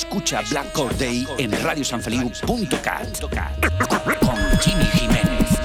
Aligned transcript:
Escucha 0.00 0.40
Black 0.48 0.72
Corday 0.72 1.26
en 1.36 1.52
radiosanfeliu.cat 1.62 3.20
con 3.20 4.58
Jimmy 4.58 4.84
Jiménez. 4.86 5.60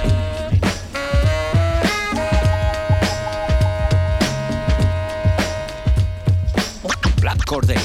Black 7.18 7.44
Corday, 7.46 7.78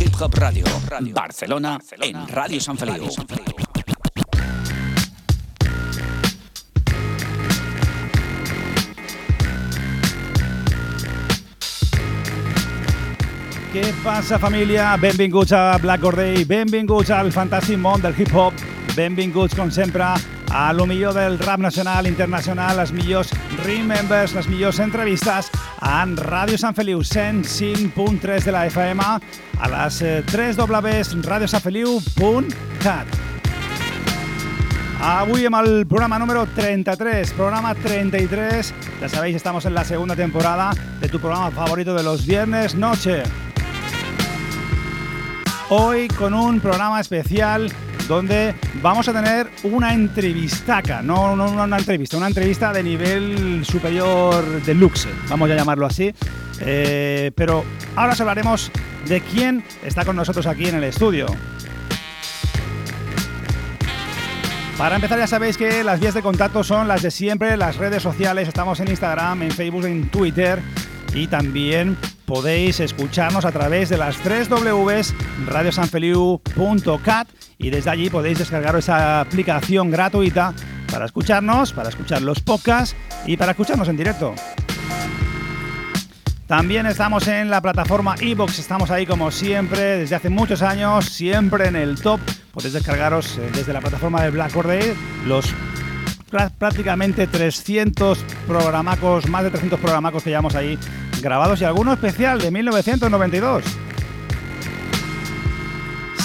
Hip 0.00 0.14
Hop 0.18 0.34
Radio, 0.34 0.64
Barcelona, 1.12 1.78
en 2.00 2.26
Radio 2.26 2.58
San 2.58 2.78
Feliu. 2.78 3.10
Què 13.88 13.94
passa, 14.04 14.36
família? 14.36 14.90
Benvinguts 15.00 15.54
a 15.56 15.78
Black 15.80 16.02
Corday, 16.04 16.42
benvinguts 16.44 17.08
al 17.08 17.30
fantàstic 17.32 17.78
món 17.80 18.02
del 18.04 18.12
hip-hop, 18.20 18.52
benvinguts, 18.92 19.56
com 19.56 19.70
sempre, 19.72 20.04
a 20.52 20.64
lo 20.76 20.84
millor 20.84 21.16
del 21.16 21.38
rap 21.40 21.56
nacional, 21.64 22.04
internacional, 22.04 22.76
les 22.82 22.92
millors 22.92 23.32
remembers, 23.62 24.34
les 24.36 24.50
millors 24.52 24.82
entrevistes 24.84 25.48
en 25.80 26.12
Ràdio 26.20 26.60
Sant 26.60 26.76
Feliu 26.76 27.00
105.3 27.00 28.44
de 28.44 28.52
la 28.52 28.66
FM 28.68 29.08
a 29.08 29.72
les 29.72 30.02
3 30.34 30.60
Ws 30.60 31.24
radiosanfeliu.cat 31.24 33.18
Avui 35.00 35.48
amb 35.48 35.62
el 35.62 35.86
programa 35.88 36.18
número 36.20 36.44
33, 36.60 37.32
programa 37.40 37.72
33, 37.72 38.74
ya 39.00 39.08
sabéis, 39.08 39.36
estamos 39.36 39.64
en 39.64 39.72
la 39.72 39.84
segunda 39.84 40.14
temporada 40.14 40.72
de 41.00 41.08
tu 41.08 41.20
programa 41.20 41.50
favorito 41.52 41.94
de 41.94 42.02
los 42.02 42.26
viernes 42.26 42.74
noche. 42.74 43.22
Hoy 45.70 46.08
con 46.08 46.32
un 46.32 46.60
programa 46.60 46.98
especial 46.98 47.70
donde 48.08 48.54
vamos 48.80 49.06
a 49.06 49.12
tener 49.12 49.50
una 49.64 49.92
entrevistaca, 49.92 51.02
no, 51.02 51.36
no, 51.36 51.52
no 51.52 51.64
una 51.64 51.76
entrevista, 51.76 52.16
una 52.16 52.28
entrevista 52.28 52.72
de 52.72 52.82
nivel 52.82 53.66
superior 53.66 54.62
de 54.62 54.74
luxe, 54.74 55.10
vamos 55.28 55.50
a 55.50 55.54
llamarlo 55.54 55.84
así. 55.84 56.14
Eh, 56.60 57.32
pero 57.34 57.66
ahora 57.96 58.14
os 58.14 58.20
hablaremos 58.22 58.72
de 59.06 59.20
quién 59.20 59.62
está 59.84 60.06
con 60.06 60.16
nosotros 60.16 60.46
aquí 60.46 60.68
en 60.68 60.76
el 60.76 60.84
estudio. 60.84 61.26
Para 64.78 64.94
empezar 64.96 65.18
ya 65.18 65.26
sabéis 65.26 65.58
que 65.58 65.84
las 65.84 66.00
vías 66.00 66.14
de 66.14 66.22
contacto 66.22 66.64
son 66.64 66.88
las 66.88 67.02
de 67.02 67.10
siempre, 67.10 67.58
las 67.58 67.76
redes 67.76 68.02
sociales, 68.02 68.48
estamos 68.48 68.80
en 68.80 68.88
Instagram, 68.88 69.42
en 69.42 69.50
Facebook, 69.50 69.84
en 69.84 70.08
Twitter 70.08 70.62
y 71.12 71.26
también 71.26 71.98
podéis 72.28 72.78
escucharnos 72.78 73.46
a 73.46 73.52
través 73.52 73.88
de 73.88 73.96
las 73.96 74.18
3 74.18 74.50
Ws 74.50 75.14
radiosanfeliu.cat 75.46 77.26
y 77.56 77.70
desde 77.70 77.88
allí 77.88 78.10
podéis 78.10 78.38
descargar 78.38 78.76
esa 78.76 79.20
aplicación 79.22 79.90
gratuita 79.90 80.52
para 80.92 81.06
escucharnos, 81.06 81.72
para 81.72 81.88
escuchar 81.88 82.20
los 82.20 82.40
podcasts 82.40 82.94
y 83.26 83.38
para 83.38 83.52
escucharnos 83.52 83.88
en 83.88 83.96
directo. 83.96 84.34
También 86.46 86.84
estamos 86.84 87.26
en 87.28 87.50
la 87.50 87.62
plataforma 87.62 88.14
iBox, 88.20 88.58
estamos 88.58 88.90
ahí 88.90 89.06
como 89.06 89.30
siempre, 89.30 89.98
desde 89.98 90.14
hace 90.14 90.28
muchos 90.28 90.60
años, 90.60 91.06
siempre 91.06 91.68
en 91.68 91.76
el 91.76 91.98
top. 91.98 92.20
Podéis 92.52 92.74
descargaros 92.74 93.38
eh, 93.38 93.50
desde 93.54 93.72
la 93.72 93.80
plataforma 93.80 94.22
de 94.22 94.30
Black 94.30 94.52
Corday 94.52 94.94
los 95.26 95.46
prácticamente 96.58 97.26
300 97.26 98.18
programacos, 98.46 99.28
más 99.28 99.44
de 99.44 99.50
300 99.50 99.80
programacos 99.80 100.22
que 100.22 100.28
llevamos 100.28 100.54
ahí 100.54 100.78
grabados 101.20 101.60
y 101.60 101.64
alguno 101.64 101.92
especial 101.92 102.40
de 102.40 102.50
1992. 102.50 103.64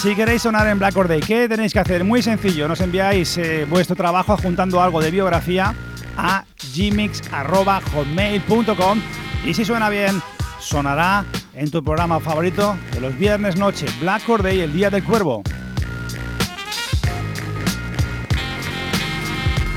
Si 0.02 0.14
queréis 0.14 0.42
sonar 0.42 0.66
en 0.66 0.78
Black 0.78 0.94
Day, 0.94 1.20
¿qué 1.20 1.48
tenéis 1.48 1.72
que 1.72 1.78
hacer? 1.78 2.04
Muy 2.04 2.22
sencillo, 2.22 2.68
nos 2.68 2.80
enviáis 2.80 3.38
eh, 3.38 3.66
vuestro 3.68 3.96
trabajo 3.96 4.34
adjuntando 4.34 4.82
algo 4.82 5.00
de 5.00 5.10
biografía 5.10 5.74
a 6.16 6.44
gmix.hotmail.com 6.76 9.00
y 9.46 9.54
si 9.54 9.64
suena 9.64 9.88
bien, 9.88 10.20
sonará 10.60 11.24
en 11.54 11.70
tu 11.70 11.82
programa 11.82 12.20
favorito 12.20 12.76
de 12.92 13.00
los 13.00 13.16
viernes 13.16 13.56
noche, 13.56 13.86
Black 14.00 14.26
Day, 14.42 14.60
el 14.60 14.72
Día 14.72 14.90
del 14.90 15.04
Cuervo. 15.04 15.42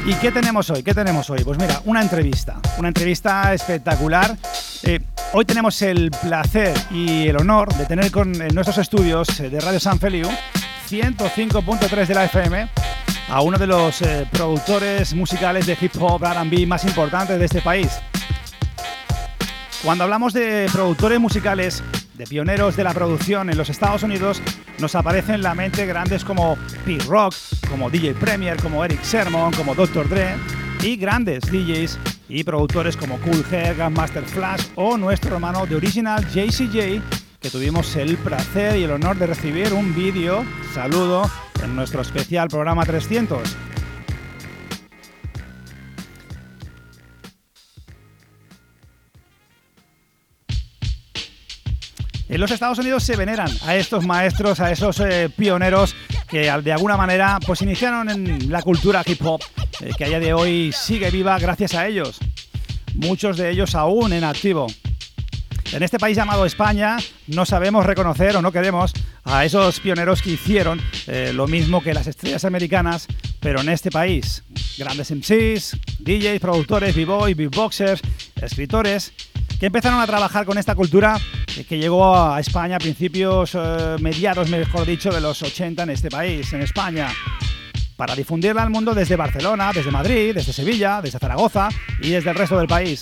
¿Y 0.05 0.13
qué 0.15 0.31
tenemos 0.31 0.69
hoy? 0.69 0.83
¿Qué 0.83 0.93
tenemos 0.93 1.29
hoy? 1.29 1.43
Pues 1.43 1.59
mira, 1.59 1.81
una 1.83 2.01
entrevista, 2.01 2.61
una 2.77 2.87
entrevista 2.87 3.53
espectacular. 3.53 4.37
Eh, 4.83 4.99
hoy 5.33 5.45
tenemos 5.45 5.81
el 5.81 6.11
placer 6.11 6.73
y 6.91 7.27
el 7.27 7.37
honor 7.37 7.73
de 7.73 7.85
tener 7.85 8.11
con 8.11 8.39
en 8.41 8.53
nuestros 8.53 8.77
estudios 8.77 9.39
eh, 9.39 9.49
de 9.49 9.59
Radio 9.59 9.79
San 9.79 9.99
Feliu 9.99 10.27
105.3 10.89 12.05
de 12.05 12.13
la 12.13 12.25
FM 12.25 12.69
a 13.29 13.41
uno 13.41 13.57
de 13.57 13.67
los 13.67 14.01
eh, 14.01 14.27
productores 14.31 15.13
musicales 15.13 15.65
de 15.65 15.77
hip 15.79 15.93
hop 15.99 16.23
R&B 16.23 16.65
más 16.67 16.85
importantes 16.85 17.39
de 17.39 17.45
este 17.45 17.61
país. 17.61 17.99
Cuando 19.87 20.03
hablamos 20.03 20.33
de 20.33 20.67
productores 20.73 21.17
musicales, 21.17 21.81
de 22.15 22.27
pioneros 22.27 22.75
de 22.75 22.83
la 22.83 22.93
producción 22.93 23.49
en 23.49 23.57
los 23.57 23.69
Estados 23.69 24.03
Unidos, 24.03 24.41
nos 24.79 24.95
aparecen 24.95 25.35
en 25.35 25.43
la 25.43 25.55
mente 25.55 25.85
grandes 25.85 26.25
como 26.25 26.57
Pete 26.83 27.05
Rock, 27.05 27.33
como 27.69 27.89
DJ 27.89 28.13
Premier, 28.15 28.61
como 28.61 28.83
Eric 28.83 29.01
Sermon, 29.01 29.53
como 29.53 29.75
Dr. 29.75 30.09
Dre 30.09 30.35
y 30.83 30.97
grandes 30.97 31.39
DJs 31.49 31.99
y 32.27 32.43
productores 32.43 32.97
como 32.97 33.17
Cool 33.19 33.45
Herr, 33.49 33.89
Master 33.89 34.25
Flash 34.25 34.65
o 34.75 34.97
nuestro 34.97 35.35
hermano 35.35 35.65
de 35.65 35.77
original 35.77 36.21
JCJ, 36.27 37.01
que 37.39 37.49
tuvimos 37.49 37.95
el 37.95 38.17
placer 38.17 38.75
y 38.75 38.83
el 38.83 38.91
honor 38.91 39.17
de 39.17 39.27
recibir 39.27 39.71
un 39.71 39.95
vídeo 39.95 40.43
saludo 40.73 41.31
en 41.63 41.77
nuestro 41.77 42.01
especial 42.01 42.49
programa 42.49 42.83
300. 42.83 43.55
En 52.29 52.41
los 52.41 52.51
Estados 52.51 52.77
Unidos 52.79 53.03
se 53.03 53.15
veneran 53.15 53.49
a 53.65 53.75
estos 53.75 54.05
maestros, 54.05 54.59
a 54.59 54.69
esos 54.69 54.99
eh, 54.99 55.29
pioneros 55.33 55.95
que 56.27 56.51
de 56.61 56.73
alguna 56.73 56.97
manera 56.97 57.39
pues 57.45 57.61
iniciaron 57.61 58.09
en 58.09 58.51
la 58.51 58.61
cultura 58.61 59.01
hip 59.05 59.25
hop, 59.25 59.41
eh, 59.79 59.91
que 59.97 60.03
a 60.03 60.07
día 60.09 60.19
de 60.19 60.33
hoy 60.33 60.73
sigue 60.73 61.09
viva 61.09 61.39
gracias 61.39 61.73
a 61.73 61.87
ellos. 61.87 62.19
Muchos 62.95 63.37
de 63.37 63.49
ellos 63.49 63.75
aún 63.75 64.11
en 64.11 64.25
activo. 64.25 64.67
En 65.71 65.83
este 65.83 65.99
país 65.99 66.17
llamado 66.17 66.45
España 66.45 66.97
no 67.27 67.45
sabemos 67.45 67.85
reconocer 67.85 68.35
o 68.35 68.41
no 68.41 68.51
queremos 68.51 68.93
a 69.23 69.45
esos 69.45 69.79
pioneros 69.79 70.21
que 70.21 70.31
hicieron 70.31 70.81
eh, 71.07 71.31
lo 71.33 71.47
mismo 71.47 71.81
que 71.81 71.93
las 71.93 72.07
estrellas 72.07 72.45
americanas, 72.45 73.07
pero 73.39 73.61
en 73.61 73.69
este 73.69 73.91
país. 73.91 74.43
Grandes 74.77 75.11
MCs, 75.11 75.77
DJs, 75.99 76.39
productores, 76.39 76.95
b-boys, 76.95 77.35
beatboxers, 77.35 78.01
escritores, 78.41 79.11
que 79.59 79.65
empezaron 79.65 79.99
a 79.99 80.05
trabajar 80.05 80.45
con 80.45 80.57
esta 80.57 80.75
cultura 80.75 81.19
que 81.67 81.77
llegó 81.77 82.15
a 82.15 82.39
España 82.39 82.75
a 82.75 82.79
principios, 82.79 83.51
eh, 83.55 83.95
mediados, 83.99 84.49
mejor 84.49 84.85
dicho, 84.85 85.09
de 85.09 85.19
los 85.19 85.41
80 85.41 85.83
en 85.83 85.89
este 85.89 86.09
país, 86.09 86.53
en 86.53 86.61
España, 86.61 87.09
para 87.95 88.15
difundirla 88.15 88.61
al 88.61 88.69
mundo 88.69 88.93
desde 88.93 89.15
Barcelona, 89.15 89.71
desde 89.73 89.89
Madrid, 89.89 90.35
desde 90.35 90.53
Sevilla, 90.53 91.01
desde 91.01 91.17
Zaragoza 91.17 91.69
y 92.01 92.09
desde 92.09 92.29
el 92.29 92.35
resto 92.35 92.57
del 92.57 92.67
país. 92.67 93.01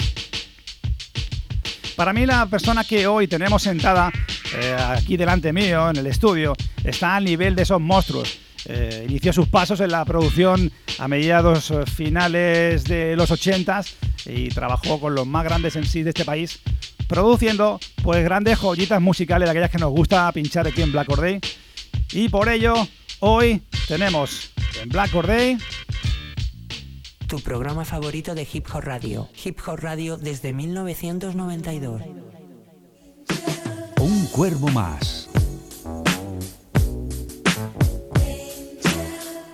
Para 1.97 2.13
mí 2.13 2.25
la 2.25 2.45
persona 2.45 2.83
que 2.83 3.07
hoy 3.07 3.27
tenemos 3.27 3.63
sentada 3.63 4.11
eh, 4.57 4.77
aquí 4.89 5.17
delante 5.17 5.51
mío 5.51 5.89
en 5.89 5.97
el 5.97 6.07
estudio 6.07 6.53
está 6.83 7.17
al 7.17 7.25
nivel 7.25 7.55
de 7.55 7.63
esos 7.63 7.81
monstruos. 7.81 8.44
Eh, 8.67 9.05
inició 9.07 9.31
sus 9.31 9.47
pasos 9.47 9.79
en 9.79 9.91
la 9.91 10.03
producción 10.05 10.71
a 10.97 11.07
mediados 11.07 11.71
finales 11.93 12.83
de 12.85 13.15
los 13.15 13.29
80 13.29 13.81
y 14.25 14.49
trabajó 14.49 14.99
con 14.99 15.13
los 15.13 15.27
más 15.27 15.43
grandes 15.43 15.75
en 15.75 15.85
sí 15.85 16.03
de 16.03 16.09
este 16.09 16.25
país 16.25 16.59
produciendo 17.07 17.79
pues 18.03 18.23
grandes 18.23 18.57
joyitas 18.57 19.01
musicales 19.01 19.47
de 19.47 19.51
aquellas 19.51 19.71
que 19.71 19.77
nos 19.77 19.91
gusta 19.91 20.31
pinchar 20.31 20.67
aquí 20.67 20.81
en 20.81 20.91
Black 20.91 21.07
Corday. 21.07 21.39
Y 22.11 22.29
por 22.29 22.49
ello, 22.49 22.75
hoy 23.19 23.61
tenemos 23.87 24.51
en 24.81 24.89
Black 24.89 25.11
Corday 25.11 25.57
tu 27.27 27.39
programa 27.39 27.85
favorito 27.85 28.35
de 28.35 28.47
Hip 28.51 28.67
Hop 28.73 28.83
Radio. 28.83 29.29
Hip 29.43 29.59
Hop 29.65 29.79
Radio 29.79 30.17
desde 30.17 30.53
1992. 30.53 32.01
cuervo 34.31 34.67
más. 34.69 35.24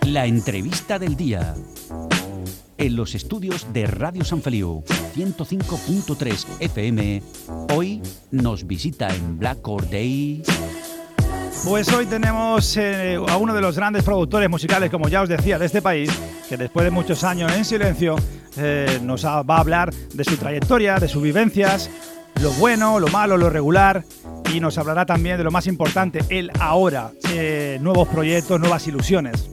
La 0.06 0.26
entrevista 0.26 0.98
del 0.98 1.16
día. 1.16 1.54
En 2.76 2.96
los 2.96 3.14
estudios 3.14 3.72
de 3.72 3.86
Radio 3.86 4.24
San 4.24 4.42
Feliu, 4.42 4.82
105.3 5.14 6.46
FM, 6.60 7.22
hoy 7.74 8.02
nos 8.32 8.66
visita 8.66 9.08
en 9.14 9.38
Black 9.38 9.66
Or 9.68 9.88
Day. 9.88 10.42
Pues 11.64 11.92
hoy 11.92 12.06
tenemos 12.06 12.76
eh, 12.76 13.16
a 13.28 13.36
uno 13.36 13.54
de 13.54 13.60
los 13.60 13.76
grandes 13.76 14.02
productores 14.02 14.50
musicales, 14.50 14.90
como 14.90 15.08
ya 15.08 15.22
os 15.22 15.28
decía, 15.28 15.58
de 15.58 15.66
este 15.66 15.80
país, 15.80 16.10
que 16.48 16.56
después 16.56 16.84
de 16.84 16.90
muchos 16.90 17.22
años 17.22 17.52
en 17.52 17.64
silencio 17.64 18.16
eh, 18.56 18.98
nos 19.02 19.24
va 19.24 19.56
a 19.56 19.60
hablar 19.60 19.94
de 19.94 20.24
su 20.24 20.36
trayectoria, 20.36 20.98
de 20.98 21.06
sus 21.06 21.22
vivencias, 21.22 21.88
lo 22.40 22.50
bueno, 22.52 22.98
lo 22.98 23.06
malo, 23.08 23.36
lo 23.36 23.48
regular, 23.48 24.04
y 24.52 24.58
nos 24.58 24.76
hablará 24.78 25.06
también 25.06 25.38
de 25.38 25.44
lo 25.44 25.52
más 25.52 25.68
importante, 25.68 26.20
el 26.28 26.50
ahora, 26.58 27.12
eh, 27.30 27.78
nuevos 27.80 28.08
proyectos, 28.08 28.58
nuevas 28.58 28.86
ilusiones. 28.88 29.52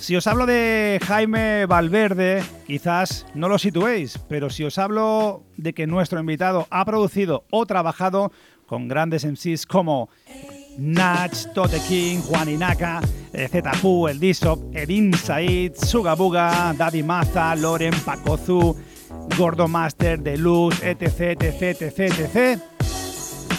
Si 0.00 0.16
os 0.16 0.26
hablo 0.26 0.46
de 0.46 1.00
Jaime 1.06 1.66
Valverde, 1.66 2.42
quizás 2.66 3.26
no 3.34 3.48
lo 3.48 3.58
situéis, 3.58 4.18
pero 4.28 4.48
si 4.48 4.64
os 4.64 4.78
hablo 4.78 5.42
de 5.56 5.74
que 5.74 5.86
nuestro 5.86 6.20
invitado 6.20 6.66
ha 6.70 6.84
producido 6.84 7.44
o 7.50 7.66
trabajado 7.66 8.32
con 8.66 8.88
grandes 8.88 9.24
MCs 9.24 9.66
como 9.66 10.08
Natch, 10.78 11.52
Tote 11.52 11.80
King, 11.88 12.20
Juan 12.20 12.48
Inaka, 12.48 13.00
eh, 13.32 13.48
Zetapu, 13.48 14.08
El 14.08 14.20
Disop, 14.20 14.74
Edin 14.74 15.12
Said, 15.12 15.74
Sugabuga, 15.74 16.72
Daddy 16.76 17.02
Maza, 17.02 17.54
Loren, 17.56 17.94
Pacozu, 18.04 18.76
Gordo 19.36 19.66
Master, 19.66 20.20
Deluxe, 20.20 20.82
etc, 20.84 21.42
etc, 21.42 21.82
etc, 21.82 21.98
etc. 21.98 22.60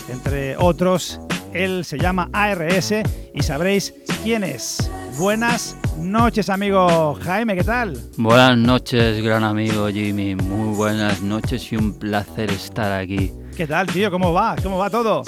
Entre 0.10 0.56
otros, 0.58 1.20
él 1.54 1.84
se 1.84 2.00
llama 2.00 2.30
ARS 2.32 2.94
y 3.34 3.44
sabréis 3.44 3.94
quién 4.24 4.44
es. 4.44 4.90
Buenas 5.20 5.76
noches, 5.98 6.50
amigo 6.50 7.14
Jaime, 7.16 7.54
¿qué 7.54 7.66
tal? 7.66 8.00
Buenas 8.16 8.58
noches, 8.58 9.22
gran 9.22 9.44
amigo 9.44 9.90
Jimmy. 9.90 10.34
Muy 10.34 10.74
buenas 10.78 11.22
noches 11.22 11.74
y 11.74 11.76
un 11.76 12.00
placer 12.00 12.50
estar 12.52 12.94
aquí. 12.94 13.30
¿Qué 13.58 13.68
tal, 13.68 13.88
tío? 13.88 14.10
¿Cómo 14.10 14.32
va? 14.32 14.56
¿Cómo 14.64 14.78
va 14.78 14.90
todo? 14.90 15.24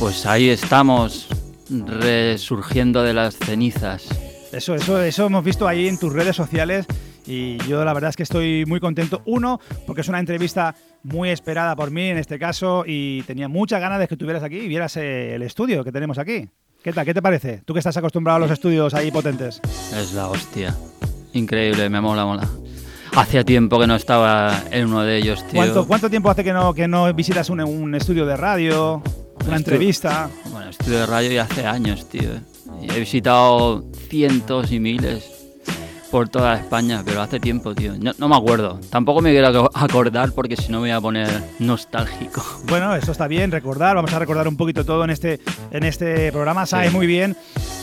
Pues 0.00 0.26
ahí 0.26 0.48
estamos, 0.48 1.28
resurgiendo 1.70 3.04
de 3.04 3.14
las 3.14 3.36
cenizas. 3.36 4.08
Eso, 4.50 4.74
eso, 4.74 5.00
eso 5.00 5.26
hemos 5.26 5.44
visto 5.44 5.68
ahí 5.68 5.86
en 5.86 5.96
tus 5.96 6.12
redes 6.12 6.34
sociales 6.34 6.84
y 7.24 7.58
yo 7.68 7.84
la 7.84 7.94
verdad 7.94 8.10
es 8.10 8.16
que 8.16 8.24
estoy 8.24 8.64
muy 8.66 8.80
contento. 8.80 9.22
Uno, 9.26 9.60
porque 9.86 10.00
es 10.00 10.08
una 10.08 10.18
entrevista 10.18 10.74
muy 11.04 11.30
esperada 11.30 11.76
por 11.76 11.92
mí 11.92 12.08
en 12.08 12.18
este 12.18 12.36
caso 12.40 12.82
y 12.84 13.22
tenía 13.22 13.46
muchas 13.46 13.80
ganas 13.80 14.00
de 14.00 14.08
que 14.08 14.14
estuvieras 14.14 14.42
aquí 14.42 14.56
y 14.56 14.66
vieras 14.66 14.96
eh, 14.96 15.36
el 15.36 15.42
estudio 15.42 15.84
que 15.84 15.92
tenemos 15.92 16.18
aquí. 16.18 16.48
¿Qué 16.84 16.92
tal? 16.92 17.06
¿Qué 17.06 17.14
te 17.14 17.22
parece? 17.22 17.62
Tú 17.64 17.72
que 17.72 17.78
estás 17.78 17.96
acostumbrado 17.96 18.36
a 18.36 18.40
los 18.40 18.50
estudios 18.50 18.92
ahí 18.92 19.10
potentes. 19.10 19.58
Es 19.98 20.12
la 20.12 20.28
hostia. 20.28 20.76
Increíble, 21.32 21.88
me 21.88 21.98
mola, 21.98 22.26
mola. 22.26 22.46
Hacía 23.16 23.42
tiempo 23.42 23.80
que 23.80 23.86
no 23.86 23.96
estaba 23.96 24.64
en 24.70 24.88
uno 24.88 25.00
de 25.00 25.16
ellos, 25.16 25.42
tío. 25.46 25.54
¿Cuánto, 25.54 25.86
cuánto 25.86 26.10
tiempo 26.10 26.28
hace 26.28 26.44
que 26.44 26.52
no, 26.52 26.74
que 26.74 26.86
no 26.86 27.10
visitas 27.14 27.48
un, 27.48 27.62
un 27.62 27.94
estudio 27.94 28.26
de 28.26 28.36
radio? 28.36 29.02
Una 29.46 29.56
entrevista. 29.56 30.28
Bueno, 30.50 30.68
estudio 30.68 30.98
de 30.98 31.06
radio 31.06 31.32
ya 31.32 31.44
hace 31.44 31.64
años, 31.64 32.06
tío. 32.06 32.28
Y 32.82 32.92
he 32.92 33.00
visitado 33.00 33.86
cientos 34.10 34.70
y 34.70 34.78
miles 34.78 35.43
por 36.14 36.28
toda 36.28 36.54
España, 36.54 37.02
pero 37.04 37.20
hace 37.22 37.40
tiempo, 37.40 37.74
tío. 37.74 37.94
No, 37.98 38.12
no 38.18 38.28
me 38.28 38.36
acuerdo. 38.36 38.78
Tampoco 38.88 39.20
me 39.20 39.32
quiero 39.32 39.68
acordar 39.74 40.30
porque 40.30 40.54
si 40.56 40.70
no 40.70 40.78
me 40.78 40.82
voy 40.82 40.90
a 40.92 41.00
poner 41.00 41.28
nostálgico. 41.58 42.40
Bueno, 42.68 42.94
eso 42.94 43.10
está 43.10 43.26
bien, 43.26 43.50
recordar. 43.50 43.96
Vamos 43.96 44.12
a 44.12 44.20
recordar 44.20 44.46
un 44.46 44.56
poquito 44.56 44.84
todo 44.84 45.02
en 45.02 45.10
este, 45.10 45.40
en 45.72 45.82
este 45.82 46.30
programa. 46.30 46.66
Sabes 46.66 46.92
muy 46.92 47.08
bien 47.08 47.36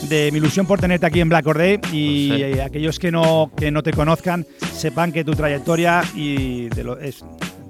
de 0.08 0.30
mi 0.32 0.38
ilusión 0.38 0.64
por 0.66 0.80
tenerte 0.80 1.04
aquí 1.04 1.20
en 1.20 1.28
Black 1.28 1.46
Or 1.46 1.58
Day 1.58 1.78
y 1.92 2.30
Sí. 2.54 2.60
aquellos 2.60 2.98
que 2.98 3.12
no, 3.12 3.52
que 3.54 3.70
no 3.70 3.82
te 3.82 3.92
conozcan 3.92 4.46
sepan 4.72 5.12
que 5.12 5.24
tu 5.24 5.32
trayectoria 5.32 6.02
y 6.14 6.70
de 6.70 6.84
lo, 6.84 6.98
es, 6.98 7.22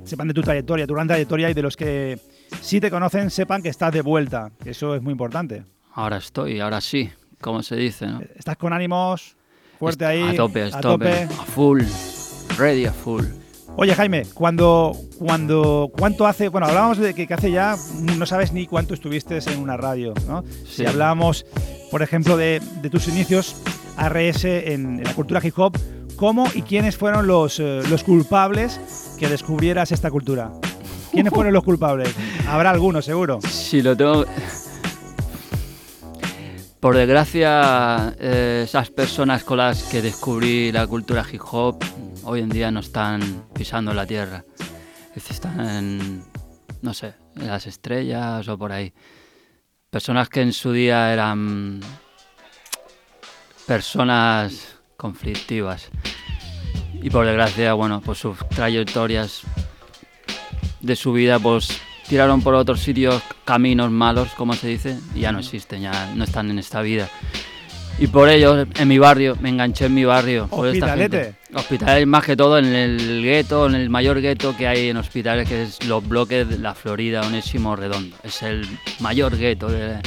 sepan 0.05 0.29
de 0.29 0.35
tu 0.35 0.43
trayectoria, 0.43 0.87
tu 0.87 0.95
gran 0.95 1.09
trayectoria 1.09 1.51
y 1.51 1.55
de 1.55 1.63
los 1.63 1.77
que 1.77 2.21
sí 2.61 2.81
te 2.81 2.89
conocen 2.89 3.31
sepan 3.31 3.63
que 3.65 3.69
estás 3.69 3.93
de 3.93 4.03
vuelta. 4.03 4.53
Eso 4.65 4.95
es 4.95 5.03
muy 5.03 5.11
importante. 5.11 5.65
Ahora 5.95 6.19
estoy, 6.19 6.61
ahora 6.61 6.81
sí, 6.81 7.11
como 7.41 7.65
se 7.65 7.75
dice, 7.75 8.07
¿no? 8.07 8.21
Estás 8.37 8.57
con 8.57 8.73
ánimos, 8.73 9.35
fuerte 9.83 10.05
ahí, 10.07 10.23
A 10.23 10.37
tope, 10.37 10.63
a 10.63 10.67
a 10.67 10.81
tope. 10.81 11.23
A 11.25 11.29
full. 11.47 11.83
Ready 12.57 12.87
a 12.87 12.93
full. 12.93 13.25
Oye 13.77 13.95
Jaime, 13.95 14.27
cuando, 14.35 14.93
cuando, 15.19 15.91
¿cuánto 15.97 16.27
hace? 16.27 16.49
Bueno, 16.49 16.67
hablábamos 16.67 16.99
de 16.99 17.15
que, 17.15 17.27
que 17.27 17.35
hace 17.35 17.51
ya, 17.51 17.75
no 18.19 18.27
sabes 18.27 18.53
ni 18.53 18.67
cuánto 18.67 18.93
estuviste 18.95 19.39
en 19.51 19.59
una 19.59 19.77
radio, 19.79 20.13
¿no? 20.29 20.45
Si 20.67 20.77
Sí. 20.83 20.87
hablábamos, 20.87 21.47
por 21.91 22.03
ejemplo, 22.03 22.37
de, 22.37 22.61
de 22.83 22.91
tus 22.91 23.09
inicios, 23.09 23.57
ARS 23.97 24.45
en, 24.45 24.99
en 24.99 25.05
la 25.05 25.15
cultura 25.15 25.41
hip 25.43 25.59
hop, 25.59 25.77
¿cómo 26.17 26.47
y 26.55 26.63
quiénes 26.63 26.97
fueron 26.99 27.27
los, 27.27 27.59
eh, 27.61 27.81
los 27.89 28.05
culpables 28.05 28.79
que 29.19 29.29
descubrieras 29.29 29.91
esta 29.91 30.11
cultura? 30.11 30.53
¿Quiénes 31.11 31.33
fueron 31.33 31.53
los 31.55 31.65
culpables? 31.65 32.15
Habrá 32.47 32.71
algunos, 32.71 33.05
seguro. 33.07 33.41
Si 33.49 33.81
lo 33.83 33.97
tengo. 33.97 34.25
Por 36.83 36.97
desgracia, 36.97 38.13
eh, 38.19 38.63
esas 38.65 38.91
personas 38.91 39.45
con 39.45 39.59
las 39.59 39.85
que 39.85 40.03
descubrí 40.03 40.73
la 40.73 40.85
cultura 40.89 41.25
hip 41.31 41.41
hop 41.53 41.85
hoy 42.25 42.41
en 42.41 42.49
día 42.49 42.73
no 42.73 42.81
están 42.81 43.45
pisando 43.55 43.95
la 43.95 44.05
tierra. 44.05 44.45
Es- 45.15 45.31
Están 45.31 45.61
en, 45.61 46.25
no 46.81 46.93
sé, 46.93 47.15
en 47.37 47.47
las 47.47 47.69
estrellas 47.69 48.49
o 48.49 48.59
por 48.59 48.73
ahí. 48.73 48.93
Personas 49.91 50.29
que 50.29 50.41
en 50.43 50.53
su 50.53 50.73
día 50.73 51.13
eran 51.13 51.79
personas 53.65 54.75
conflictivas. 54.97 55.89
Y 57.01 57.11
por 57.11 57.27
desgracia, 57.27 57.75
bueno, 57.75 58.01
pues 58.01 58.19
sus 58.19 58.37
trayectorias 58.49 59.43
de 60.81 60.97
su 60.97 61.13
vida, 61.13 61.39
pues 61.39 61.81
tiraron 62.09 62.43
por 62.43 62.55
otros 62.55 62.81
sitios 62.81 63.23
caminos 63.45 63.91
malos, 63.91 64.31
como 64.37 64.55
se 64.55 64.69
dice, 64.69 64.99
y 65.15 65.21
ya 65.21 65.33
no 65.33 65.41
existen, 65.41 65.83
ya 65.83 66.13
no 66.15 66.25
están 66.25 66.51
en 66.51 66.59
esta 66.59 66.83
vida. 66.83 67.09
Y 67.99 68.07
por 68.07 68.29
ello, 68.29 68.67
en 68.75 68.89
mi 68.89 68.99
barrio, 68.99 69.37
me 69.41 69.51
enganché 69.51 69.87
en 69.87 69.95
mi 69.95 70.05
barrio. 70.05 70.49
Hospitalete. 70.51 71.25
gente. 71.25 71.39
Hospitalet, 71.55 72.07
más 72.07 72.25
que 72.25 72.37
todo 72.37 72.59
en 72.59 72.65
el 72.65 73.23
gueto, 73.23 73.67
en 73.67 73.75
el 73.75 73.91
mayor 73.91 74.21
gueto 74.21 74.57
que 74.57 74.67
hay 74.67 74.89
en 74.89 74.97
Hospitalet, 74.97 75.47
que 75.47 75.63
es 75.63 75.85
los 75.85 76.07
bloques 76.07 76.49
de 76.49 76.59
la 76.59 76.75
Florida, 76.75 77.21
Onésimo 77.23 77.77
Redondo. 77.77 78.17
Es 78.23 78.43
el 78.43 78.67
mayor 79.01 79.37
gueto 79.37 79.69
de, 79.69 79.99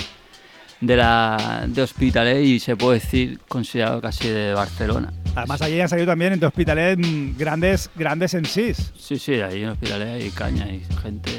de, 0.82 0.98
la, 0.98 1.66
de 1.68 1.82
Hospitalet 1.82 2.44
y 2.44 2.60
se 2.60 2.76
puede 2.76 3.00
decir 3.00 3.40
considerado 3.48 4.02
casi 4.02 4.28
de 4.28 4.54
Barcelona. 4.54 5.14
Además, 5.36 5.62
allí 5.62 5.80
han 5.82 5.90
salido 5.90 6.08
también 6.08 6.34
en 6.34 6.40
tu 6.40 6.46
hospitalet 6.48 6.98
mm, 6.98 7.38
grandes, 7.38 7.90
grandes 7.96 8.34
MCs. 8.34 8.94
Sí, 8.98 9.20
sí, 9.20 9.34
ahí 9.42 9.64
en 9.64 9.70
Hospitalet 9.70 10.08
hay 10.24 10.30
caña 10.32 10.68
y 10.72 10.82
gente... 11.02 11.30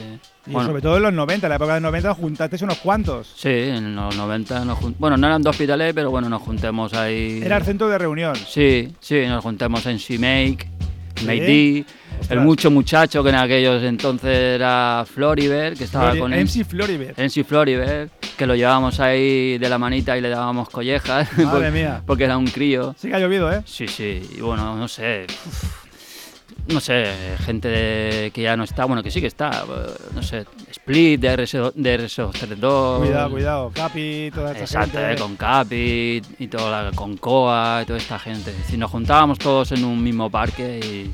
Y 0.49 0.53
bueno, 0.53 0.69
sobre 0.69 0.81
todo 0.83 0.97
en 0.99 1.03
los 1.03 1.13
90, 1.13 1.47
en 1.47 1.49
la 1.49 1.57
época 1.57 1.75
de 1.75 1.81
los 1.81 1.91
90 1.91 2.15
juntaste 2.15 2.63
unos 2.65 2.79
cuantos. 2.79 3.33
Sí, 3.37 3.49
en 3.49 3.97
los 3.97 4.17
90 4.17 4.65
nos 4.65 4.79
jun- 4.79 4.95
Bueno, 4.97 5.17
no 5.17 5.27
eran 5.27 5.43
dos 5.43 5.51
hospitales, 5.57 5.93
pero 5.93 6.11
bueno, 6.13 6.29
nos 6.29 6.41
juntemos 6.41 6.95
ahí. 6.95 7.41
Era 7.43 7.57
el 7.57 7.65
centro 7.65 7.89
de 7.89 7.99
reunión. 7.99 8.37
Sí, 8.37 8.93
sí, 9.01 9.23
nos 9.27 9.43
juntamos 9.43 9.85
en 9.87 9.99
C-Make, 9.99 10.69
Ostras. 12.21 12.31
el 12.31 12.41
mucho 12.41 12.71
muchacho 12.71 13.23
que 13.23 13.29
en 13.29 13.35
aquellos 13.35 13.83
entonces 13.83 14.31
era 14.55 15.05
Floribert, 15.13 15.77
que 15.77 15.85
estaba 15.85 16.13
Flori- 16.15 16.19
con 16.21 16.33
MC 16.33 16.65
Floribert. 16.65 17.19
MC 17.19 17.45
Floribert, 17.45 18.11
que 18.37 18.47
lo 18.47 18.55
llevábamos 18.55 18.99
ahí 19.01 19.59
de 19.59 19.69
la 19.69 19.79
manita 19.79 20.17
y 20.17 20.21
le 20.21 20.29
dábamos 20.31 20.69
collejas. 20.71 21.29
Madre 21.39 21.51
porque, 21.51 21.71
mía. 21.71 22.03
porque 22.07 22.25
era 22.25 22.37
un 22.39 22.47
crío. 22.47 22.95
Sí 22.99 23.09
que 23.09 23.15
ha 23.17 23.19
llovido, 23.19 23.53
¿eh? 23.53 23.61
Sí, 23.67 23.87
sí, 23.89 24.23
y 24.37 24.41
bueno, 24.41 24.77
no 24.77 24.89
sé. 24.89 25.27
uf, 25.47 25.86
no 26.69 26.81
sé, 26.81 27.13
gente 27.45 27.69
de- 27.69 28.31
que 28.33 28.43
ya 28.43 28.57
no 28.57 28.65
está, 28.65 28.85
bueno, 28.85 29.03
que 29.03 29.11
sí 29.11 29.21
que 29.21 29.27
está, 29.27 29.51
eh, 29.69 29.91
no 30.15 30.23
sé, 30.23 30.45
Split, 30.71 31.21
de 31.21 31.29
RSO, 31.37 31.73
de 31.75 31.99
RSO32. 31.99 32.99
Cuidado, 32.99 33.31
cuidado. 33.31 33.71
Capi, 33.75 34.31
toda 34.35 34.53
esta 34.53 34.65
Exacto, 34.65 34.99
gente. 34.99 35.13
eh, 35.13 35.17
con 35.17 35.37
Capi 35.37 36.23
y 36.39 36.49
toda 36.49 36.83
la, 36.85 36.91
con 36.93 37.17
Coa 37.17 37.81
y 37.83 37.87
toda 37.87 37.99
esta 37.99 38.19
gente. 38.19 38.51
Es 38.51 38.59
decir, 38.59 38.79
nos 38.79 38.91
juntábamos 38.91 39.39
todos 39.39 39.73
en 39.73 39.85
un 39.85 40.03
mismo 40.03 40.31
parque 40.31 40.81
y 40.83 41.13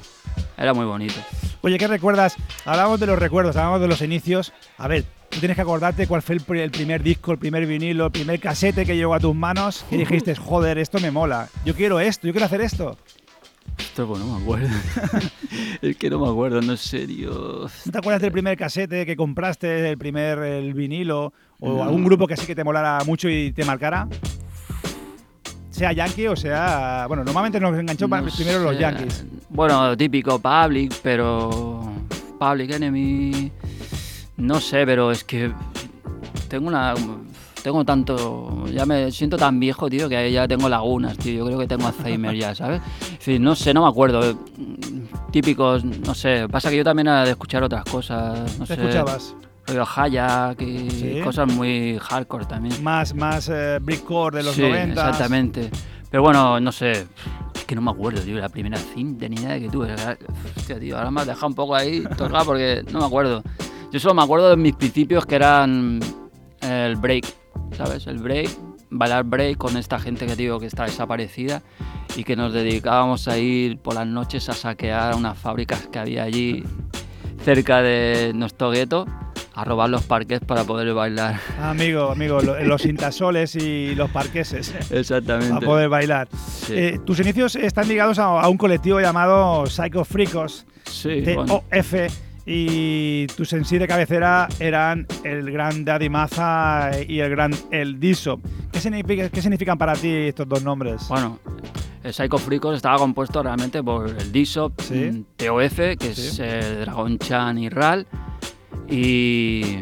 era 0.60 0.72
muy 0.74 0.84
bonito. 0.86 1.14
Oye, 1.62 1.78
¿qué 1.78 1.86
recuerdas? 1.86 2.36
Hablábamos 2.64 2.98
de 3.00 3.06
los 3.06 3.18
recuerdos, 3.18 3.54
hablábamos 3.56 3.80
de 3.82 3.88
los 3.88 4.02
inicios. 4.02 4.52
A 4.78 4.88
ver, 4.88 5.04
tú 5.28 5.38
tienes 5.38 5.54
que 5.54 5.60
acordarte 5.62 6.06
cuál 6.08 6.22
fue 6.22 6.34
el 6.34 6.70
primer 6.70 7.02
disco, 7.02 7.30
el 7.32 7.38
primer 7.38 7.66
vinilo, 7.66 8.06
el 8.06 8.10
primer 8.12 8.40
casete 8.40 8.84
que 8.84 8.96
llegó 8.96 9.14
a 9.14 9.20
tus 9.20 9.34
manos 9.34 9.84
y 9.90 9.96
dijiste, 9.98 10.34
joder, 10.34 10.78
esto 10.78 10.98
me 10.98 11.10
mola. 11.10 11.48
Yo 11.64 11.74
quiero 11.74 12.00
esto, 12.00 12.26
yo 12.26 12.32
quiero 12.32 12.46
hacer 12.46 12.62
esto. 12.62 12.96
Esto 13.92 14.06
pues 14.08 14.24
no 14.24 14.38
me 14.38 14.42
acuerdo. 14.42 14.68
es 15.82 15.96
que 15.98 16.08
no 16.08 16.18
me 16.18 16.26
acuerdo, 16.26 16.62
no 16.62 16.78
Dios. 17.06 17.82
¿No 17.84 17.92
te 17.92 17.98
acuerdas 17.98 18.22
del 18.22 18.32
primer 18.32 18.56
casete 18.56 19.04
que 19.04 19.16
compraste, 19.16 19.90
el 19.90 19.98
primer 19.98 20.38
el 20.38 20.72
vinilo 20.72 21.34
o 21.60 21.76
No. 21.76 21.82
algún 21.82 22.02
grupo 22.02 22.26
que 22.26 22.34
sí 22.38 22.46
que 22.46 22.54
te 22.54 22.64
molara 22.64 23.00
mucho 23.04 23.28
y 23.28 23.52
te 23.52 23.66
marcara? 23.66 24.08
Sea 25.68 25.92
Yankee 25.92 26.26
o 26.26 26.36
sea... 26.36 27.04
Bueno, 27.06 27.22
normalmente 27.22 27.60
nos 27.60 27.78
enganchó 27.78 28.08
No 28.08 28.24
primero 28.34 28.60
los. 28.60 28.78
Yankees. 28.78 29.26
Bueno, 29.50 29.94
típico 29.94 30.38
Public, 30.38 30.94
pero. 31.02 31.92
Public 32.38 32.70
Enemy. 32.70 33.52
No 34.38 34.58
sé, 34.58 34.86
pero 34.86 35.10
es 35.12 35.22
que. 35.22 35.52
tengo 36.48 36.68
una. 36.68 36.94
Tengo 37.62 37.84
tanto. 37.84 38.64
Ya 38.72 38.84
me 38.86 39.10
siento 39.12 39.36
tan 39.36 39.60
viejo, 39.60 39.88
tío, 39.88 40.08
que 40.08 40.32
ya 40.32 40.48
tengo 40.48 40.68
lagunas, 40.68 41.16
tío. 41.16 41.38
Yo 41.40 41.46
creo 41.46 41.58
que 41.60 41.66
tengo 41.68 41.86
Alzheimer 41.86 42.34
ya, 42.34 42.54
¿sabes? 42.54 42.80
En 43.12 43.18
fin, 43.18 43.42
no 43.42 43.54
sé, 43.54 43.72
no 43.72 43.82
me 43.82 43.88
acuerdo. 43.88 44.36
Típicos, 45.30 45.84
no 45.84 46.14
sé. 46.14 46.48
Pasa 46.48 46.70
que 46.70 46.76
yo 46.76 46.84
también 46.84 47.08
era 47.08 47.24
de 47.24 47.30
escuchar 47.30 47.62
otras 47.62 47.84
cosas. 47.84 48.58
No 48.58 48.66
¿Te 48.66 48.74
sé. 48.74 48.80
escuchabas? 48.82 49.34
Rollo 49.66 49.84
Hayak 49.96 50.60
y 50.60 50.90
Sí. 50.90 51.20
cosas 51.22 51.52
muy 51.54 51.96
hardcore 52.00 52.46
también. 52.46 52.82
Más, 52.82 53.14
más 53.14 53.48
eh, 53.48 53.78
Brickcore 53.80 54.38
de 54.38 54.42
los 54.42 54.54
sí, 54.56 54.62
90. 54.62 54.90
exactamente. 55.08 55.70
Pero 56.10 56.22
bueno, 56.24 56.58
no 56.58 56.72
sé. 56.72 57.06
Es 57.54 57.64
que 57.64 57.76
no 57.76 57.80
me 57.80 57.92
acuerdo, 57.92 58.20
tío, 58.22 58.38
la 58.38 58.48
primera 58.48 58.76
cinta 58.76 59.28
ni 59.28 59.36
nada 59.36 59.58
que 59.60 59.68
tuve. 59.68 59.94
Hostia, 60.56 60.80
tío, 60.80 60.98
ahora 60.98 61.10
me 61.12 61.20
has 61.20 61.26
dejado 61.28 61.46
un 61.46 61.54
poco 61.54 61.76
ahí 61.76 62.02
tocado 62.16 62.44
porque 62.46 62.84
no 62.92 62.98
me 62.98 63.06
acuerdo. 63.06 63.42
Yo 63.92 64.00
solo 64.00 64.14
me 64.14 64.22
acuerdo 64.22 64.50
de 64.50 64.56
mis 64.56 64.74
principios 64.74 65.24
que 65.24 65.36
eran 65.36 66.00
el 66.60 66.96
break, 66.96 67.24
¿sabes? 67.76 68.06
El 68.06 68.18
break, 68.18 68.50
bailar 68.90 69.24
break 69.24 69.56
con 69.58 69.76
esta 69.76 69.98
gente 69.98 70.26
que 70.26 70.36
digo 70.36 70.58
que 70.60 70.66
está 70.66 70.84
desaparecida 70.84 71.62
y 72.16 72.24
que 72.24 72.36
nos 72.36 72.52
dedicábamos 72.52 73.28
a 73.28 73.38
ir 73.38 73.78
por 73.78 73.94
las 73.94 74.06
noches 74.06 74.48
a 74.48 74.52
saquear 74.54 75.14
unas 75.14 75.38
fábricas 75.38 75.86
que 75.88 75.98
había 75.98 76.24
allí 76.24 76.62
cerca 77.44 77.82
de 77.82 78.32
nuestro 78.34 78.70
gueto, 78.70 79.06
a 79.54 79.64
robar 79.64 79.90
los 79.90 80.02
parques 80.04 80.40
para 80.40 80.64
poder 80.64 80.94
bailar. 80.94 81.38
Amigo, 81.60 82.10
amigo, 82.10 82.40
lo- 82.40 82.58
los 82.64 82.86
intasoles 82.86 83.54
y 83.56 83.94
los 83.94 84.10
parqueses. 84.10 84.74
Exactamente. 84.90 85.52
Para 85.54 85.66
poder 85.66 85.88
bailar. 85.88 86.28
Sí. 86.32 86.72
Eh, 86.74 87.00
tus 87.04 87.18
inicios 87.20 87.56
están 87.56 87.88
ligados 87.88 88.18
a, 88.18 88.48
un 88.48 88.56
colectivo 88.56 89.00
llamado 89.00 89.66
Psycho 89.66 90.04
Fricos, 90.04 90.64
Sí, 90.84 91.20
bueno. 91.34 91.62
TOF, 91.70 91.94
y 92.46 93.26
tu 93.28 93.44
sensí 93.44 93.78
de 93.78 93.86
cabecera 93.86 94.48
eran 94.58 95.06
el 95.24 95.50
gran 95.52 95.84
Daddy 95.84 96.08
Maza 96.08 96.90
y 97.08 97.20
el 97.20 97.30
gran 97.30 97.52
El 97.70 98.00
Diso. 98.00 98.40
¿Qué, 98.72 98.80
significa- 98.80 99.28
qué 99.28 99.40
significan 99.42 99.78
para 99.78 99.92
ti 99.94 100.08
estos 100.10 100.48
dos 100.48 100.62
nombres? 100.64 101.06
Bueno, 101.08 101.38
el 102.02 102.12
Psycho 102.12 102.38
Fricos 102.38 102.74
estaba 102.76 102.98
compuesto 102.98 103.42
realmente 103.42 103.82
por 103.82 104.08
el 104.08 104.32
Disop, 104.32 104.80
Sí. 104.80 104.94
mm, 104.94 105.24
TOF, 105.36 105.76
que 105.98 106.10
es 106.10 106.16
Sí. 106.16 106.42
eh, 106.42 106.78
Dragon 106.80 107.18
Chan 107.18 107.58
y 107.58 107.68
Ral, 107.68 108.06
y, 108.88 109.76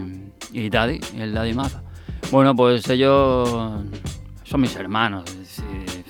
y 0.53 0.69
Daddy, 0.71 1.01
el 1.17 1.33
Daddy 1.33 1.55
Maza. 1.55 1.83
Bueno, 2.31 2.55
pues 2.55 2.89
ellos 2.91 3.49
son 4.45 4.61
mis 4.61 4.77
hermanos. 4.77 5.25
es 5.31 5.39
decir, 5.39 6.05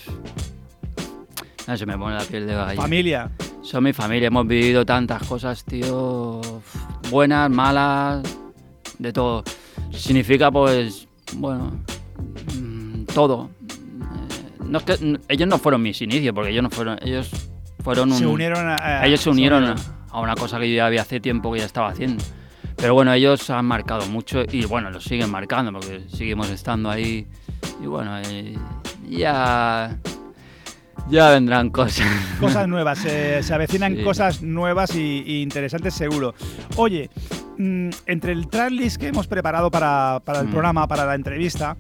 no 1.69 1.77
se 1.77 1.87
me 1.87 1.97
pone 1.97 2.17
la 2.17 2.25
piel 2.25 2.47
de 2.47 2.55
gallina. 2.55 2.83
Familia. 2.83 3.31
Son 3.71 3.85
mi 3.85 3.93
familia, 3.93 4.27
hemos 4.27 4.49
vivido 4.49 4.85
tantas 4.85 5.23
cosas, 5.29 5.65
tío. 5.65 6.41
Buenas, 7.09 7.49
malas, 7.49 8.21
de 8.99 9.13
todo. 9.13 9.45
Significa, 9.93 10.51
pues, 10.51 11.07
bueno, 11.35 11.71
mm, 12.61 13.05
todo. 13.15 13.49
Eh, 13.71 14.65
No 14.65 14.79
es 14.79 14.85
que, 14.85 15.19
ellos 15.29 15.49
no 15.49 15.57
fueron 15.59 15.83
mis 15.83 16.03
inicios, 16.03 16.35
porque 16.35 16.51
ellos 16.51 16.65
no 16.65 16.71
fueron. 16.71 16.99
Ellos 17.01 17.31
fueron 17.85 18.11
un. 18.11 18.19
Se 18.19 18.27
unieron 18.27 18.67
a, 18.69 19.07
ellos 19.07 19.21
se 19.21 19.31
unieron 19.31 19.63
a, 19.63 19.77
a 20.11 20.21
una 20.21 20.35
cosa 20.35 20.59
que 20.59 20.69
yo 20.69 20.75
ya 20.75 20.87
había 20.87 21.03
hace 21.03 21.21
tiempo 21.21 21.53
que 21.53 21.61
ya 21.61 21.67
estaba 21.67 21.91
haciendo. 21.91 22.25
Pero 22.75 22.95
bueno, 22.95 23.13
ellos 23.13 23.51
han 23.51 23.67
marcado 23.67 24.05
mucho 24.07 24.43
y 24.51 24.65
bueno, 24.65 24.91
lo 24.91 25.01
siguen 25.01 25.31
marcando 25.31 25.71
porque 25.71 26.07
seguimos 26.09 26.51
estando 26.51 26.91
ahí. 26.91 27.25
Y 27.81 27.87
bueno, 27.87 28.19
eh, 28.19 28.59
ya. 29.09 29.97
Ya 31.09 31.31
vendrán 31.31 31.71
cosas. 31.71 32.07
Cosas 32.39 32.69
nuevas, 32.69 32.99
se, 32.99 33.43
se 33.43 33.55
avecinan 33.55 33.97
Sí. 33.97 34.03
cosas 34.05 34.43
nuevas 34.43 34.95
y, 34.95 35.23
y 35.27 35.43
interesantes 35.43 35.95
seguro. 35.95 36.35
Oye, 36.77 37.11
mm, 37.59 37.91
entre 38.07 38.33
el 38.33 38.49
tracklist 38.49 38.97
que 39.01 39.09
hemos 39.09 39.27
preparado 39.27 39.71
para, 39.71 40.21
para 40.25 40.41
el 40.41 40.47
Mm. 40.47 40.51
programa, 40.51 40.87
para 40.89 41.05
la 41.07 41.15
entrevista, 41.15 41.77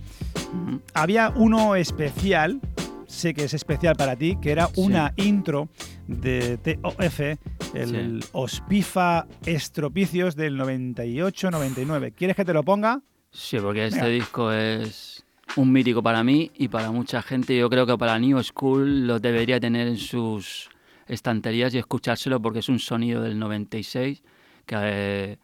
había 0.94 1.32
uno 1.36 1.76
especial, 1.76 2.60
sé 3.06 3.34
que 3.34 3.44
es 3.44 3.54
especial 3.54 3.94
para 3.96 4.16
ti, 4.16 4.36
que 4.42 4.50
era 4.50 4.66
Sí. 4.66 4.72
una 4.80 5.12
intro 5.16 5.68
de 6.08 6.58
TOF, 6.58 7.20
el 7.74 8.24
Ospifa 8.32 9.26
Estropicios 9.46 10.34
del 10.34 10.56
98-99. 10.56 12.12
¿Quieres 12.12 12.36
que 12.36 12.44
te 12.44 12.52
lo 12.52 12.64
ponga? 12.64 13.00
Sí, 13.30 13.58
porque 13.60 13.86
este 13.86 14.08
disco 14.08 14.50
es 14.50 15.19
un 15.56 15.72
mítico 15.72 16.02
para 16.02 16.22
mí 16.24 16.50
y 16.56 16.68
para 16.68 16.90
mucha 16.90 17.22
gente. 17.22 17.56
Yo 17.56 17.68
creo 17.70 17.86
que 17.86 17.96
para 17.98 18.18
New 18.18 18.42
School 18.42 19.06
lo 19.06 19.18
debería 19.18 19.58
tener 19.60 19.88
en 19.88 19.96
sus 19.98 20.68
estanterías 21.06 21.74
y 21.74 21.78
escuchárselo 21.78 22.40
porque 22.40 22.60
es 22.60 22.68
un 22.68 22.78
sonido 22.78 23.22
del 23.22 23.38
96 23.38 24.22
que, 24.66 24.76
eh, 24.78 25.38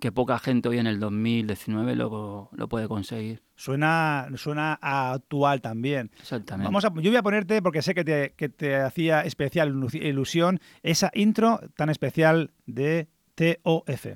que 0.00 0.10
poca 0.10 0.38
gente 0.38 0.68
hoy 0.70 0.78
en 0.78 0.86
el 0.86 0.98
2019 0.98 1.96
lo, 1.96 2.48
lo 2.52 2.68
puede 2.68 2.88
conseguir. 2.88 3.42
Suena, 3.56 4.28
suena 4.36 4.78
a 4.80 5.12
actual 5.12 5.60
también. 5.60 6.10
Exactamente. 6.18 6.66
Vamos 6.66 6.84
a, 6.84 6.88
yo 6.88 7.10
voy 7.10 7.16
a 7.16 7.22
ponerte, 7.22 7.60
porque 7.62 7.82
sé 7.82 7.94
que 7.94 8.04
te, 8.04 8.32
que 8.36 8.48
te 8.48 8.76
hacía 8.76 9.20
especial 9.22 9.74
ilu- 9.74 9.94
ilusión, 10.02 10.60
esa 10.82 11.10
intro 11.14 11.60
tan 11.76 11.90
especial 11.90 12.52
de 12.66 13.08
TOF. 13.34 14.06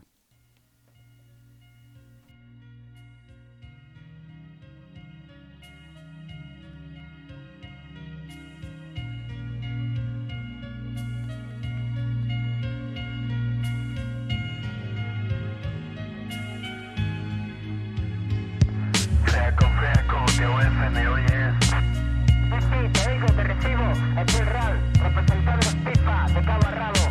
Sí, 20.80 22.56
sí, 22.58 22.88
te 22.92 23.10
oigo, 23.10 23.26
te 23.26 23.44
recibo. 23.44 23.92
Es 24.16 24.34
el 24.40 24.46
RAL, 24.46 24.80
representante 25.02 25.68
de 25.68 25.90
FIFA, 25.92 26.26
de 26.32 26.42
cabo 26.42 26.66
a 26.66 26.70
rabo. 26.70 27.09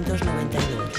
1992. 0.00 0.90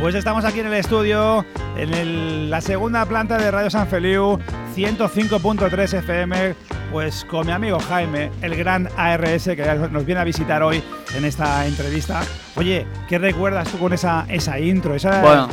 Pues 0.00 0.14
estamos 0.14 0.44
aquí 0.44 0.60
en 0.60 0.66
el 0.66 0.74
estudio, 0.74 1.44
en 1.76 1.92
el- 1.94 2.50
la 2.50 2.60
segunda 2.60 3.06
planta 3.06 3.38
de 3.38 3.50
Radio 3.50 3.70
San 3.70 3.86
Feliu, 3.88 4.38
105.3 4.74 5.94
FM, 5.94 6.54
pues 6.92 7.24
con 7.24 7.46
mi 7.46 7.52
amigo 7.52 7.78
Jaime, 7.80 8.30
el 8.42 8.54
gran 8.56 8.88
ARS, 8.96 9.44
que 9.44 9.88
nos 9.90 10.04
viene 10.04 10.20
a 10.20 10.24
visitar 10.24 10.62
hoy 10.62 10.82
en 11.14 11.24
esta 11.24 11.66
entrevista. 11.66 12.20
Oye, 12.56 12.86
¿qué 13.08 13.18
recuerdas 13.18 13.68
tú 13.70 13.78
con 13.78 13.92
esa, 13.94 14.26
esa 14.28 14.58
intro? 14.60 14.94
Esa, 14.94 15.22
Bueno, 15.22 15.48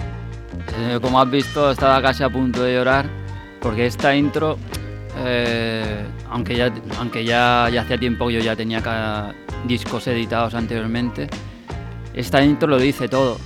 eh, 0.78 1.00
como 1.02 1.22
has 1.22 1.30
visto, 1.32 1.72
estaba 1.72 2.02
casi 2.02 2.24
a 2.24 2.30
punto 2.30 2.64
de 2.64 2.74
llorar 2.74 3.06
porque 3.62 3.86
esta 3.86 4.14
intro, 4.14 4.58
eh, 5.20 6.04
aunque 6.30 6.56
ya 6.58 6.70
aunque 7.00 7.24
ya, 7.24 7.70
ya 7.72 7.82
hacía 7.82 7.98
tiempo 7.98 8.28
que 8.28 8.34
yo 8.34 8.40
ya 8.42 8.56
tenía 8.58 9.34
discos 9.66 10.06
editados 10.08 10.54
anteriormente, 10.54 11.30
esta 12.14 12.44
intro 12.44 12.68
lo 12.68 12.78
dice 12.78 13.08
todo, 13.08 13.40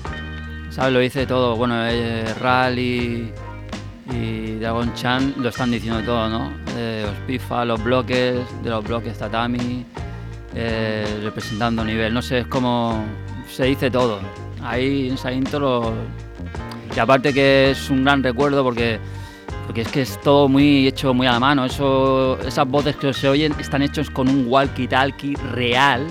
¿sabes? 0.70 0.94
Lo 0.94 1.00
dice 1.00 1.26
todo. 1.26 1.56
Bueno, 1.56 1.86
eh, 1.88 2.34
Ral 2.40 2.78
y, 2.78 3.32
Dragon 4.60 4.94
Chan 4.96 5.36
lo 5.38 5.50
están 5.50 5.72
diciendo 5.72 6.02
todo, 6.02 6.28
¿no? 6.30 6.52
De 6.76 7.04
los 7.04 7.16
pifa, 7.28 7.64
los 7.64 7.82
bloques, 7.82 8.36
de 8.64 8.70
los 8.70 8.84
bloques 8.84 9.18
tatami, 9.18 9.86
eh, 10.56 11.06
representando 11.24 11.84
nivel. 11.86 12.14
No 12.14 12.22
sé, 12.22 12.40
es 12.40 12.48
como. 12.48 13.06
Se 13.50 13.66
dice 13.66 13.90
todo. 13.90 14.20
Ahí 14.64 15.08
en 15.08 15.14
esa 15.14 15.32
intro. 15.32 15.94
Y 16.96 17.00
aparte 17.00 17.34
que 17.34 17.72
es 17.72 17.90
un 17.90 18.04
gran 18.04 18.24
recuerdo 18.24 18.64
porque. 18.64 19.00
Porque 19.66 19.82
es 19.82 19.88
que 19.90 20.02
es 20.02 20.20
todo 20.22 20.48
muy 20.48 20.88
hecho 20.88 21.14
muy 21.14 21.28
a 21.28 21.34
la 21.34 21.40
mano. 21.40 21.66
Eso, 21.66 22.40
esas 22.40 22.68
voces 22.68 22.96
que 22.96 23.14
se 23.14 23.30
oyen 23.30 23.54
están 23.60 23.82
hechos 23.82 24.10
con 24.10 24.28
un 24.30 24.50
walkie-talkie 24.50 25.38
real 25.52 26.08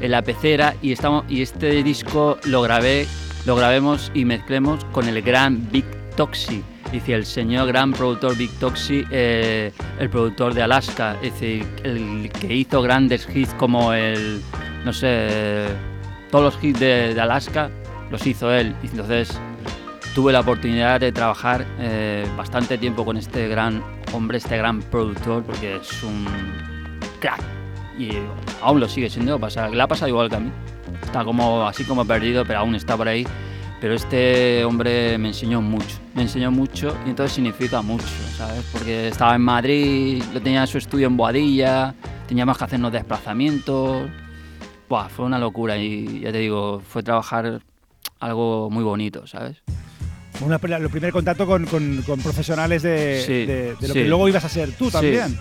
en 0.00 0.10
la 0.10 0.22
pecera 0.22 0.74
y, 0.82 0.92
este 0.92 1.82
disco 1.82 2.38
lo 2.44 2.62
grabé, 2.62 3.06
lo 3.46 3.56
grabemos 3.56 4.10
y 4.14 4.24
mezclemos 4.24 4.84
con 4.86 5.08
el 5.08 5.20
gran 5.22 5.70
Big 5.70 5.84
Toxi. 6.16 6.62
Dice 6.92 7.14
el 7.14 7.24
señor 7.24 7.68
gran 7.68 7.92
productor 7.92 8.36
Big 8.36 8.50
Toxi, 8.58 9.04
eh, 9.10 9.72
el 9.98 10.10
productor 10.10 10.54
de 10.54 10.62
Alaska, 10.62 11.16
es 11.22 11.34
decir, 11.34 11.64
el 11.84 12.30
que 12.40 12.52
hizo 12.52 12.82
grandes 12.82 13.28
hits 13.32 13.54
como 13.54 13.92
el, 13.92 14.40
no 14.84 14.92
sé, 14.92 15.68
todos 16.30 16.54
los 16.54 16.64
hits 16.64 16.80
de, 16.80 17.20
Alaska 17.20 17.70
los 18.10 18.26
hizo 18.26 18.52
él. 18.52 18.74
Entonces 18.82 19.38
tuve 20.14 20.32
la 20.32 20.40
oportunidad 20.40 20.98
de 20.98 21.12
trabajar 21.12 21.64
eh, 21.78 22.26
bastante 22.36 22.76
tiempo 22.76 23.04
con 23.04 23.16
este 23.16 23.46
gran 23.46 23.84
hombre, 24.12 24.38
este 24.38 24.56
gran 24.56 24.80
productor, 24.82 25.44
porque 25.44 25.76
es 25.76 26.02
un 26.02 26.26
crack. 27.20 27.59
Y 28.00 28.10
aún 28.62 28.80
lo 28.80 28.88
sigue 28.88 29.10
siendo, 29.10 29.38
pasa, 29.38 29.68
le 29.68 29.80
ha 29.82 29.86
pasado 29.86 30.08
igual 30.08 30.30
que 30.30 30.36
a 30.36 30.40
mí. 30.40 30.50
Está 31.02 31.24
como 31.24 31.66
así 31.66 31.84
como 31.84 32.04
perdido, 32.06 32.44
pero 32.46 32.60
aún 32.60 32.74
está 32.74 32.96
por 32.96 33.06
ahí. 33.08 33.26
Pero 33.80 33.94
este 33.94 34.64
hombre 34.64 35.16
me 35.18 35.28
enseñó 35.28 35.60
mucho, 35.62 35.96
me 36.14 36.22
enseñó 36.22 36.50
mucho 36.50 36.94
y 37.06 37.10
entonces 37.10 37.34
significa 37.34 37.80
mucho, 37.80 38.04
¿sabes? 38.36 38.62
Porque 38.72 39.08
estaba 39.08 39.34
en 39.34 39.40
Madrid, 39.42 40.22
lo 40.34 40.40
tenía 40.42 40.60
en 40.62 40.66
su 40.66 40.76
estudio 40.78 41.06
en 41.06 41.16
Boadilla, 41.16 41.94
teníamos 42.28 42.58
que 42.58 42.64
hacernos 42.64 42.92
desplazamientos. 42.92 44.08
Buah, 44.88 45.08
fue 45.08 45.24
una 45.24 45.38
locura 45.38 45.78
y 45.78 46.20
ya 46.20 46.30
te 46.32 46.38
digo, 46.38 46.82
fue 46.86 47.02
trabajar 47.02 47.60
algo 48.18 48.68
muy 48.70 48.84
bonito, 48.84 49.26
¿sabes? 49.26 49.62
Una, 50.42 50.56
el 50.56 50.88
primer 50.90 51.12
contacto 51.12 51.46
con, 51.46 51.64
con- 51.66 52.02
con 52.02 52.20
profesionales 52.20 52.82
de, 52.82 53.22
Sí, 53.26 53.46
de- 53.46 53.74
de 53.80 53.88
lo 53.88 53.94
sí. 53.94 54.00
que 54.00 54.04
luego 54.08 54.28
ibas 54.28 54.44
a 54.44 54.48
ser 54.50 54.72
tú 54.72 54.90
también. 54.90 55.28
Sí, 55.28 55.38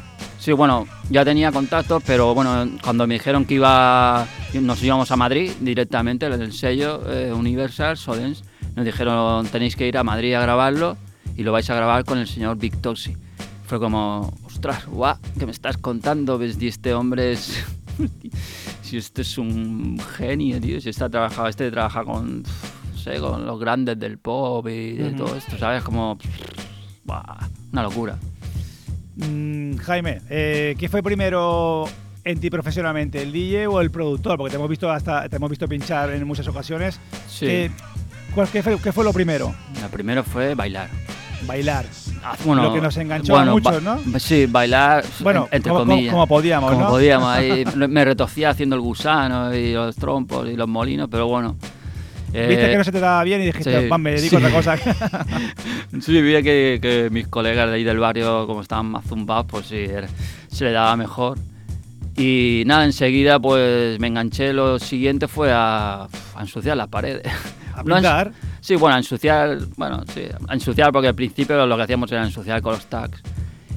bueno, 0.55 0.88
ya 1.10 1.24
tenía 1.24 1.51
contactos, 1.51 2.01
pero 2.05 2.34
bueno, 2.34 2.67
cuando 2.81 3.05
me 3.05 3.15
dijeron 3.15 3.46
que 3.46 3.55
iba, 3.55 4.25
nos 4.53 4.81
íbamos 4.81 5.12
a 5.12 5.15
Madrid 5.15 5.51
directamente, 5.60 6.25
el 6.25 6.53
sello 6.53 7.01
eh, 7.08 7.31
Universal 7.31 7.98
Solens, 7.98 8.43
nos 8.75 8.86
dijeron 8.86 9.46
tenéis 9.48 9.75
que 9.75 9.88
ir 9.88 9.98
a 9.98 10.03
Madrid 10.03 10.34
a 10.34 10.41
grabarlo 10.41 10.98
y 11.38 11.43
lo 11.43 11.51
vais 11.51 11.69
a 11.69 11.75
grabar 11.75 12.03
con 12.03 12.17
el 12.17 12.27
señor 12.27 12.58
Big 12.58 12.75
Toxi. 12.81 13.15
Fue 13.67 13.79
como, 13.79 14.34
ostras, 14.46 14.88
guau, 14.88 15.17
¿qué 15.38 15.46
me 15.46 15.51
estás 15.51 15.77
contando? 15.77 16.39
¿Ves? 16.39 16.58
Y 16.60 16.67
este 16.67 16.93
hombre 16.96 17.34
es... 17.34 17.63
si 18.81 18.98
este 18.98 19.22
es 19.22 19.38
un 19.38 20.00
genio, 20.17 20.60
tío, 20.60 20.81
si 20.81 20.89
está 20.89 21.10
trabajado, 21.10 21.48
este 21.48 21.69
trabaja 21.69 22.03
con, 22.03 22.41
no 22.41 22.98
sé, 22.98 23.19
con 23.19 23.46
los 23.46 23.60
grandes 23.60 24.00
del 24.00 24.17
pop 24.17 24.67
y 24.67 24.93
de 24.93 25.10
Ujú. 25.10 25.17
todo 25.25 25.36
esto, 25.36 25.58
¿sabes? 25.60 25.84
Como, 25.84 26.17
buah, 27.03 27.48
una 27.72 27.84
locura. 27.84 28.17
Mm, 29.20 29.76
Jaime, 29.78 30.22
eh, 30.30 30.76
¿qué 30.78 30.88
fue 30.90 31.04
primero 31.04 31.86
en 32.24 32.40
ti 32.40 32.50
profesionalmente, 32.50 33.22
el 33.22 33.32
DJ 33.32 33.68
o 33.68 33.82
el 33.82 33.92
productor? 33.92 34.38
Porque 34.38 34.52
te 34.52 34.56
hemos 34.58 34.70
visto 34.70 34.90
hasta 34.90 35.28
te 35.28 35.36
hemos 35.36 35.50
visto 35.50 35.68
pinchar 35.68 36.12
en 36.12 36.26
muchas 36.26 36.48
ocasiones. 36.48 37.00
Sí. 37.28 37.46
¿Qué, 37.46 37.72
cuál- 38.34 38.48
qué 38.48 38.64
fue, 38.64 38.78
qué 38.80 38.92
fue 38.92 39.04
lo 39.04 39.12
primero? 39.14 39.54
La 39.82 39.90
primero 39.90 40.24
fue 40.24 40.56
bailar. 40.56 40.90
Bailar. 41.46 41.86
Ah, 42.24 42.36
bueno, 42.43 42.63
Lo 42.63 42.74
que 42.74 42.82
nos 42.82 42.98
enganchó 42.98 43.38
a 43.38 43.46
muchos, 43.46 43.82
¿no? 43.82 43.98
Sí, 44.20 44.46
bailar, 44.46 45.06
Bueno, 45.22 45.48
entre 45.52 45.70
como, 45.70 45.80
como- 45.84 45.91
comillas. 45.93 46.12
como 46.13 46.28
podíamos, 46.28 46.72
Como 46.72 46.84
¿no? 46.84 46.89
podíamos, 46.89 47.28
ahí 47.30 47.63
me 47.76 48.04
retocía 48.06 48.50
haciendo 48.50 48.76
el 48.76 48.82
gusano 48.82 49.54
y 49.56 49.72
los 49.74 49.96
trompos 49.96 50.48
y 50.50 50.56
los 50.56 50.67
molinos, 50.67 51.08
pero 51.10 51.28
bueno. 51.28 51.56
Viste 52.32 52.68
Eh, 52.68 52.72
que 52.72 52.78
no 52.78 52.84
se 52.84 52.92
te 52.92 53.00
daba 53.00 53.24
bien 53.24 53.42
y 53.42 53.46
dijiste, 53.48 53.82
sí, 53.84 53.88
"Va, 53.88 53.98
me 53.98 54.12
dedico 54.12 54.38
sí. 54.38 54.44
a 54.44 54.48
otra 54.48 54.52
cosa. 54.76 54.76
Sí, 56.02 56.22
vi 56.22 56.44
que, 56.44 56.80
que 56.82 57.10
mis 57.12 57.28
colegas 57.28 57.70
de 57.70 57.76
ahí 57.76 57.84
del 57.84 57.98
barrio, 58.00 58.46
como 58.48 58.62
estaban 58.62 58.86
más 58.88 59.06
zumbados, 59.06 59.46
pues 59.48 59.65
sí, 59.68 59.86
se 60.50 60.65
le 60.65 60.72
daba 60.72 60.96
mejor. 60.96 61.38
Y 62.18 62.63
nada, 62.65 62.86
enseguida 62.86 63.39
pues 63.39 64.00
me 64.00 64.08
enganché, 64.08 64.52
lo 64.54 64.78
siguiente 64.78 65.28
fue 65.28 65.52
a, 65.54 66.04
a 66.04 66.42
ensuciar 66.42 66.76
las 66.78 66.88
paredes. 66.89 67.24
a 67.74 67.84
No 67.84 67.96
pintar. 67.96 68.32
Sí, 68.62 68.76
bueno, 68.76 68.96
a 68.96 69.00
ensuciar, 69.00 69.58
bueno, 69.78 70.04
sí, 70.13 70.24
a 70.48 70.54
ensuciar 70.54 70.92
porque 70.92 71.08
al 71.08 71.15
principio 71.15 71.65
lo 71.65 71.78
que 71.78 71.84
hacíamos 71.84 72.12
era 72.12 72.24
ensuciar 72.24 72.62
con 72.62 72.74
los 72.74 72.86
tags 72.88 73.22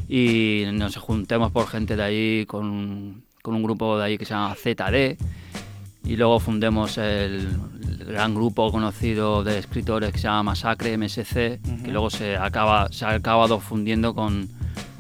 y 0.09 0.65
nos 0.73 0.97
juntemos 0.97 1.53
por 1.53 1.69
gente 1.69 1.95
de 1.97 2.03
ahí 2.03 2.47
con, 2.47 3.23
con 3.43 3.55
un 3.55 3.63
grupo 3.63 3.97
de 3.99 4.05
ahí 4.05 4.19
que 4.19 4.25
se 4.25 4.35
llama 4.35 4.55
ZD 4.57 5.17
y 6.05 6.17
luego 6.17 6.41
fundemos 6.41 6.99
el, 6.99 7.49
el 8.01 8.05
gran 8.07 8.35
grupo 8.35 8.71
conocido 8.73 9.45
de 9.45 9.59
escritores 9.59 10.13
que 10.13 10.19
se 10.19 10.25
llama 10.25 10.43
Masacre 10.43 10.97
MSC 10.99 11.61
Ujú. 11.65 11.83
que 11.85 11.91
luego 11.93 12.11
se 12.11 12.37
acaba 12.37 12.89
se 12.91 13.05
ha 13.05 13.11
acabado 13.11 13.61
fundiendo 13.61 14.15
con, 14.15 14.49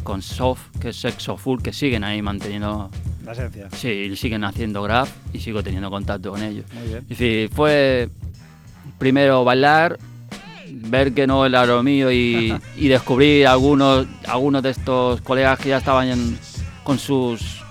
con 0.04 0.22
Soft, 0.22 0.68
que 0.80 0.90
es 0.90 0.96
Sexo 0.96 1.36
Full, 1.36 1.60
que 1.60 1.72
siguen 1.72 2.04
ahí 2.04 2.22
manteniendo, 2.22 2.90
La 3.24 3.32
esencia. 3.32 3.68
sí, 3.76 4.14
siguen 4.16 4.44
haciendo 4.44 4.82
graph 4.82 5.10
y 5.32 5.40
sigo 5.40 5.62
teniendo 5.62 5.90
contacto 5.90 6.30
con 6.30 6.42
ellos. 6.42 6.64
Muy 6.72 6.84
bien. 6.88 6.98
Es 7.02 7.08
decir, 7.18 7.50
fue 7.50 8.08
primero 8.98 9.44
bailar, 9.44 9.98
ver 10.70 11.12
que 11.12 11.26
no 11.26 11.44
era 11.46 11.66
lo 11.66 11.82
mío 11.82 12.10
y, 12.12 12.54
y 12.76 12.88
descubrir 12.88 13.46
algunos, 13.46 14.06
algunos 14.26 14.62
de 14.62 14.70
estos 14.70 15.20
colegas 15.20 15.58
que 15.58 15.70
ya 15.70 15.78
estaban 15.78 16.08
en- 16.08 16.38
con 16.84 16.98
sus 16.98 17.61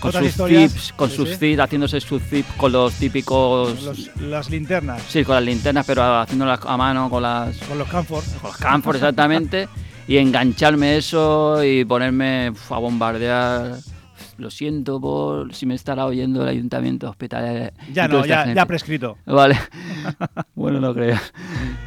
con 0.00 0.12
sus 0.12 0.22
historias, 0.22 0.72
zips, 0.72 0.92
con 0.94 1.10
sí, 1.10 1.16
sus 1.16 1.28
sí. 1.30 1.36
zips, 1.36 1.60
haciéndose 1.60 2.00
sus 2.00 2.22
zips 2.22 2.52
con 2.56 2.72
los 2.72 2.94
típicos 2.94 3.82
Los- 3.82 4.16
las 4.20 4.50
linternas 4.50 5.02
sí, 5.08 5.24
con 5.24 5.34
las 5.36 5.44
linternas, 5.44 5.84
pero 5.86 6.02
haciéndolas 6.20 6.60
a 6.66 6.76
mano 6.76 7.08
con 7.10 7.22
las 7.22 7.56
con 7.58 7.78
los 7.78 7.88
camphor. 7.88 8.22
con 8.40 8.50
los 8.50 8.56
camphor 8.58 8.96
exactamente 8.96 9.68
y 10.08 10.16
engancharme 10.16 10.96
eso 10.96 11.62
y 11.62 11.84
ponerme 11.84 12.52
a 12.70 12.78
bombardear. 12.78 13.76
Lo 14.38 14.50
siento 14.50 14.98
por 14.98 15.54
si 15.54 15.66
me 15.66 15.74
estará 15.74 16.06
oyendo 16.06 16.42
el 16.42 16.48
ayuntamiento 16.48 17.10
hospitalario. 17.10 17.72
Ya 17.92 18.08
no, 18.08 18.24
ya, 18.24 18.50
ya 18.54 18.64
prescrito. 18.64 19.18
Vale. 19.26 19.58
bueno, 20.54 20.80
no 20.80 20.94
creas. 20.94 21.20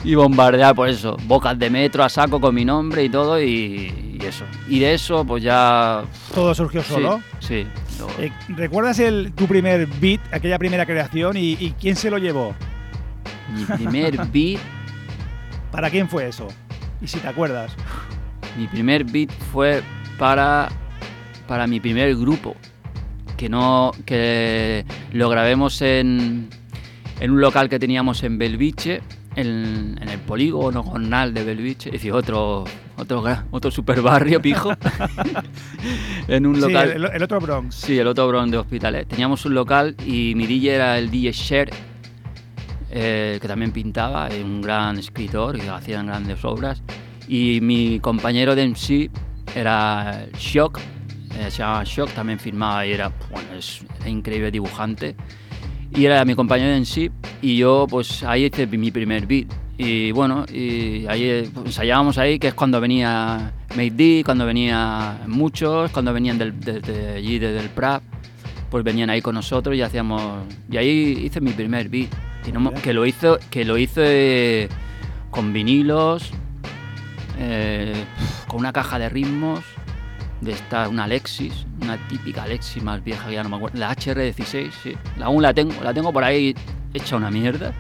Y 0.04 0.14
bombardear, 0.14 0.76
por 0.76 0.88
eso. 0.88 1.18
Bocas 1.26 1.58
de 1.58 1.72
metro 1.72 2.04
a 2.04 2.10
saco 2.10 2.40
con 2.40 2.54
mi 2.54 2.64
nombre 2.64 3.04
y 3.04 3.10
todo, 3.10 3.42
y, 3.42 4.18
y 4.22 4.24
eso. 4.24 4.46
Y 4.70 4.80
de 4.80 4.94
eso, 4.94 5.26
pues 5.26 5.42
ya. 5.44 6.04
Todo 6.36 6.54
surgió 6.54 6.84
sí, 6.84 6.94
solo. 6.94 7.22
Sí. 7.40 7.66
Eh, 8.20 8.32
¿Recuerdas 8.50 9.00
el, 9.00 9.34
tu 9.34 9.48
primer 9.48 9.88
beat, 10.00 10.22
aquella 10.34 10.60
primera 10.60 10.86
creación 10.86 11.38
y, 11.38 11.54
y 11.60 11.74
quién 11.80 11.96
se 11.96 12.10
lo 12.10 12.18
llevó? 12.18 12.54
Mi 13.56 13.66
primer 13.66 14.18
beat. 14.32 14.60
¿Para 15.72 15.90
quién 15.90 16.08
fue 16.08 16.28
eso? 16.28 16.48
Y 17.02 17.08
si 17.08 17.20
te 17.20 17.28
acuerdas. 17.28 17.74
Mi 18.58 18.68
primer 18.68 19.04
beat 19.04 19.32
fue 19.52 19.82
para. 20.18 20.70
Para 21.48 21.68
mi 21.68 21.80
primer 21.80 22.16
grupo. 22.16 22.56
Que 23.38 23.50
no. 23.50 23.92
Que 24.06 24.86
lo 25.12 25.30
grabemos 25.30 25.82
en. 25.82 26.50
En 27.20 27.32
un 27.32 27.42
local 27.42 27.70
que 27.70 27.80
teníamos 27.80 28.24
en 28.24 28.38
Belviche. 28.38 29.02
En, 29.36 29.98
en 30.00 30.10
el 30.10 30.20
polígono 30.20 30.84
jornal 30.84 31.34
de 31.34 31.44
Belviche. 31.44 31.90
Es 31.90 31.94
decir, 31.94 32.14
otro. 32.14 32.66
Otro, 32.98 33.24
otro 33.52 33.72
super 33.72 34.02
barrio, 34.02 34.42
pijo. 34.42 34.72
en 36.28 36.46
un 36.46 36.56
Sí, 36.56 36.62
local. 36.62 36.92
el, 36.92 37.06
el 37.06 37.24
otro 37.24 37.40
Bronx. 37.40 37.76
Sí, 37.76 37.98
el 37.98 38.08
otro 38.08 38.28
Bron 38.28 38.52
de 38.52 38.58
Hospitalet. 38.58 39.08
Teníamos 39.08 39.46
un 39.46 39.56
local 39.56 39.96
y 40.06 40.34
mi 40.36 40.46
DJ 40.46 40.76
era 40.76 40.98
el 41.00 41.10
DJ 41.10 41.32
Sher, 41.32 41.70
eh, 42.92 43.40
que 43.42 43.48
también 43.48 43.72
pintaba, 43.72 44.30
eh, 44.30 44.44
un 44.44 44.62
gran 44.62 45.00
escritor 45.00 45.60
que 45.60 45.70
hacían 45.70 46.06
grandes 46.08 46.44
obras. 46.46 46.84
Y 47.28 47.60
mi 47.62 48.00
compañero 48.00 48.54
de 48.56 48.64
MC 48.68 49.10
era 49.56 50.26
Shock, 50.38 50.80
eh, 51.40 51.50
se 51.50 51.60
llamaba 51.60 51.84
Shock, 51.86 52.12
también 52.12 52.38
firmaba 52.40 52.86
y 52.86 52.92
era, 52.92 53.12
bueno, 53.32 53.54
es, 53.58 53.84
era 54.02 54.10
increíble 54.10 54.52
dibujante. 54.52 55.16
Y 55.96 56.06
era 56.06 56.24
mi 56.26 56.36
compañero 56.36 56.72
de 56.72 56.80
MC 56.80 57.12
y 57.42 57.58
yo 57.58 57.86
pues 57.90 58.24
ahí 58.24 58.46
hice 58.46 58.66
mi 58.68 58.92
primer 58.92 59.26
beat. 59.26 59.48
Y 59.78 60.12
bueno, 60.12 60.46
y 60.52 61.08
ahí 61.08 61.24
eh, 61.24 61.50
pues, 61.52 61.68
ensayábamos 61.68 62.18
ahí, 62.18 62.38
que 62.38 62.50
es 62.50 62.54
cuando 62.54 62.80
venía 62.80 63.54
Made 63.76 63.92
D, 63.92 64.22
cuando 64.24 64.46
venía 64.46 65.22
muchos, 65.28 65.92
cuando 65.92 66.14
venían 66.14 66.38
del, 66.38 66.60
de, 66.60 67.16
allí, 67.18 67.40
desde 67.40 67.60
el 67.60 67.70
Prap, 67.70 68.04
pues 68.70 68.84
venían 68.84 69.10
ahí 69.10 69.22
con 69.22 69.36
nosotros 69.36 69.76
y 69.76 69.82
hacíamos... 69.82 70.44
Y 70.70 70.78
ahí 70.78 71.24
hice 71.26 71.42
mi 71.42 71.52
primer 71.52 71.90
beat, 71.90 72.10
y 72.48 72.52
no 72.52 72.72
que 72.72 72.94
lo 72.94 73.06
hizo, 73.06 73.40
que 73.50 73.66
lo 73.66 73.78
hice 73.78 74.70
con 75.32 75.54
vinilos, 75.54 76.30
eh, 77.40 78.06
con 78.48 78.60
una 78.60 78.74
caja 78.74 79.00
de 79.00 79.10
ritmos, 79.10 79.64
de 80.42 80.52
esta, 80.52 80.88
una 80.88 81.06
Alexis, 81.06 81.66
una 81.82 81.98
típica 82.08 82.44
Alexis 82.44 82.84
más 82.84 83.04
vieja 83.04 83.28
que 83.28 83.34
ya 83.34 83.44
no 83.44 83.50
me 83.50 83.56
acuerdo, 83.56 83.80
la 83.80 83.96
HR16, 83.96 84.72
sí, 84.84 84.98
aún 85.22 85.42
la 85.42 85.54
tengo, 85.54 85.74
la 85.82 85.94
tengo 85.94 86.14
por 86.14 86.24
ahí 86.24 86.54
hecha 86.94 87.16
una 87.16 87.32
mierda, 87.32 87.74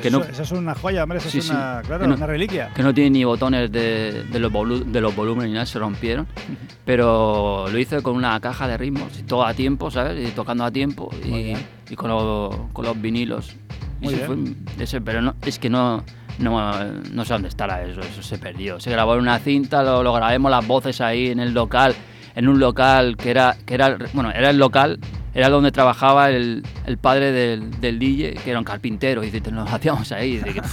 que 0.00 0.08
eso, 0.08 0.18
no, 0.18 0.24
eso 0.24 0.42
es 0.42 0.52
una 0.52 0.74
joya, 0.74 1.02
hombre, 1.02 1.18
eso 1.18 1.30
Sí, 1.30 1.38
es 1.38 1.44
sí. 1.46 1.50
una, 1.50 1.82
claro, 1.86 2.02
Que 2.02 2.08
no- 2.08 2.14
una 2.16 2.26
reliquia. 2.26 2.70
que 2.74 2.82
no 2.82 2.92
tiene 2.94 3.10
ni 3.10 3.24
botones 3.24 3.70
de, 3.72 4.24
de 4.24 4.38
los, 4.38 4.52
volu- 4.52 4.84
de 4.84 5.00
los 5.00 5.14
volúmenes 5.16 5.48
ni 5.48 5.54
nada, 5.54 5.66
se 5.66 5.78
rompieron. 5.78 6.26
Pero 6.84 7.66
lo 7.70 7.78
hice 7.78 8.02
con 8.02 8.16
una 8.16 8.38
caja 8.40 8.68
de 8.68 8.76
ritmos, 8.76 9.18
y 9.18 9.22
todo 9.22 9.44
a 9.46 9.54
tiempo, 9.54 9.90
¿sabes? 9.90 10.28
Y 10.28 10.32
tocando 10.32 10.64
a 10.64 10.70
tiempo 10.70 11.10
y, 11.24 11.54
y 11.90 11.96
con, 11.96 12.10
lo- 12.10 12.68
con 12.72 12.84
los 12.84 13.00
vinilos. 13.00 13.54
Y 14.00 14.08
se 14.08 14.18
fue 14.18 14.36
ese, 14.78 15.00
pero 15.00 15.22
no, 15.22 15.34
es 15.46 15.58
que 15.58 15.70
no, 15.70 16.04
no, 16.38 16.72
no 17.12 17.24
sé 17.24 17.32
dónde 17.32 17.48
estará 17.48 17.82
eso, 17.84 18.00
eso 18.00 18.22
se 18.22 18.36
perdió. 18.38 18.78
Se 18.80 18.90
grabó 18.90 19.14
en 19.14 19.20
una 19.20 19.38
cinta, 19.38 19.82
lo, 19.82 20.02
lo 20.02 20.12
grabemos 20.12 20.50
las 20.50 20.66
voces 20.66 21.00
ahí 21.00 21.28
en 21.28 21.40
el 21.40 21.54
local, 21.54 21.94
en 22.34 22.48
un 22.48 22.58
local 22.60 23.16
que 23.16 23.30
era, 23.30 23.56
que 23.64 23.74
era, 23.74 23.96
bueno, 24.12 24.30
era 24.30 24.50
el 24.50 24.58
local, 24.58 24.98
era 25.34 25.48
donde 25.48 25.72
trabajaba 25.72 26.30
el, 26.30 26.62
el 26.86 26.98
padre 26.98 27.32
del, 27.32 27.80
del 27.80 27.98
DJ, 27.98 28.34
que 28.42 28.50
era 28.50 28.58
un 28.58 28.64
carpintero, 28.64 29.22
y 29.24 29.30
dice, 29.30 29.50
nos 29.50 29.70
hacíamos 29.72 30.10
ahí. 30.12 30.34
y 30.34 30.38
dice. 30.52 30.60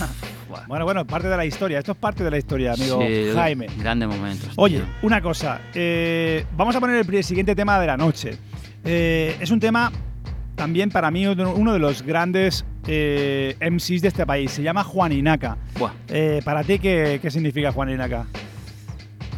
Bueno, 0.67 0.83
bueno, 0.83 1.07
parte 1.07 1.29
de 1.29 1.37
la 1.37 1.45
historia. 1.45 1.79
Esto 1.79 1.93
es 1.93 1.97
parte 1.97 2.25
de 2.25 2.29
la 2.31 2.37
historia, 2.37 2.73
amigo 2.73 2.99
Sí, 3.01 3.31
Jaime. 3.33 3.67
Grandes 3.77 4.09
momentos. 4.09 4.49
Oye, 4.57 4.79
tío. 4.79 4.85
una 5.01 5.21
cosa. 5.21 5.61
eh, 5.73 6.45
vamos 6.57 6.75
a 6.75 6.79
poner 6.81 7.05
el 7.09 7.23
siguiente 7.23 7.55
tema 7.55 7.79
de 7.79 7.87
la 7.87 7.95
noche. 7.95 8.37
Eh, 8.83 9.37
es 9.39 9.49
un 9.49 9.61
tema 9.61 9.91
también 10.55 10.89
para 10.89 11.09
mí 11.09 11.25
uno 11.25 11.71
de 11.73 11.79
los 11.79 12.01
grandes 12.01 12.65
eh, 12.85 13.55
MCs 13.61 14.01
de 14.01 14.07
este 14.09 14.25
país. 14.25 14.51
Se 14.51 14.61
llama 14.61 14.83
Juan 14.83 15.13
Inaca. 15.13 15.57
Eh, 16.09 16.41
para 16.43 16.63
ti, 16.65 16.79
¿qué, 16.79 17.19
qué 17.21 17.31
significa 17.31 17.71
Juan 17.71 17.89
Inaca? 17.89 18.25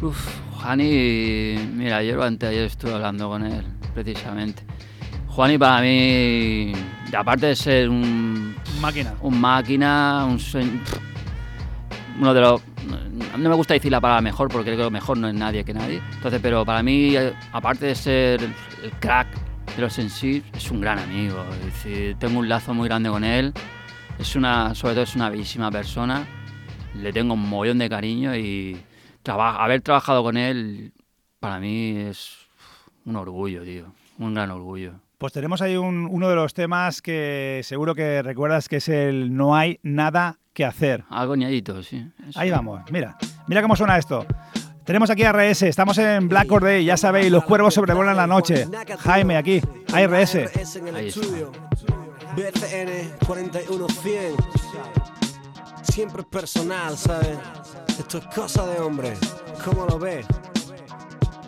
Uf, 0.02 0.18
Juani, 0.60 1.56
mira, 1.74 1.98
ayer 1.98 2.16
o 2.18 2.24
anteayer 2.24 2.64
estuve 2.64 2.92
hablando 2.92 3.28
con 3.28 3.44
él, 3.46 3.64
precisamente. 3.94 4.64
Juani 5.34 5.58
para 5.58 5.80
mí, 5.82 6.72
aparte 7.16 7.46
de 7.46 7.56
ser 7.56 7.88
un, 7.88 8.54
Máquina. 8.80 9.14
un 9.20 9.40
máquina, 9.40 10.26
un 10.26 10.38
uno 12.20 12.32
de 12.34 12.40
los... 12.40 12.62
No 13.36 13.48
me 13.48 13.54
gusta 13.56 13.74
decir 13.74 13.90
la 13.90 14.00
palabra 14.00 14.20
mejor 14.22 14.48
porque 14.48 14.66
creo 14.66 14.76
que 14.76 14.82
lo 14.84 14.90
mejor 14.92 15.18
no 15.18 15.26
es 15.26 15.34
nadie 15.34 15.64
que 15.64 15.74
nadie. 15.74 16.00
Entonces, 16.12 16.40
pero 16.40 16.64
para 16.64 16.84
mí, 16.84 17.14
aparte 17.52 17.86
de 17.86 17.94
ser 17.96 18.42
el, 18.44 18.54
el 18.84 18.92
crack 19.00 19.26
de 19.74 19.82
los 19.82 19.98
en 19.98 20.08
sí, 20.08 20.44
es 20.54 20.70
un 20.70 20.80
gran 20.80 21.00
amigo. 21.00 21.44
Es 21.58 21.64
decir, 21.64 22.16
tengo 22.20 22.38
un 22.38 22.48
lazo 22.48 22.72
muy 22.72 22.86
grande 22.86 23.10
con 23.10 23.24
él. 23.24 23.52
Es 24.20 24.36
una, 24.36 24.72
sobre 24.76 24.94
todo 24.94 25.02
es 25.02 25.16
una 25.16 25.30
bellísima 25.30 25.68
persona. 25.72 26.24
Le 26.94 27.12
tengo 27.12 27.34
un 27.34 27.48
mollón 27.48 27.78
de 27.78 27.88
cariño 27.88 28.36
y 28.36 28.76
traba- 29.24 29.56
haber 29.64 29.80
trabajado 29.80 30.22
con 30.22 30.36
él 30.36 30.92
para 31.40 31.58
mí 31.58 31.96
es 31.96 32.36
un 33.04 33.16
orgullo, 33.16 33.64
tío. 33.64 33.86
Un 34.18 34.34
gran 34.34 34.52
orgullo. 34.52 34.92
Pues 35.24 35.32
tenemos 35.32 35.62
ahí 35.62 35.74
un- 35.74 36.06
uno 36.10 36.28
de 36.28 36.36
los 36.36 36.52
temas 36.52 37.00
que 37.00 37.62
seguro 37.64 37.94
que 37.94 38.20
recuerdas 38.20 38.68
que 38.68 38.76
es 38.76 38.90
el 38.90 39.34
No 39.34 39.56
hay 39.56 39.80
nada 39.82 40.36
que 40.52 40.66
hacer. 40.66 41.02
Algo 41.08 41.34
ñadito, 41.34 41.82
sí. 41.82 42.06
Eso. 42.28 42.38
Ahí 42.38 42.50
vamos, 42.50 42.82
mira. 42.90 43.16
Mira 43.46 43.62
cómo 43.62 43.74
suena 43.74 43.96
esto. 43.96 44.26
Tenemos 44.84 45.08
aquí 45.08 45.22
a 45.22 45.30
RS, 45.32 45.62
estamos 45.66 45.96
en 45.96 46.28
Black 46.28 46.52
Or 46.52 46.62
Day, 46.62 46.84
ya 46.84 46.98
sabéis, 46.98 47.32
los 47.32 47.42
cuervos 47.44 47.72
sobrevuelan 47.72 48.18
la 48.18 48.26
noche. 48.26 48.66
Jaime, 48.98 49.38
aquí, 49.38 49.62
ARS. 49.94 50.34
Ahí. 50.34 51.10
BCN 52.36 53.14
41100. 53.26 54.34
Siempre 55.84 56.20
es 56.20 56.28
personal, 56.28 56.98
¿sabes? 56.98 57.38
Esto 57.98 58.18
es 58.18 58.26
cosa 58.26 58.66
de 58.66 58.78
hombre. 58.78 59.14
¿Cómo 59.64 59.86
lo 59.86 59.98
ves? 59.98 60.26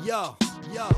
Yo, 0.03 0.35
yo. 0.75 0.89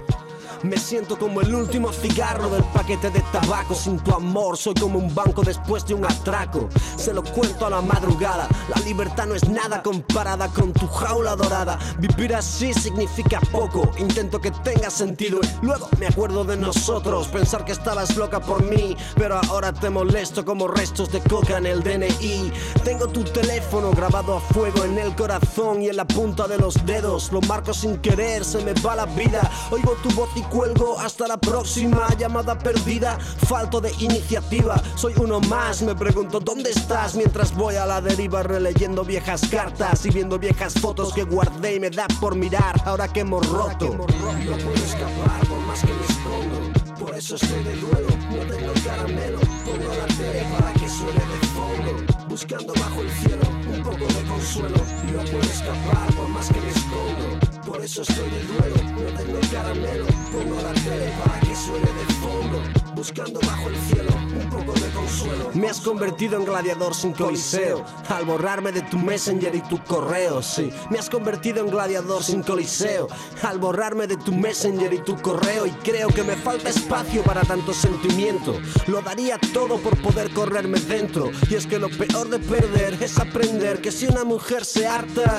Me 0.63 0.77
siento 0.77 1.19
como 1.19 1.41
el 1.41 1.55
último 1.55 1.93
cigarro 1.93 2.49
del 2.49 2.65
paquete 2.65 3.11
de 3.11 3.21
tabaco. 3.33 3.75
Sin 3.75 3.99
tu 3.99 4.13
amor, 4.13 4.57
soy 4.57 4.75
como 4.75 4.99
un 4.99 5.15
banco 5.15 5.43
después 5.43 5.87
de 5.87 5.95
un 5.95 6.05
atraco. 6.05 6.69
Se 6.97 7.13
lo 7.13 7.23
cuento 7.23 7.67
a 7.67 7.71
la 7.71 7.81
madrugada. 7.81 8.49
La 8.75 8.81
libertad 8.83 9.27
no 9.27 9.35
es 9.35 9.49
nada 9.49 9.83
comparada 9.83 10.49
con 10.49 10.73
tu 10.73 10.87
jaula 10.87 11.37
dorada. 11.37 11.79
Vivir 11.99 12.35
así 12.35 12.73
significa 12.75 13.41
poco. 13.53 13.91
Intento 13.99 14.41
que 14.41 14.51
tenga 14.51 14.91
sentido. 14.91 15.41
Luego 15.63 15.89
me 15.99 16.07
acuerdo 16.07 16.45
de 16.45 16.57
nosotros. 16.57 17.29
Pensar 17.29 17.65
que 17.65 17.73
estabas 17.73 18.17
loca 18.17 18.41
por 18.41 18.63
mí. 18.65 18.97
Pero 19.17 19.41
ahora 19.49 19.73
te 19.73 19.91
molesto 19.91 20.45
como 20.45 20.69
restos 20.69 21.13
de 21.13 21.21
coca 21.21 21.59
en 21.59 21.67
el 21.67 21.83
DNI. 21.83 22.53
Tengo 22.85 23.09
tu 23.09 23.25
teléfono 23.25 23.91
grabado 23.91 24.37
a 24.37 24.41
fuego 24.41 24.85
en 24.85 24.99
el 24.99 25.15
corazón 25.15 25.83
y 25.83 25.89
en 25.89 25.97
la 25.97 26.07
punta 26.07 26.49
de 26.49 26.59
los 26.59 26.85
dedos. 26.85 27.33
Lo 27.33 27.41
marco 27.43 27.73
sin 27.73 27.99
querer, 27.99 28.45
se 28.45 28.65
me 28.65 28.73
va 28.75 28.97
la 28.97 29.07
vida. 29.07 29.51
Oigo 29.71 29.93
tu 30.03 30.11
voz 30.11 30.29
y 30.39 30.43
cuelgo 30.43 30.99
hasta 30.99 31.27
la 31.27 31.37
próxima 31.37 32.07
llamada 32.17 32.59
perdida. 32.59 33.19
Falto 33.19 33.81
de 33.81 33.93
iniciativa, 33.99 34.81
soy 34.95 35.15
uno 35.19 35.41
más. 35.41 35.83
Me 35.83 35.95
pregunto 35.95 36.39
dónde 36.41 36.71
estás 36.71 37.15
mientras 37.15 37.55
voy 37.55 37.75
a 37.77 37.87
la 37.87 38.01
deriva 38.01 38.43
releyendo 38.43 39.05
viejas 39.05 39.43
cartas 39.51 40.07
y 40.07 40.11
viendo 40.11 40.39
viejas 40.39 40.75
fotos 40.75 41.13
que 41.13 41.25
guardé 41.25 41.77
y 41.77 41.81
me 41.81 41.91
da 41.91 42.07
por 42.21 42.37
mirar. 42.37 42.81
Ahora 42.85 43.09
que 43.09 43.21
hemos 43.21 43.47
roto, 43.49 43.87
no 43.87 44.07
puedo 44.07 44.75
escapar 44.75 45.47
por 45.49 45.59
más 45.61 45.81
que 45.81 45.93
me 45.93 46.05
escondo. 46.05 47.05
Por 47.05 47.15
eso 47.15 47.35
estoy 47.37 47.65
de 47.65 47.77
duelo, 47.77 48.09
no 48.31 48.55
tengo 48.55 48.73
caramelo. 48.85 49.39
Pongo 49.65 49.95
la 49.95 50.07
tele 50.17 50.47
para 50.57 50.73
que 50.75 50.89
suene 50.89 51.21
de 51.21 51.47
fondo. 51.49 52.29
Buscando 52.29 52.73
bajo 52.75 53.01
el 53.01 53.11
cielo 53.11 53.43
un 53.75 53.83
poco 53.83 54.07
de 54.07 54.29
consuelo. 54.29 54.77
No 55.13 55.23
puedo 55.25 55.43
escapar 55.43 56.15
por 56.15 56.29
más 56.29 56.49
que 56.49 56.61
me 56.61 56.69
escondo. 56.69 57.48
Por 57.69 57.85
eso 57.85 58.01
estoy 58.01 58.31
de 58.31 58.43
duelo, 58.45 58.77
no 58.95 59.19
tengo 59.19 59.41
caramelo. 59.53 60.07
Pongo 60.33 60.63
la 60.63 60.73
tele 60.73 61.13
para 61.23 61.39
que 61.41 61.55
suene 61.55 61.87
de 61.87 62.15
fondo. 62.15 62.63
Buscando 62.95 63.39
bajo 63.41 63.69
el 63.69 63.77
cielo 63.77 64.11
un 64.43 64.49
poco 64.49 64.73
de 64.73 64.89
consuelo. 64.89 65.51
Me 65.53 65.69
has 65.69 65.81
convertido 65.83 66.39
en 66.39 66.47
gladiador 66.47 66.95
sin 66.95 67.13
coliseo. 67.13 67.85
Al 68.09 68.25
borrarme 68.25 68.73
de 68.73 68.81
tu 68.83 68.97
messenger 68.97 69.55
y 69.55 69.61
tu 69.61 69.85
correo, 69.85 70.43
sí. 70.43 70.71
Me 70.91 70.99
has 70.99 71.11
convertido 71.11 71.61
en 71.61 71.71
gladiador 71.71 72.25
sin 72.25 72.43
coliseo. 72.43 73.09
Al 73.43 73.59
borrarme 73.59 74.07
de 74.07 74.17
tu 74.17 74.33
messenger 74.33 74.95
y 74.95 74.99
tu 75.01 75.21
correo. 75.21 75.67
Y 75.67 75.71
creo 75.71 76.09
que 76.09 76.23
me 76.23 76.37
falta 76.37 76.71
espacio 76.71 77.23
para 77.23 77.43
tanto 77.43 77.75
sentimiento. 77.75 78.59
Lo 78.87 79.03
daría 79.03 79.39
todo 79.53 79.77
por 79.77 80.01
poder 80.01 80.31
correrme 80.31 80.81
dentro. 80.81 81.31
Y 81.51 81.55
es 81.55 81.67
que 81.67 81.79
lo 81.79 81.91
peor 81.91 82.31
de 82.31 82.39
perder 82.39 82.95
es 83.03 83.19
aprender 83.19 83.83
que 83.83 83.93
si 83.93 84.07
una 84.07 84.25
mujer 84.25 84.65
se 84.65 84.87
harta. 84.87 85.39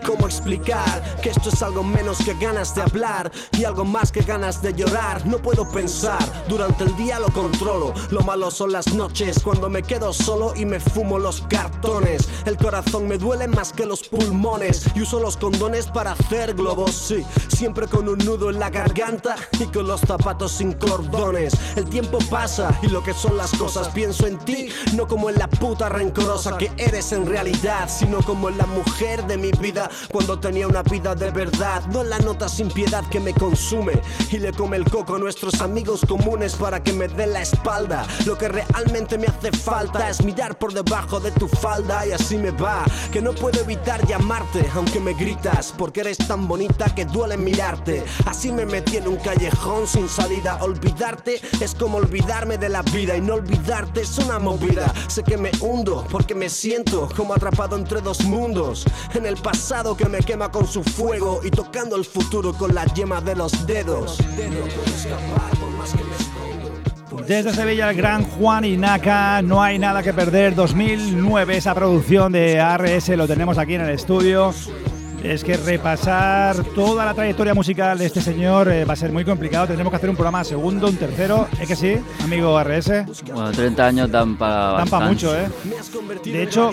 ¿Cómo 0.00 0.26
explicar 0.26 1.16
que 1.22 1.30
esto 1.30 1.48
es 1.50 1.62
algo 1.62 1.82
menos 1.82 2.18
que 2.18 2.34
ganas 2.34 2.74
de 2.74 2.82
hablar 2.82 3.30
y 3.52 3.64
algo 3.64 3.84
más 3.84 4.10
que 4.10 4.22
ganas 4.22 4.62
de 4.62 4.72
llorar? 4.72 5.24
No 5.26 5.38
puedo 5.38 5.70
pensar, 5.70 6.18
durante 6.48 6.84
el 6.84 6.96
día 6.96 7.20
lo 7.20 7.28
controlo. 7.28 7.92
Lo 8.10 8.20
malo 8.22 8.50
son 8.50 8.72
las 8.72 8.92
noches 8.94 9.40
cuando 9.42 9.68
me 9.68 9.82
quedo 9.82 10.12
solo 10.12 10.54
y 10.56 10.64
me 10.64 10.80
fumo 10.80 11.18
los 11.18 11.42
cartones. 11.42 12.28
El 12.46 12.56
corazón 12.56 13.06
me 13.06 13.18
duele 13.18 13.48
más 13.48 13.72
que 13.72 13.86
los 13.86 14.08
pulmones 14.08 14.86
y 14.94 15.02
uso 15.02 15.20
los 15.20 15.36
condones 15.36 15.86
para 15.86 16.12
hacer 16.12 16.54
globos, 16.54 16.92
sí. 16.92 17.24
Siempre 17.48 17.86
con 17.86 18.08
un 18.08 18.18
nudo 18.18 18.50
en 18.50 18.58
la 18.58 18.70
garganta 18.70 19.36
y 19.60 19.64
con 19.66 19.86
los 19.86 20.00
zapatos 20.00 20.52
sin 20.52 20.72
cordones. 20.72 21.54
El 21.76 21.88
tiempo 21.88 22.18
pasa 22.30 22.76
y 22.82 22.88
lo 22.88 23.02
que 23.02 23.14
son 23.14 23.36
las 23.36 23.52
cosas 23.52 23.88
pienso 23.88 24.26
en 24.26 24.38
ti, 24.38 24.68
no 24.94 25.06
como 25.06 25.30
en 25.30 25.38
la 25.38 25.48
puta 25.48 25.88
rencorosa 25.88 26.56
que 26.56 26.72
eres 26.76 27.12
en 27.12 27.26
realidad, 27.26 27.88
sino 27.88 28.18
como 28.22 28.48
en 28.48 28.58
la 28.58 28.66
mujer 28.66 29.26
de 29.26 29.36
mi 29.36 29.50
vida 29.52 29.81
cuando 30.10 30.38
tenía 30.38 30.66
una 30.66 30.82
vida 30.82 31.14
de 31.14 31.30
verdad, 31.30 31.84
no 31.86 32.04
la 32.04 32.18
nota 32.18 32.48
sin 32.48 32.68
piedad 32.68 33.04
que 33.08 33.20
me 33.20 33.34
consume 33.34 34.00
y 34.30 34.38
le 34.38 34.52
come 34.52 34.76
el 34.76 34.84
coco 34.84 35.16
a 35.16 35.18
nuestros 35.18 35.60
amigos 35.60 36.04
comunes 36.06 36.54
para 36.54 36.82
que 36.82 36.92
me 36.92 37.08
den 37.08 37.32
la 37.32 37.42
espalda. 37.42 38.06
Lo 38.26 38.36
que 38.36 38.48
realmente 38.48 39.18
me 39.18 39.26
hace 39.26 39.52
falta 39.52 40.08
es 40.08 40.24
mirar 40.24 40.58
por 40.58 40.72
debajo 40.72 41.20
de 41.20 41.30
tu 41.32 41.48
falda 41.48 42.06
y 42.06 42.12
así 42.12 42.36
me 42.36 42.50
va, 42.50 42.84
que 43.12 43.20
no 43.20 43.32
puedo 43.32 43.60
evitar 43.60 44.06
llamarte 44.06 44.68
aunque 44.74 45.00
me 45.00 45.14
gritas 45.14 45.72
porque 45.76 46.00
eres 46.00 46.18
tan 46.18 46.48
bonita 46.48 46.94
que 46.94 47.04
duele 47.04 47.36
mirarte. 47.36 48.04
Así 48.26 48.52
me 48.52 48.66
metí 48.66 48.96
en 48.96 49.08
un 49.08 49.16
callejón 49.16 49.86
sin 49.86 50.08
salida, 50.08 50.58
olvidarte 50.62 51.40
es 51.60 51.74
como 51.74 51.98
olvidarme 51.98 52.58
de 52.58 52.68
la 52.68 52.82
vida 52.82 53.16
y 53.16 53.20
no 53.20 53.34
olvidarte 53.34 54.02
es 54.02 54.18
una 54.18 54.38
movida. 54.38 54.92
Sé 55.08 55.22
que 55.22 55.36
me 55.36 55.50
hundo 55.60 56.06
porque 56.10 56.34
me 56.34 56.48
siento 56.48 57.08
como 57.16 57.34
atrapado 57.34 57.76
entre 57.76 58.00
dos 58.00 58.22
mundos. 58.24 58.84
En 59.14 59.26
el 59.26 59.36
pasado 59.36 59.71
que 59.96 60.04
me 60.04 60.18
quema 60.18 60.50
con 60.50 60.66
su 60.66 60.84
fuego 60.84 61.40
y 61.42 61.50
tocando 61.50 61.96
el 61.96 62.04
futuro 62.04 62.52
con 62.52 62.74
la 62.74 62.84
yema 62.92 63.22
de 63.22 63.34
los 63.34 63.66
dedos. 63.66 64.18
Desde 67.26 67.54
Sevilla, 67.54 67.88
el 67.88 67.96
gran 67.96 68.22
Juan 68.22 68.66
Inaca, 68.66 69.40
no 69.40 69.62
hay 69.62 69.78
nada 69.78 70.02
que 70.02 70.12
perder. 70.12 70.54
2009, 70.54 71.56
esa 71.56 71.74
producción 71.74 72.32
de 72.32 72.60
ARS, 72.60 73.08
lo 73.08 73.26
tenemos 73.26 73.56
aquí 73.56 73.74
en 73.74 73.80
el 73.80 73.90
estudio. 73.90 74.52
Es 75.22 75.44
que 75.44 75.56
repasar 75.56 76.64
toda 76.74 77.04
la 77.04 77.14
trayectoria 77.14 77.54
musical 77.54 77.98
de 77.98 78.06
este 78.06 78.20
señor 78.20 78.70
eh, 78.70 78.84
va 78.84 78.94
a 78.94 78.96
ser 78.96 79.12
muy 79.12 79.24
complicado. 79.24 79.66
Tendremos 79.66 79.90
que 79.90 79.96
hacer 79.96 80.10
un 80.10 80.16
programa 80.16 80.44
segundo, 80.44 80.88
un 80.88 80.96
tercero. 80.96 81.48
¿Es 81.60 81.68
que 81.68 81.76
sí, 81.76 81.96
amigo 82.22 82.58
RS? 82.62 83.06
Bueno, 83.32 83.52
30 83.52 83.86
años 83.86 84.10
dan 84.10 84.36
para 84.36 84.72
Dan 84.78 84.88
para 84.88 85.06
mucho, 85.06 85.36
¿eh? 85.36 85.48
De 86.24 86.42
hecho, 86.42 86.72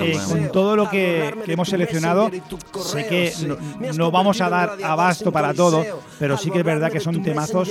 eh, 0.00 0.18
con 0.26 0.50
todo 0.50 0.76
lo 0.76 0.88
que, 0.88 1.34
que 1.44 1.52
hemos 1.52 1.68
seleccionado, 1.68 2.30
sé 2.82 3.06
que 3.06 3.32
no, 3.46 3.56
no 3.94 4.10
vamos 4.10 4.40
a 4.40 4.48
dar 4.48 4.76
abasto 4.82 5.30
para 5.30 5.52
todo, 5.54 5.84
pero 6.18 6.36
sí 6.36 6.50
que 6.50 6.58
es 6.58 6.64
verdad 6.64 6.90
que 6.90 7.00
son 7.00 7.22
temazos 7.22 7.70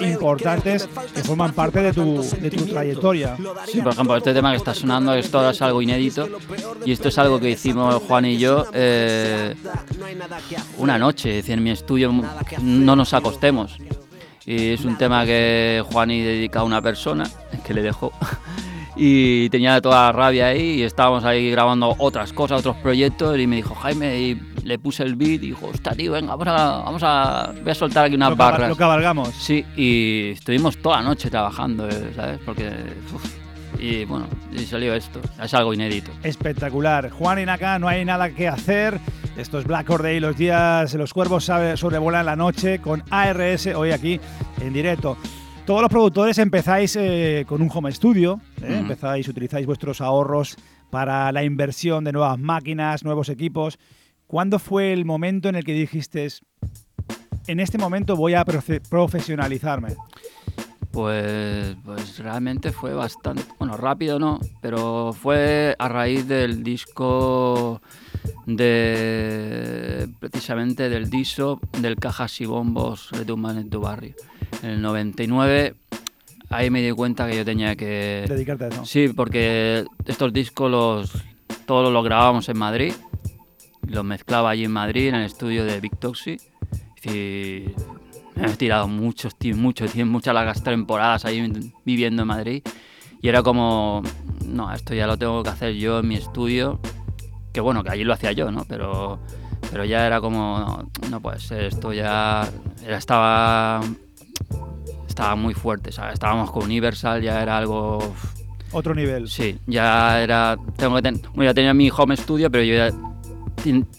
importantes 0.00 0.88
que 1.14 1.22
forman 1.22 1.52
parte 1.52 1.82
de 1.82 1.92
tu, 1.92 2.22
de 2.22 2.50
tu 2.50 2.66
trayectoria. 2.66 3.36
Sí, 3.66 3.80
por 3.80 3.92
ejemplo, 3.92 4.16
este 4.16 4.32
tema 4.32 4.50
que 4.52 4.56
está 4.56 4.74
sonando, 4.74 5.14
esto 5.14 5.48
es 5.50 5.60
algo 5.62 5.82
inédito. 5.82 6.28
Y 6.84 6.92
esto 6.92 7.08
es 7.08 7.18
algo 7.18 7.38
que 7.38 7.50
hicimos 7.50 8.02
Juan 8.06 8.24
y 8.24 8.38
yo 8.38 8.66
eh, 8.72 9.49
una 10.78 10.98
noche, 10.98 11.30
es 11.30 11.36
decir, 11.44 11.58
en 11.58 11.64
mi 11.64 11.70
estudio 11.70 12.12
no 12.60 12.96
nos 12.96 13.14
acostemos. 13.14 13.76
Y 14.46 14.70
es 14.72 14.84
un 14.84 14.96
tema 14.96 15.24
que 15.24 15.82
Juan 15.92 16.10
y 16.10 16.22
dedica 16.22 16.60
a 16.60 16.64
una 16.64 16.80
persona 16.82 17.28
que 17.66 17.74
le 17.74 17.82
dejó. 17.82 18.12
Y 18.96 19.48
tenía 19.48 19.80
toda 19.80 20.06
la 20.06 20.12
rabia 20.12 20.48
ahí 20.48 20.80
y 20.80 20.82
estábamos 20.82 21.24
ahí 21.24 21.50
grabando 21.50 21.94
otras 21.96 22.34
cosas, 22.34 22.58
otros 22.58 22.76
proyectos 22.78 23.38
y 23.38 23.46
me 23.46 23.56
dijo 23.56 23.74
Jaime 23.74 24.18
y 24.20 24.34
le 24.64 24.78
puse 24.78 25.04
el 25.04 25.14
beat 25.16 25.42
y 25.42 25.46
dijo, 25.46 25.68
hostia 25.68 25.92
tío, 25.92 26.12
venga, 26.12 26.34
vamos 26.36 26.48
a, 26.48 26.78
vamos 26.84 27.02
a, 27.02 27.52
voy 27.62 27.70
a 27.70 27.74
soltar 27.74 28.04
aquí 28.06 28.16
unas 28.16 28.30
Lo, 28.30 28.36
barras. 28.36 28.68
lo 28.68 28.76
cabalgamos. 28.76 29.30
Sí, 29.30 29.64
y 29.74 30.32
estuvimos 30.32 30.76
toda 30.82 30.96
la 30.98 31.02
noche 31.04 31.30
trabajando, 31.30 31.88
eh, 31.88 32.12
¿sabes? 32.14 32.40
Porque, 32.44 32.68
uf, 33.14 33.24
y 33.78 34.04
bueno, 34.04 34.26
y 34.52 34.58
salió 34.64 34.92
esto, 34.94 35.20
es 35.42 35.54
algo 35.54 35.72
inédito. 35.72 36.10
Espectacular. 36.22 37.10
Juan 37.10 37.38
y 37.38 37.46
Naka, 37.46 37.78
no 37.78 37.88
hay 37.88 38.04
nada 38.04 38.30
que 38.30 38.48
hacer. 38.48 39.00
Esto 39.36 39.58
es 39.58 39.64
Black 39.66 39.88
Or 39.90 40.02
Day, 40.02 40.20
los 40.20 40.36
días, 40.36 40.92
los 40.94 41.14
cuervos 41.14 41.44
sobrevuelan 41.44 42.26
la 42.26 42.36
noche 42.36 42.80
con 42.80 43.02
ARS 43.10 43.66
hoy 43.68 43.90
aquí 43.92 44.20
en 44.60 44.72
directo. 44.72 45.16
Todos 45.64 45.80
los 45.82 45.90
productores 45.90 46.36
empezáis 46.38 46.96
eh, 46.96 47.44
con 47.48 47.62
un 47.62 47.70
home 47.72 47.92
studio, 47.92 48.40
¿eh? 48.62 48.76
Empezáis, 48.78 49.28
utilizáis 49.28 49.66
vuestros 49.66 50.00
ahorros 50.00 50.56
para 50.90 51.30
la 51.32 51.44
inversión 51.44 52.04
de 52.04 52.12
nuevas 52.12 52.38
máquinas, 52.38 53.04
nuevos 53.04 53.28
equipos. 53.28 53.78
¿Cuándo 54.26 54.58
fue 54.58 54.92
el 54.92 55.04
momento 55.04 55.48
en 55.48 55.54
el 55.54 55.64
que 55.64 55.72
dijiste, 55.72 56.28
en 57.46 57.60
este 57.60 57.78
momento 57.78 58.16
voy 58.16 58.34
a 58.34 58.44
profe- 58.44 58.82
profesionalizarme? 58.88 59.94
Pues, 60.90 61.76
pues 61.84 62.18
realmente 62.18 62.72
fue 62.72 62.92
bastante, 62.94 63.44
bueno, 63.58 63.76
rápido 63.76 64.18
no, 64.18 64.40
pero 64.60 65.12
fue 65.12 65.76
a 65.78 65.88
raíz 65.88 66.26
del 66.26 66.64
disco 66.64 67.80
de, 68.46 70.08
precisamente 70.18 70.88
del 70.88 71.10
disco 71.10 71.60
del 71.80 71.96
Cajas 71.96 72.40
y 72.40 72.46
Bombos 72.46 73.10
Retumban 73.10 73.58
en 73.58 73.70
tu 73.70 73.80
barrio. 73.80 74.14
En 74.62 74.70
el 74.70 74.82
99, 74.82 75.74
ahí 76.50 76.70
me 76.70 76.82
di 76.82 76.90
cuenta 76.92 77.28
que 77.28 77.36
yo 77.36 77.44
tenía 77.44 77.76
que... 77.76 78.24
Dedicarte 78.28 78.64
a 78.64 78.68
eso. 78.68 78.84
Sí, 78.84 79.08
porque 79.08 79.84
estos 80.06 80.32
discos 80.32 80.70
los, 80.70 81.12
todos 81.66 81.92
los 81.92 82.04
grabábamos 82.04 82.48
en 82.48 82.58
Madrid, 82.58 82.92
los 83.86 84.04
mezclaba 84.04 84.50
allí 84.50 84.64
en 84.64 84.72
Madrid, 84.72 85.08
en 85.08 85.14
el 85.16 85.24
estudio 85.26 85.64
de 85.64 85.80
Big 85.80 85.96
Toxi. 85.98 86.38
Y 87.04 87.64
me 88.36 88.46
he 88.46 88.56
tirado 88.56 88.86
muchos, 88.88 89.34
ti- 89.36 89.54
mucho 89.54 89.86
tiempo, 89.86 90.12
muchas 90.12 90.34
largas 90.34 90.62
temporadas 90.62 91.24
ahí 91.24 91.72
viviendo 91.84 92.22
en 92.22 92.28
Madrid. 92.28 92.62
Y 93.22 93.28
era 93.28 93.42
como, 93.42 94.02
no, 94.46 94.72
esto 94.72 94.94
ya 94.94 95.06
lo 95.06 95.16
tengo 95.18 95.42
que 95.42 95.50
hacer 95.50 95.74
yo 95.74 96.00
en 96.00 96.08
mi 96.08 96.16
estudio. 96.16 96.78
Que 97.52 97.60
bueno, 97.60 97.82
que 97.82 97.90
allí 97.90 98.04
lo 98.04 98.12
hacía 98.12 98.32
yo, 98.32 98.50
¿no? 98.50 98.64
Pero, 98.64 99.18
pero 99.70 99.84
ya 99.84 100.06
era 100.06 100.20
como, 100.20 100.84
no, 101.10 101.20
ser, 101.38 101.64
esto 101.64 101.92
ya 101.92 102.48
era, 102.84 102.96
estaba, 102.98 103.80
estaba 105.08 105.34
muy 105.36 105.54
fuerte, 105.54 105.92
¿sabes? 105.92 106.14
Estábamos 106.14 106.50
con 106.50 106.64
Universal, 106.64 107.22
ya 107.22 107.42
era 107.42 107.58
algo... 107.58 108.14
Otro 108.72 108.94
nivel. 108.94 109.28
Sí, 109.28 109.58
ya 109.66 110.22
era. 110.22 110.56
Tengo 110.76 110.94
que 110.96 111.02
ten- 111.02 111.20
bueno, 111.34 111.50
ya 111.50 111.54
tenía 111.54 111.74
mi 111.74 111.90
home 111.90 112.16
studio, 112.16 112.48
pero 112.50 112.62
yo 112.62 112.74
ya 112.76 112.90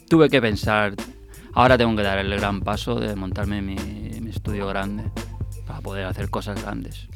tuve 0.07 0.29
que 0.29 0.41
pensar. 0.41 0.93
Ahora 1.53 1.77
tengo 1.77 1.93
que 1.97 2.03
dar 2.03 2.17
el 2.19 2.33
gran 2.37 2.61
paso 2.61 2.95
de 2.95 3.13
montarme 3.17 3.61
mi, 3.61 3.75
mi 3.75 4.29
estudio 4.29 4.67
grande 4.67 5.03
poder 5.81 6.05
hacer 6.05 6.29
cosas 6.29 6.61
grandes. 6.61 7.07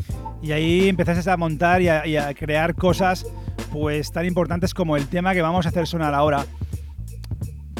Y 0.42 0.52
ahí 0.52 0.88
empezaste 0.90 1.30
a 1.30 1.38
montar 1.38 1.82
y 1.82 1.88
a, 1.90 2.06
y 2.06 2.18
a 2.18 2.34
crear 2.34 2.76
cosas 2.76 3.26
pues 3.72 4.12
tan 4.12 4.26
importantes 4.26 4.74
como 4.74 4.96
el 4.98 5.08
tema 5.08 5.34
que 5.34 5.42
vamos 5.42 5.66
a 5.66 5.70
hacer 5.70 5.88
sonar 5.88 6.14
ahora. 6.14 6.46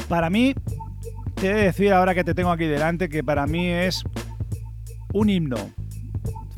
Para 0.08 0.30
mí, 0.30 0.54
te 1.34 1.50
he 1.50 1.54
de 1.54 1.62
decir 1.64 1.92
ahora 1.92 2.14
que 2.14 2.24
te 2.24 2.34
tengo 2.34 2.50
aquí 2.50 2.64
delante 2.64 3.08
que 3.08 3.24
para 3.24 3.46
mí 3.46 3.66
es 3.66 4.04
un 5.12 5.28
himno. 5.30 5.56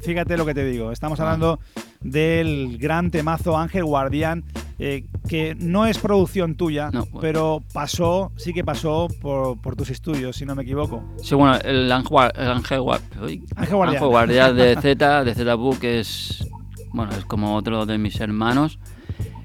Fíjate 0.01 0.37
lo 0.37 0.45
que 0.47 0.55
te 0.55 0.65
digo. 0.65 0.93
Estamos 0.93 1.19
Ah. 1.21 1.25
hablando 1.25 1.61
del 2.01 2.79
gran 2.79 3.11
temazo 3.11 3.57
Ángel 3.59 3.85
Guardián, 3.85 4.45
eh, 4.79 5.05
que 5.29 5.55
no 5.57 5.87
es 5.87 5.99
producción 5.99 6.55
tuya, 6.55 6.91
No, 6.93 7.01
bueno. 7.07 7.21
pero 7.21 7.63
pasó, 7.73 8.31
sí 8.37 8.53
que 8.53 8.63
pasó 8.65 9.09
por, 9.21 9.61
por 9.61 9.75
tus 9.77 9.91
estudios, 9.91 10.37
si 10.37 10.45
no 10.47 10.55
me 10.55 10.63
equivoco. 10.63 11.03
Sí, 11.23 11.35
bueno, 11.35 11.57
el 11.65 11.91
Ángel, 11.91 12.31
el 12.37 12.49
Ángel, 12.49 12.81
Guardián. 12.81 13.43
Ángel 13.57 14.07
Guardián 14.09 14.57
de 14.57 14.77
Z, 14.81 15.25
de 15.25 15.35
Z 15.35 15.55
Book, 15.55 15.79
es. 15.83 16.47
Bueno, 16.93 17.13
es 17.13 17.25
como 17.25 17.55
otro 17.57 17.85
de 17.87 17.99
mis 17.99 18.19
hermanos. 18.21 18.79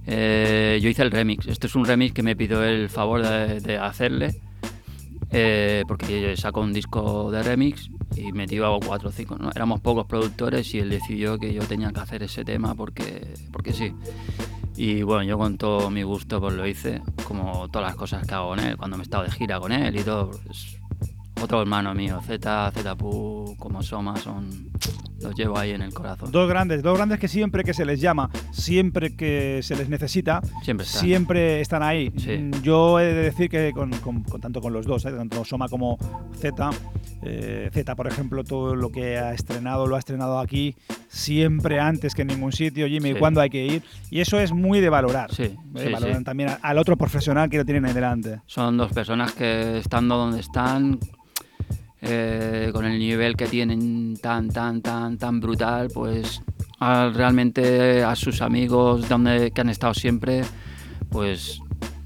Eh, 0.06 0.80
yo 0.82 0.90
hice 0.90 1.02
el 1.02 1.12
remix. 1.12 1.48
Este 1.48 1.68
es 1.68 1.76
un 1.76 1.86
remix 1.86 2.14
que 2.14 2.24
me 2.24 2.36
pidió 2.36 2.64
el 2.64 2.90
favor 2.90 3.22
de, 3.26 3.60
de 3.60 3.78
hacerle. 3.78 4.36
eh, 5.32 5.84
porque 5.88 6.22
yo 6.22 6.38
saco 6.38 6.62
un 6.62 6.74
disco 6.74 7.32
de 7.32 7.42
remix 7.42 7.90
y 8.16 8.32
metió 8.34 8.68
a 8.76 8.80
cuatro 8.80 9.10
o 9.10 9.12
cinco. 9.12 9.36
¿no? 9.40 9.50
Éramos 9.52 9.80
pocos 9.82 10.06
productores 10.06 10.74
y 10.76 10.80
él 10.80 10.90
decidió 10.90 11.38
que 11.40 11.54
yo 11.54 11.64
tenía 11.64 11.92
que 11.92 12.00
hacer 12.02 12.22
ese 12.24 12.44
tema 12.46 12.76
porque, 12.76 13.34
porque 13.52 13.74
sí. 13.74 13.94
Y 14.76 15.04
bueno, 15.04 15.24
yo 15.24 15.38
con 15.38 15.58
todo 15.58 15.90
mi 15.92 16.04
gusto 16.04 16.40
pues 16.42 16.54
lo 16.56 16.66
hice, 16.68 17.02
como 17.28 17.70
todas 17.70 17.90
las 17.90 17.96
cosas 17.96 18.26
que 18.26 18.34
hago 18.34 18.50
con 18.50 18.60
él, 18.60 18.76
cuando 18.78 18.98
me 18.98 19.04
he 19.04 19.06
estado 19.06 19.24
de 19.24 19.32
gira 19.32 19.60
con 19.60 19.72
él 19.72 19.96
y 20.00 20.04
todo. 20.04 20.32
pues, 20.32 20.78
otro 21.42 21.62
hermano 21.62 21.94
mío, 21.94 22.22
Z, 22.26 22.72
Zpu, 22.72 23.56
como 23.60 23.84
Soma, 23.84 24.16
son. 24.18 24.70
Los 25.22 25.36
llevo 25.36 25.58
ahí 25.58 25.72
en 25.72 25.82
el 25.82 25.94
corazón. 25.94 26.32
Dos 26.32 26.50
grandes, 26.50 26.84
dos 26.84 26.98
grandes 26.98 27.18
que 27.20 27.28
siempre 27.30 27.64
que 27.64 27.74
se 27.74 27.86
les 27.86 28.00
llama, 28.02 28.30
siempre 28.52 29.16
que 29.16 29.62
se 29.64 29.76
les 29.76 29.88
necesita, 29.88 30.42
Siempre 30.64 30.86
están. 30.86 31.02
siempre 31.02 31.62
están 31.62 31.82
ahí. 31.84 32.12
Sí. 32.18 32.38
Mm, 32.38 32.62
Yo 32.62 33.00
he 33.00 33.06
de 33.06 33.14
decir 33.24 33.50
que 33.50 33.72
con, 33.74 33.92
con- 34.00 34.24
con- 34.24 34.42
tanto 34.42 34.60
con 34.62 34.74
los 34.74 34.86
dos, 34.86 35.06
¿eh? 35.06 35.12
tanto 35.12 35.44
Soma 35.46 35.70
como 35.70 35.98
Z, 36.40 36.70
eh, 37.24 37.70
Z, 37.74 37.96
por 37.96 38.08
ejemplo, 38.08 38.44
todo 38.44 38.76
lo 38.76 38.90
que 38.92 39.18
ha 39.18 39.34
estrenado 39.34 39.88
lo 39.88 39.96
ha 39.96 40.00
estrenado 40.00 40.40
aquí 40.40 40.76
siempre 41.14 41.80
antes 41.80 42.16
que 42.16 42.24
en 42.24 42.30
ningún 42.30 42.52
sitio, 42.52 42.88
Jimmy, 42.88 43.14
Sí. 43.14 43.20
cuando 43.20 43.40
hay 43.40 43.50
que 43.52 43.64
ir. 43.66 43.84
Y 44.10 44.20
eso 44.20 44.40
es 44.40 44.52
muy 44.52 44.82
de 44.82 44.90
valorar. 44.90 45.32
Sí, 45.34 45.44
¿eh? 45.76 45.96
sí, 46.00 46.24
también 46.24 46.50
al 46.62 46.78
otro 46.80 46.98
profesional 46.98 47.50
que 47.50 47.58
lo 47.58 47.66
tienen 47.66 47.86
ahí 47.86 47.94
delante. 47.94 48.40
Son 48.48 48.76
dos 48.78 48.92
personas 48.92 49.32
que 49.34 49.78
estando 49.78 50.18
donde 50.18 50.40
están, 50.40 51.00
eh, 52.02 52.72
con 52.74 52.86
el 52.86 52.98
nivel 52.98 53.36
que 53.38 53.46
tienen 53.46 54.18
tan, 54.22 54.50
tan, 54.50 54.82
tan, 54.82 55.18
tan 55.20 55.40
brutal, 55.40 55.90
pues 55.94 56.42
a- 56.80 57.12
realmente 57.14 58.04
a 58.04 58.16
sus 58.16 58.42
amigos 58.42 59.08
donde, 59.08 59.52
que 59.52 59.62
han 59.62 59.70
estado 59.70 59.94
siempre, 59.94 60.42
pues 61.10 61.60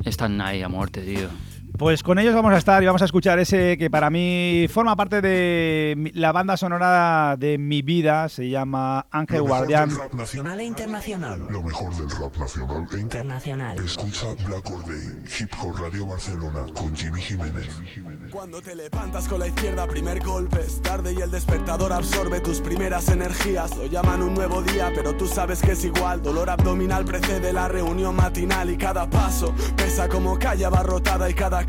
están 0.04 0.39
ahí 0.41 0.62
a 0.62 0.67
muerte, 0.70 1.02
tío. 1.02 1.30
Pues 1.78 2.02
con 2.02 2.18
ellos 2.18 2.34
vamos 2.34 2.54
a 2.54 2.58
estar 2.58 2.82
y 2.82 2.88
vamos 2.88 3.04
a 3.04 3.06
escuchar 3.06 3.38
ese 3.38 3.78
que 3.78 3.92
para 3.92 4.10
mí 4.10 4.66
forma 4.68 4.96
parte 4.96 5.22
de 5.22 6.12
la 6.16 6.32
banda 6.32 6.58
sonora 6.58 7.36
de 7.38 7.60
mi 7.60 7.84
vida, 7.84 8.30
se 8.30 8.50
llama 8.50 9.06
Ángel 9.12 9.44
Guardián. 9.44 9.90
nacional. 9.90 10.18
Nacional 10.18 10.60
e 10.60 10.63
internacional. 10.63 11.48
Lo 11.52 11.62
mejor 11.62 11.96
del 11.96 12.10
rap 12.10 12.36
nacional 12.36 12.88
e 12.92 13.00
Internacional. 13.00 13.78
Escucha 13.78 14.26
Black 14.48 14.72
Or 14.72 14.86
Day, 14.86 15.24
Hip 15.40 15.52
Hop 15.62 15.76
Radio 15.80 16.08
Barcelona 16.08 16.66
con 16.74 16.96
Jimmy 16.96 17.22
Jiménez. 17.22 17.68
Cuando 18.32 18.60
te 18.60 18.76
levantas 18.76 19.28
con 19.28 19.40
la 19.40 19.48
izquierda, 19.48 19.86
primer 19.88 20.24
golpe 20.24 20.60
es 20.62 20.82
tarde 20.82 21.13
y 21.13 21.22
el 21.22 21.30
despertador 21.30 21.94
absorbe 21.94 22.40
tus 22.40 22.60
primeras 22.60 23.08
energías. 23.10 23.78
Lo 23.78 23.86
llaman 23.86 24.24
un 24.24 24.34
nuevo 24.34 24.63
día, 24.63 24.92
pero 24.96 25.16
tú 25.16 25.28
sabes 25.28 25.62
que 25.62 25.74
es 25.74 25.86
igual. 25.86 26.24
Dolor 26.24 26.50
abdominal 26.50 27.06
precede 27.06 27.54
la 27.54 27.68
reunión 27.68 28.16
matinal 28.16 28.72
y 28.72 28.78
cada 28.78 29.08
paso 29.08 29.54
pesa 29.76 30.10
como 30.10 30.40
calle 30.40 30.66
abarrotada 30.66 31.30
y 31.30 31.36
cada 31.36 31.67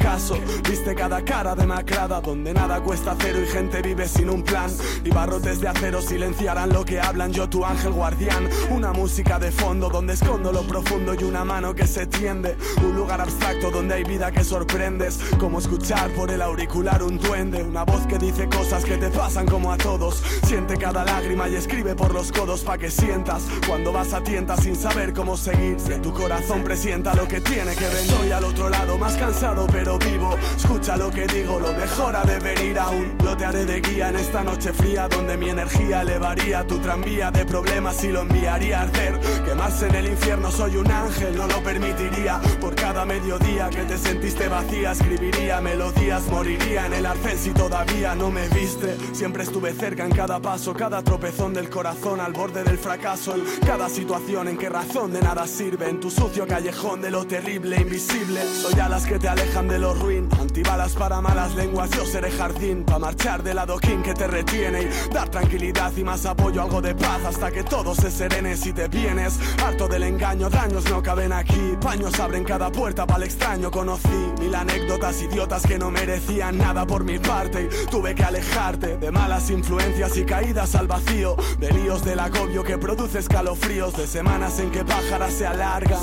viste 0.69 0.95
cada 0.95 1.23
cara 1.23 1.55
demacrada 1.55 2.21
donde 2.21 2.53
nada 2.53 2.81
cuesta 2.81 3.17
cero 3.21 3.41
y 3.43 3.47
gente 3.47 3.83
vive 3.83 4.09
sin 4.09 4.31
un 4.31 4.43
plan. 4.43 4.71
Y 5.05 5.11
barrotes 5.11 5.61
de 5.61 5.69
acero 5.69 6.01
silenciarán 6.01 6.71
lo 6.71 6.85
que 6.85 7.01
hablan. 7.01 7.33
Yo 7.33 7.49
tu 7.49 7.65
ángel 7.65 7.93
guardián, 7.93 8.49
una 8.71 8.93
música 8.93 9.39
de 9.39 9.51
fondo 9.51 9.89
donde 9.89 10.15
escondo 10.15 10.53
lo 10.53 10.63
profundo 10.63 11.15
y 11.15 11.25
una 11.25 11.45
mano 11.45 11.75
que 11.75 11.87
se 11.87 12.07
tiende. 12.07 12.57
Un 12.83 12.97
lugar 12.97 13.21
abstracto 13.21 13.71
donde 13.71 13.95
hay 13.95 14.05
vida 14.05 14.31
que 14.31 14.45
sorprendes, 14.45 15.19
como 15.39 15.59
escuchar 15.59 16.11
por 16.11 16.31
el 16.31 16.43
auricular 16.43 17.03
un 17.03 17.19
duende, 17.19 17.63
una 17.63 17.85
voz 17.85 18.07
que 18.07 18.19
dice 18.19 18.49
cosas 18.49 18.85
que 18.85 18.97
te 18.97 19.11
pasan 19.11 19.47
como 19.47 19.73
a 19.73 19.77
todos. 19.77 20.23
Siente 20.45 20.77
cada 20.77 21.05
lágrima 21.05 21.49
y 21.49 21.55
escribe 21.55 21.95
por 21.95 22.13
los 22.13 22.33
codos 22.33 22.63
pa' 22.63 22.79
que 22.79 22.91
sientas 22.91 23.43
cuando 23.67 23.93
vas 23.93 24.13
a 24.13 24.23
tientas 24.23 24.61
sin 24.63 24.77
saber 24.77 25.13
cómo 25.13 25.37
seguir. 25.37 25.77
Que 25.77 25.99
tu 25.99 26.13
corazón 26.13 26.65
presienta 26.65 27.15
lo 27.15 27.29
que 27.29 27.41
tiene 27.41 27.75
que 27.75 27.87
venir. 27.87 28.11
Estoy 28.11 28.33
al 28.33 28.45
otro 28.45 28.69
lado, 28.69 28.99
más 28.99 29.17
cansado 29.17 29.67
pero 29.71 29.88
vivo. 29.97 30.37
Escucha 30.57 30.97
lo 30.97 31.11
que 31.11 31.27
digo, 31.29 31.61
lo 31.61 31.73
mejor 31.73 32.17
ha 32.17 32.25
de 32.25 32.41
venir 32.41 32.79
aún. 32.79 33.17
Yo 33.23 33.37
te 33.37 33.45
haré 33.45 33.65
de 33.65 33.81
guía 33.81 34.09
en 34.09 34.17
esta 34.17 34.43
noche 34.43 34.73
fría, 34.73 35.07
donde 35.07 35.37
mi 35.37 35.51
energía 35.51 36.03
elevaría 36.03 36.67
tu 36.67 36.79
tranvía 36.81 37.31
de 37.31 37.47
problemas 37.47 38.03
y 38.03 38.09
lo 38.09 38.23
enviaría 38.23 38.81
a 38.81 38.83
arder. 38.83 39.21
Quemarse 39.45 39.87
en 39.87 39.95
el 39.95 40.07
infierno, 40.09 40.51
soy 40.51 40.77
un 40.77 40.91
ángel, 40.91 41.37
no 41.37 41.47
lo 41.47 41.63
permitiría. 41.63 42.41
Por 42.61 42.75
cada 42.75 43.05
mediodía 43.05 43.71
que 43.71 43.85
te 43.85 43.97
sentiste 43.97 44.49
vacía, 44.49 44.93
escribiría 44.93 45.61
melodías, 45.61 46.27
moriría 46.29 46.87
en 46.87 46.95
el 46.95 47.07
arcén 47.07 47.39
si 47.39 47.51
todavía 47.51 48.15
no 48.15 48.31
me 48.31 48.49
viste. 48.49 48.97
Siempre 49.13 49.45
estuve 49.45 49.73
cerca 49.73 50.05
en 50.05 50.11
cada 50.11 50.41
paso, 50.41 50.75
cada 50.75 51.03
tropezón 51.03 51.55
del 51.55 51.71
corazón 51.71 52.21
al 52.21 52.33
borde 52.33 52.65
del 52.65 52.79
fracaso, 52.79 53.35
en 53.35 53.45
cada 53.65 53.89
situación 53.89 54.49
en 54.49 54.59
que 54.59 54.69
razón 54.69 55.13
de 55.13 55.21
nada 55.21 55.47
sirve, 55.47 55.89
en 55.89 56.01
tu 56.01 56.11
sucio 56.11 56.47
callejón 56.47 57.01
de 57.01 57.11
lo 57.11 57.27
terrible, 57.27 57.77
invisible. 57.77 58.41
Soy 58.43 58.79
alas 58.81 59.07
que 59.07 59.19
te 59.19 59.29
alejan 59.29 59.69
de 59.69 59.78
antibalas 59.85 60.93
para 60.95 61.21
malas 61.21 61.55
lenguas, 61.55 61.91
yo 61.91 62.05
seré 62.05 62.33
jardín, 62.33 62.83
para 62.85 62.99
marchar 62.99 63.43
del 63.45 63.59
adoquín 63.59 64.03
que 64.03 64.13
te 64.13 64.27
retiene 64.27 64.83
y 64.83 65.15
dar 65.15 65.29
tranquilidad 65.29 65.93
y 65.97 66.03
más 66.03 66.27
apoyo, 66.27 66.63
algo 66.63 66.81
de 66.81 66.97
paz 66.97 67.25
hasta 67.25 67.51
que 67.53 67.63
todo 67.63 67.95
se 67.95 68.11
serene 68.11 68.57
si 68.57 68.73
te 68.73 68.89
vienes. 68.89 69.39
Harto 69.65 69.87
del 69.87 70.03
engaño, 70.03 70.51
daños 70.51 70.85
no 70.91 71.01
caben 71.01 71.33
aquí, 71.33 71.77
paños 71.81 72.19
abren 72.19 72.43
cada 72.45 72.73
puerta 72.73 73.07
para 73.07 73.23
el 73.23 73.31
extraño. 73.31 73.71
Conocí 73.71 74.33
mil 74.41 74.55
anécdotas 74.55 75.23
idiotas 75.23 75.63
que 75.63 75.79
no 75.79 75.93
merecían 75.93 76.59
nada 76.59 76.85
por 76.85 77.05
mi 77.05 77.21
parte 77.21 77.69
y 77.71 77.87
tuve 77.87 78.15
que 78.15 78.25
alejarte 78.25 78.97
de 78.97 79.11
malas 79.13 79.49
influencias 79.51 80.17
y 80.17 80.25
caídas 80.25 80.75
al 80.75 80.89
vacío, 80.89 81.37
de 81.61 81.71
líos 81.73 82.05
del 82.05 82.19
agobio 82.19 82.65
que 82.65 82.79
produce 82.79 83.21
escalofríos, 83.21 83.97
de 83.97 84.09
semanas 84.09 84.59
en 84.59 84.73
que 84.73 84.85
pájaras 84.85 85.33
se 85.33 85.47
alargan, 85.47 86.01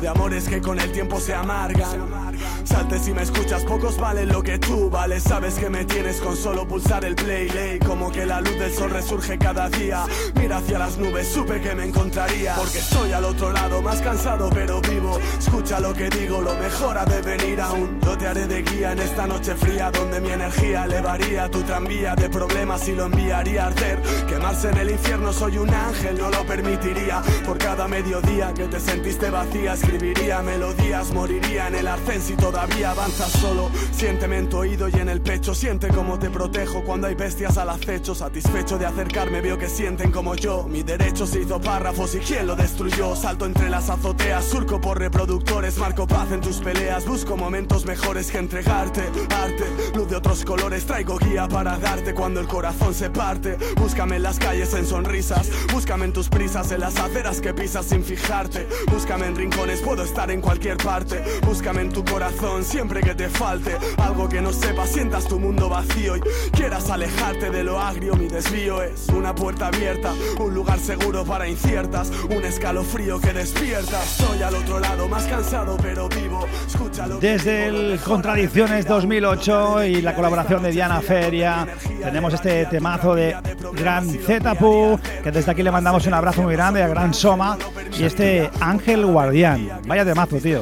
de 0.00 0.08
amores 0.08 0.48
que 0.48 0.62
con 0.62 0.80
el 0.80 0.90
tiempo 0.92 1.20
se 1.20 1.34
amargan. 1.34 2.31
Salte 2.64 2.98
si 2.98 3.12
me 3.12 3.22
escuchas, 3.22 3.64
pocos 3.64 3.98
valen 3.98 4.28
lo 4.28 4.42
que 4.42 4.58
tú 4.58 4.88
vales. 4.90 5.22
Sabes 5.22 5.54
que 5.54 5.68
me 5.68 5.84
tienes 5.84 6.20
con 6.20 6.36
solo 6.36 6.66
pulsar 6.66 7.04
el 7.04 7.14
play, 7.14 7.48
ley. 7.50 7.78
Como 7.78 8.10
que 8.10 8.24
la 8.24 8.40
luz 8.40 8.58
del 8.58 8.72
sol 8.72 8.90
resurge 8.90 9.38
cada 9.38 9.68
día. 9.68 10.04
Mira 10.34 10.58
hacia 10.58 10.78
las 10.78 10.96
nubes, 10.98 11.28
supe 11.28 11.60
que 11.60 11.74
me 11.74 11.84
encontraría. 11.84 12.54
Porque 12.54 12.78
estoy 12.78 13.12
al 13.12 13.24
otro 13.24 13.52
lado, 13.52 13.82
más 13.82 14.00
cansado 14.00 14.50
pero 14.50 14.80
vivo. 14.80 15.18
Escucha 15.38 15.80
lo 15.80 15.92
que 15.92 16.08
digo, 16.08 16.40
lo 16.40 16.54
mejor 16.54 16.98
ha 16.98 17.04
de 17.04 17.20
venir 17.22 17.60
aún. 17.60 18.00
Yo 18.02 18.16
te 18.16 18.26
haré 18.26 18.46
de 18.46 18.62
guía 18.62 18.92
en 18.92 19.00
esta 19.00 19.26
noche 19.26 19.54
fría, 19.54 19.90
donde 19.90 20.20
mi 20.20 20.30
energía 20.30 20.84
elevaría 20.84 21.50
tu 21.50 21.62
tranvía 21.62 22.14
de 22.14 22.28
problemas 22.30 22.88
y 22.88 22.94
lo 22.94 23.06
enviaría 23.06 23.64
a 23.64 23.66
arder. 23.66 24.00
Quemarse 24.28 24.70
en 24.70 24.78
el 24.78 24.90
infierno, 24.90 25.32
soy 25.32 25.58
un 25.58 25.72
ángel, 25.72 26.18
no 26.18 26.30
lo 26.30 26.44
permitiría. 26.46 27.22
Por 27.44 27.58
cada 27.58 27.88
mediodía 27.88 28.52
que 28.54 28.66
te 28.68 28.80
sentiste 28.80 29.30
vacía, 29.30 29.74
escribiría 29.74 30.42
melodías, 30.42 31.12
moriría 31.12 31.68
en 31.68 31.74
el 31.74 31.88
arcén 31.88 32.21
si 32.22 32.34
todavía 32.34 32.92
avanzas 32.92 33.30
solo. 33.32 33.70
Siénteme 33.92 34.38
en 34.38 34.48
tu 34.48 34.58
oído 34.58 34.88
y 34.88 34.94
en 34.94 35.08
el 35.08 35.20
pecho, 35.20 35.54
siente 35.54 35.88
cómo 35.88 36.18
te 36.18 36.30
protejo 36.30 36.82
cuando 36.84 37.06
hay 37.08 37.14
bestias 37.14 37.58
al 37.58 37.70
acecho. 37.70 38.14
Satisfecho 38.14 38.78
de 38.78 38.86
acercarme, 38.86 39.40
veo 39.40 39.58
que 39.58 39.68
sienten 39.68 40.10
como 40.10 40.34
yo. 40.34 40.64
Mi 40.68 40.82
derecho 40.82 41.26
se 41.26 41.40
hizo 41.40 41.60
párrafos 41.60 42.14
y 42.14 42.18
quién 42.18 42.46
lo 42.46 42.56
destruyó. 42.56 43.16
Salto 43.16 43.46
entre 43.46 43.68
las 43.68 43.90
azoteas, 43.90 44.44
surco 44.44 44.80
por 44.80 44.98
reproductores, 44.98 45.78
marco 45.78 46.06
paz 46.06 46.30
en 46.32 46.40
tus 46.40 46.58
peleas. 46.58 47.04
Busco 47.06 47.36
momentos 47.36 47.84
mejores 47.84 48.30
que 48.30 48.38
entregarte. 48.38 49.02
Arte, 49.34 49.64
luz 49.94 50.08
de 50.08 50.16
otros 50.16 50.44
colores, 50.44 50.86
traigo 50.86 51.18
guía 51.18 51.48
para 51.48 51.78
darte 51.78 52.14
cuando 52.14 52.40
el 52.40 52.46
corazón 52.46 52.94
se 52.94 53.10
parte. 53.10 53.56
Búscame 53.76 54.16
en 54.16 54.22
las 54.22 54.38
calles 54.38 54.72
en 54.74 54.86
sonrisas, 54.86 55.50
búscame 55.72 56.04
en 56.04 56.12
tus 56.12 56.28
prisas, 56.28 56.70
en 56.72 56.80
las 56.80 56.96
aceras 56.98 57.40
que 57.40 57.52
pisas 57.52 57.86
sin 57.86 58.04
fijarte. 58.04 58.68
Búscame 58.90 59.26
en 59.26 59.36
rincones, 59.36 59.80
puedo 59.80 60.02
estar 60.02 60.30
en 60.30 60.40
cualquier 60.40 60.76
parte. 60.76 61.22
Búscame 61.46 61.82
en 61.82 61.90
tu 61.90 62.04
corazón 62.12 62.62
siempre 62.62 63.00
que 63.00 63.14
te 63.14 63.30
falte 63.30 63.74
algo 63.96 64.28
que 64.28 64.42
no 64.42 64.52
sepas, 64.52 64.90
sientas 64.90 65.26
tu 65.26 65.40
mundo 65.40 65.70
vacío 65.70 66.16
y 66.16 66.20
quieras 66.50 66.90
alejarte 66.90 67.48
de 67.48 67.64
lo 67.64 67.80
agrio. 67.80 68.14
Mi 68.16 68.28
desvío 68.28 68.82
es 68.82 69.08
una 69.08 69.34
puerta 69.34 69.68
abierta, 69.68 70.12
un 70.38 70.52
lugar 70.52 70.78
seguro 70.78 71.24
para 71.24 71.48
inciertas, 71.48 72.12
un 72.28 72.44
escalofrío 72.44 73.18
que 73.18 73.32
despierta. 73.32 74.02
Estoy 74.02 74.42
al 74.42 74.54
otro 74.54 74.78
lado, 74.78 75.08
más 75.08 75.24
cansado 75.24 75.78
pero 75.80 76.06
vivo. 76.10 76.46
Escúchalo. 76.66 77.18
Desde 77.18 77.68
el 77.68 77.98
Contradicciones 78.00 78.86
2008 78.86 79.84
y 79.84 80.02
la 80.02 80.14
colaboración 80.14 80.62
de 80.64 80.70
Diana 80.70 81.00
Feria, 81.00 81.66
tenemos 82.02 82.34
este 82.34 82.66
temazo 82.66 83.14
de 83.14 83.34
Gran 83.72 84.06
Zetapu, 84.06 85.00
que 85.22 85.30
desde 85.30 85.50
aquí 85.50 85.62
le 85.62 85.70
mandamos 85.70 86.06
un 86.06 86.12
abrazo 86.12 86.42
muy 86.42 86.52
grande 86.52 86.82
a 86.82 86.88
Gran 86.88 87.14
Soma 87.14 87.56
y 87.98 88.04
este 88.04 88.50
Ángel 88.60 89.06
Guardián. 89.06 89.80
Vaya 89.86 90.04
temazo, 90.04 90.36
tío. 90.36 90.60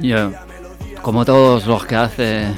Yo, 0.00 0.30
como 1.06 1.24
todos 1.24 1.64
los 1.68 1.86
que 1.86 1.94
hace 1.94 2.48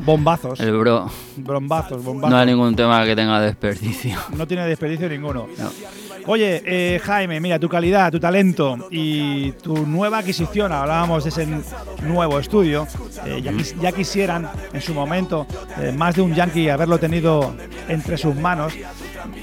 Bombazos, 0.00 0.60
el 0.60 0.76
bro, 0.76 1.10
bombazos, 1.38 2.04
bombazos. 2.04 2.30
no 2.30 2.36
hay 2.36 2.46
ningún 2.46 2.76
tema 2.76 3.02
que 3.06 3.16
tenga 3.16 3.40
desperdicio. 3.40 4.18
No 4.36 4.46
tiene 4.46 4.66
desperdicio 4.66 5.08
ninguno. 5.08 5.46
No. 5.58 5.70
Oye, 6.26 6.62
eh, 6.66 7.00
Jaime, 7.02 7.40
mira, 7.40 7.58
tu 7.58 7.66
calidad, 7.70 8.12
tu 8.12 8.20
talento 8.20 8.76
y 8.90 9.52
tu 9.52 9.86
nueva 9.86 10.18
adquisición, 10.18 10.70
hablábamos 10.70 11.24
de 11.24 11.30
ese 11.30 11.48
nuevo 12.06 12.38
estudio, 12.38 12.86
eh, 13.24 13.40
ya, 13.42 13.52
quis- 13.52 13.74
ya 13.80 13.90
quisieran 13.90 14.46
en 14.74 14.82
su 14.82 14.92
momento 14.92 15.46
eh, 15.80 15.90
más 15.96 16.14
de 16.14 16.20
un 16.20 16.34
yankee 16.34 16.68
haberlo 16.68 16.98
tenido 16.98 17.54
entre 17.88 18.18
sus 18.18 18.36
manos, 18.36 18.74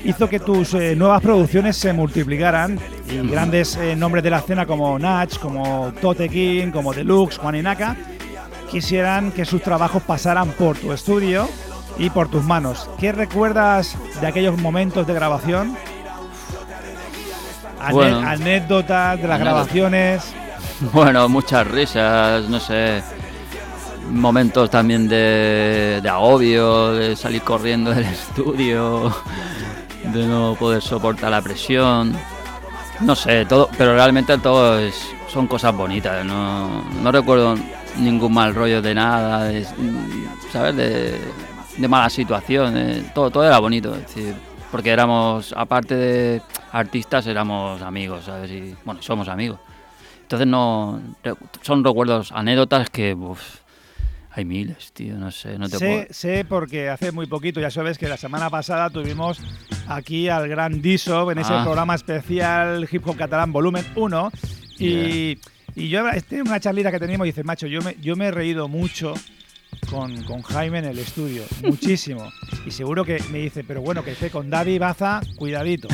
hizo 0.05 0.29
que 0.29 0.39
tus 0.39 0.73
nuevas 0.75 1.19
producciones 1.21 1.75
se 1.77 1.91
multiplicaran 1.93 2.79
y 3.11 3.27
grandes 3.27 3.77
nombres 3.97 4.23
de 4.23 4.29
la 4.29 4.37
escena 4.37 4.67
como 4.67 4.99
Natch, 4.99 5.39
como 5.39 5.91
Tote 5.99 6.29
King, 6.29 6.69
como 6.71 6.93
Deluxe, 6.93 7.39
Juan 7.39 7.55
Inaka, 7.55 7.95
quisieran 8.79 9.31
que 9.31 9.45
sus 9.45 9.61
trabajos 9.61 10.03
pasaran 10.03 10.49
por 10.49 10.77
tu 10.77 10.91
estudio 10.91 11.47
y 11.97 12.09
por 12.09 12.27
tus 12.27 12.43
manos. 12.43 12.89
¿Qué 12.99 13.13
recuerdas 13.13 13.95
de 14.19 14.27
aquellos 14.27 14.57
momentos 14.57 15.07
de 15.07 15.13
grabación? 15.13 15.77
Ane- 17.79 17.93
Bueno. 17.93 18.19
anécdotas 18.19 19.17
de 19.21 19.27
las 19.29 19.39
Anécdotas. 19.39 19.39
grabaciones. 19.39 20.23
Bueno, 20.91 21.29
muchas 21.29 21.65
risas, 21.65 22.49
no 22.49 22.59
sé, 22.59 23.01
momentos 24.11 24.69
también 24.69 25.07
de, 25.07 26.01
de 26.03 26.09
agobio, 26.09 26.91
de 26.91 27.15
salir 27.15 27.43
corriendo 27.43 27.91
del 27.91 28.03
estudio, 28.19 29.15
de 30.03 30.27
no 30.27 30.55
poder 30.59 30.81
soportar 30.81 31.31
la 31.31 31.41
presión, 31.41 32.13
no 32.99 33.15
sé, 33.15 33.45
todo, 33.45 33.69
pero 33.77 33.93
realmente 33.93 34.37
todo 34.37 34.77
es, 34.79 34.95
son 35.31 35.47
cosas 35.47 35.73
bonitas, 35.73 36.25
no, 36.25 36.81
no 37.01 37.09
recuerdo 37.11 37.55
ningún 37.97 38.33
mal 38.33 38.53
rollo 38.55 38.81
de 38.81 38.93
nada, 38.95 39.45
de, 39.45 39.65
¿sabes? 40.51 40.75
De, 40.75 41.19
de 41.77 41.87
mala 41.87 42.09
situación, 42.09 42.73
de- 42.73 43.01
todo, 43.13 43.29
todo 43.31 43.43
era 43.45 43.59
bonito, 43.59 43.93
es 43.95 44.01
decir, 44.01 44.35
porque 44.71 44.89
éramos, 44.89 45.53
aparte 45.55 45.95
de 45.95 46.41
artistas, 46.71 47.27
éramos 47.27 47.81
amigos, 47.81 48.25
¿sabes? 48.25 48.51
Y 48.51 48.75
bueno, 48.85 49.01
somos 49.01 49.27
amigos. 49.27 49.59
Entonces 50.21 50.47
no 50.47 51.01
son 51.61 51.83
recuerdos, 51.83 52.31
anécdotas 52.31 52.89
que 52.89 53.13
uf, 53.13 53.39
hay 54.31 54.43
miles, 54.43 54.91
tío, 54.91 55.15
no 55.15 55.31
sé, 55.31 55.57
no 55.59 55.69
te 55.69 55.77
Sé, 55.77 55.85
puedo. 55.87 56.05
sé 56.09 56.45
porque 56.45 56.89
hace 56.89 57.11
muy 57.11 57.27
poquito, 57.27 57.59
ya 57.61 57.69
sabes 57.69 57.97
que 57.97 58.07
la 58.09 58.17
semana 58.17 58.49
pasada 58.49 58.89
tuvimos 58.89 59.39
aquí 59.87 60.27
al 60.27 60.47
gran 60.49 60.81
Diso 60.81 61.31
en 61.31 61.37
ese 61.37 61.53
Ah. 61.53 61.63
programa 61.63 61.95
especial 61.95 62.87
Hip 62.91 63.07
Hop 63.07 63.15
Catalán 63.17 63.51
Volumen 63.53 63.85
1 63.95 64.31
y, 64.79 65.37
y 65.75 65.89
yo 65.89 66.07
este, 66.09 66.41
una 66.41 66.59
charlita 66.59 66.91
que 66.91 66.99
teníamos 66.99 67.27
y 67.27 67.31
dice, 67.31 67.43
macho, 67.43 67.67
yo 67.67 67.81
me, 67.81 67.95
yo 68.01 68.15
me 68.15 68.27
he 68.27 68.31
reído 68.31 68.67
mucho 68.67 69.13
con, 69.89 70.23
con 70.23 70.41
Jaime 70.41 70.79
en 70.79 70.85
el 70.85 70.99
estudio, 70.99 71.43
muchísimo. 71.63 72.31
Y 72.65 72.71
seguro 72.71 73.03
que 73.05 73.21
me 73.31 73.39
dice, 73.39 73.63
pero 73.63 73.81
bueno, 73.81 74.03
que 74.03 74.11
esté 74.11 74.29
con 74.29 74.49
Daddy 74.49 74.79
Baza, 74.79 75.21
cuidadito. 75.35 75.87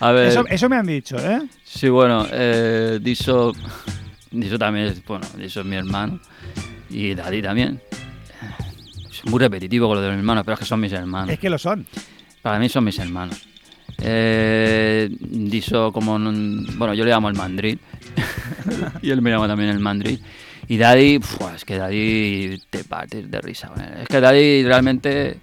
A 0.00 0.12
ver, 0.12 0.28
Eso, 0.28 0.44
eso 0.48 0.68
me 0.68 0.76
han 0.76 0.86
dicho, 0.86 1.16
¿eh? 1.18 1.42
sí, 1.64 1.88
bueno, 1.88 2.26
eh, 2.30 2.98
Diso, 3.00 3.52
Diso 4.30 4.58
también 4.58 4.86
es, 4.86 5.04
bueno, 5.04 5.26
Diso 5.36 5.60
es 5.60 5.66
mi 5.66 5.76
hermano 5.76 6.20
y 6.90 7.14
Daddy 7.14 7.42
también. 7.42 7.80
Es 9.10 9.24
muy 9.30 9.38
repetitivo 9.38 9.88
con 9.88 9.96
lo 9.96 10.02
de 10.02 10.10
mis 10.10 10.18
hermanos, 10.18 10.44
pero 10.44 10.54
es 10.54 10.60
que 10.60 10.66
son 10.66 10.80
mis 10.80 10.92
hermanos. 10.92 11.30
Es 11.30 11.38
que 11.38 11.48
lo 11.48 11.58
son. 11.58 11.86
Para 12.42 12.58
mí 12.58 12.68
son 12.68 12.84
mis 12.84 12.98
hermanos. 12.98 13.48
Eh, 14.06 15.08
Diso 15.20 15.92
como, 15.92 16.14
un- 16.14 16.66
bueno, 16.76 16.94
yo 16.94 17.04
le 17.04 17.10
llamo 17.10 17.28
el 17.28 17.34
mandril 17.36 17.78
y 19.02 19.10
él 19.10 19.22
me 19.22 19.30
llama 19.30 19.48
también 19.48 19.70
el 19.70 19.78
mandril. 19.80 20.20
Y 20.68 20.78
Daddy, 20.78 21.20
es 21.54 21.64
que 21.64 21.76
Daddy 21.76 22.58
te 22.70 22.84
partes 22.84 23.30
de 23.30 23.40
risa. 23.40 23.70
Es 24.00 24.08
que 24.08 24.20
Daddy 24.20 24.62
realmente 24.64 25.38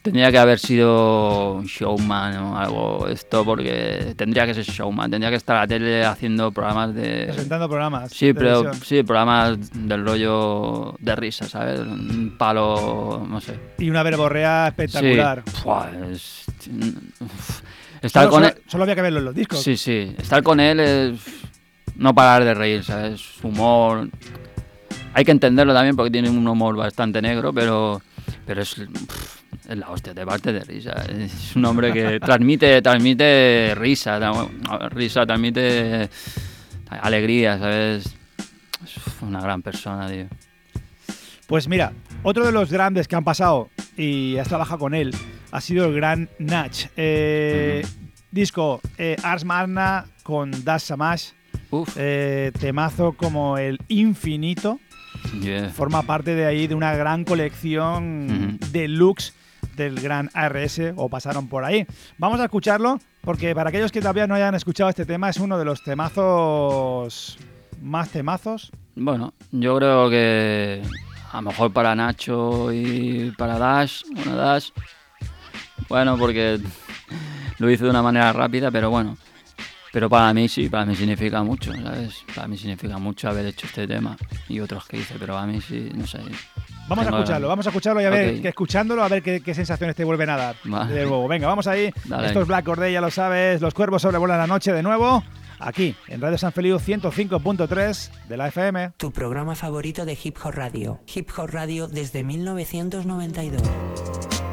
tendría 0.00 0.30
que 0.30 0.38
haber 0.38 0.58
sido 0.58 1.54
un 1.56 1.66
showman 1.66 2.34
o 2.38 2.56
algo 2.56 3.08
esto 3.08 3.44
porque 3.44 4.14
tendría 4.16 4.46
que 4.46 4.54
ser 4.54 4.64
showman, 4.64 5.10
tendría 5.10 5.28
que 5.28 5.36
estar 5.36 5.56
a 5.56 5.60
la 5.60 5.66
tele 5.66 6.02
haciendo 6.04 6.50
programas 6.50 6.94
de... 6.94 7.24
Presentando 7.26 7.68
programas. 7.68 8.10
Sí, 8.12 8.32
pero 8.32 8.62
televisión. 8.62 8.86
sí, 8.86 9.02
programas 9.02 9.58
del 9.74 10.04
rollo 10.06 10.94
de 10.98 11.16
risa, 11.16 11.46
¿sabes? 11.46 11.80
Un 11.80 12.34
palo, 12.38 13.26
no 13.28 13.40
sé, 13.42 13.58
Y 13.78 13.90
una 13.90 14.02
verborrea 14.02 14.68
espectacular. 14.68 15.42
Sí. 15.46 15.60
Es- 16.12 16.44
uf. 17.20 17.60
Estar 18.02 18.24
Solo, 18.24 18.30
con 18.30 18.42
solo- 18.44 18.54
él. 18.56 18.62
solo 18.68 18.82
había 18.84 18.94
que 18.94 19.02
verlo 19.02 19.18
en 19.18 19.24
los 19.24 19.34
discos. 19.34 19.62
Sí, 19.62 19.76
sí. 19.76 20.14
Estar 20.18 20.42
con 20.42 20.60
él 20.60 20.80
es 20.80 21.20
no 21.96 22.14
parar 22.14 22.44
de 22.44 22.54
reír, 22.54 22.84
¿sabes? 22.84 23.20
Su 23.20 23.48
humor. 23.48 24.08
hay 25.14 25.24
que 25.24 25.30
entenderlo 25.32 25.74
también 25.74 25.96
porque 25.96 26.10
tiene 26.12 26.30
un 26.30 26.46
humor 26.46 26.76
bastante 26.76 27.20
negro, 27.20 27.52
pero, 27.52 28.00
pero 28.46 28.62
es, 28.62 28.74
pff, 28.74 29.40
es 29.68 29.76
la 29.76 29.90
hostia, 29.90 30.14
te 30.14 30.24
parte 30.24 30.52
de 30.52 30.60
risa. 30.60 30.92
Es 31.08 31.56
un 31.56 31.64
hombre 31.64 31.92
que 31.92 32.20
transmite, 32.24 32.80
transmite 32.82 33.74
risa, 33.76 34.20
risa, 34.90 35.26
transmite 35.26 36.08
alegría, 36.88 37.58
¿sabes? 37.58 38.06
Es 38.84 39.22
una 39.22 39.40
gran 39.40 39.60
persona, 39.62 40.08
tío. 40.08 40.26
Pues 41.48 41.66
mira, 41.66 41.92
otro 42.22 42.46
de 42.46 42.52
los 42.52 42.70
grandes 42.70 43.08
que 43.08 43.16
han 43.16 43.24
pasado 43.24 43.70
y 43.96 44.36
has 44.36 44.46
trabajado 44.48 44.78
con 44.78 44.94
él 44.94 45.12
ha 45.50 45.60
sido 45.60 45.86
el 45.86 45.94
gran 45.94 46.28
Nach. 46.38 46.74
Eh, 46.96 47.84
Disco 48.30 48.80
eh, 48.98 49.16
Ars 49.22 49.44
Magna 49.44 50.06
con 50.22 50.50
Dash 50.64 50.82
Samash. 50.82 51.30
Uf, 51.70 51.96
eh, 51.98 52.50
temazo 52.58 53.12
como 53.12 53.58
el 53.58 53.78
Infinito. 53.88 54.78
yeah. 55.40 55.68
Forma 55.70 56.02
parte 56.02 56.34
de 56.34 56.46
ahí 56.46 56.66
de 56.66 56.74
una 56.74 56.94
gran 56.96 57.24
colección 57.24 58.58
Ujú. 58.60 58.70
deluxe 58.72 59.34
del 59.76 60.00
gran 60.00 60.30
ARS 60.34 60.80
o 60.96 61.08
pasaron 61.08 61.48
por 61.48 61.64
ahí. 61.64 61.86
Vamos 62.16 62.40
a 62.40 62.44
escucharlo 62.44 62.98
porque 63.22 63.54
para 63.54 63.68
aquellos 63.68 63.92
que 63.92 64.00
todavía 64.00 64.26
no 64.26 64.34
hayan 64.34 64.54
escuchado 64.54 64.88
este 64.90 65.04
tema 65.04 65.28
es 65.28 65.36
uno 65.38 65.58
de 65.58 65.64
los 65.64 65.82
temazos 65.84 67.38
más 67.82 68.08
temazos. 68.10 68.70
Bueno, 68.96 69.34
yo 69.52 69.76
creo 69.76 70.10
que 70.10 70.82
a 71.32 71.36
lo 71.36 71.42
mejor 71.50 71.72
para 71.72 71.94
Nacho 71.94 72.72
y 72.72 73.32
para 73.36 73.58
Dash, 73.58 74.02
bueno, 74.14 74.34
Dash, 74.36 74.70
bueno, 75.88 76.16
porque 76.16 76.60
lo 77.58 77.70
hice 77.70 77.84
de 77.84 77.90
una 77.90 78.02
manera 78.02 78.32
rápida, 78.32 78.70
pero 78.70 78.90
bueno. 78.90 79.16
Pero 79.92 80.10
para 80.10 80.32
mí 80.34 80.48
sí, 80.48 80.68
para 80.68 80.84
mí 80.84 80.94
significa 80.94 81.42
mucho, 81.42 81.72
¿sabes? 81.72 82.24
Para 82.34 82.46
mí 82.46 82.58
significa 82.58 82.98
mucho 82.98 83.28
haber 83.28 83.46
hecho 83.46 83.66
este 83.66 83.86
tema 83.86 84.16
y 84.48 84.60
otros 84.60 84.86
que 84.86 84.98
hice, 84.98 85.14
pero 85.18 85.36
a 85.36 85.46
mí 85.46 85.60
sí, 85.60 85.90
no 85.94 86.06
sé. 86.06 86.18
Vamos 86.88 87.06
a 87.06 87.10
escucharlo, 87.10 87.48
vamos 87.48 87.66
a 87.66 87.70
escucharlo 87.70 88.00
y 88.00 88.04
a 88.04 88.10
ver, 88.10 88.40
que 88.40 88.48
escuchándolo, 88.48 89.02
a 89.02 89.08
ver 89.08 89.22
qué, 89.22 89.40
qué 89.40 89.54
sensaciones 89.54 89.96
te 89.96 90.04
vuelven 90.04 90.30
a 90.30 90.36
dar. 90.36 90.56
Vale. 90.64 90.92
De 90.92 91.00
nuevo, 91.00 91.26
venga, 91.28 91.46
vamos 91.46 91.66
ahí. 91.66 91.92
Dale. 92.04 92.28
Esto 92.28 92.42
es 92.42 92.46
Black 92.46 92.64
Corday, 92.64 92.92
ya 92.92 93.00
lo 93.00 93.10
sabes. 93.10 93.60
Los 93.60 93.74
cuervos 93.74 94.02
sobrevuelan 94.02 94.38
la 94.38 94.46
noche 94.46 94.72
de 94.72 94.82
nuevo. 94.82 95.22
Aquí, 95.58 95.94
en 96.06 96.20
Radio 96.20 96.38
San 96.38 96.52
Feliu 96.52 96.76
105.3 96.76 98.10
de 98.28 98.36
la 98.36 98.48
FM. 98.48 98.92
Tu 98.96 99.10
programa 99.10 99.54
favorito 99.54 100.04
de 100.04 100.16
Hip 100.22 100.36
Hop 100.44 100.54
Radio. 100.54 101.00
Hip 101.14 101.30
Hop 101.36 101.50
Radio 101.50 101.88
desde 101.88 102.22
1992. 102.22 104.47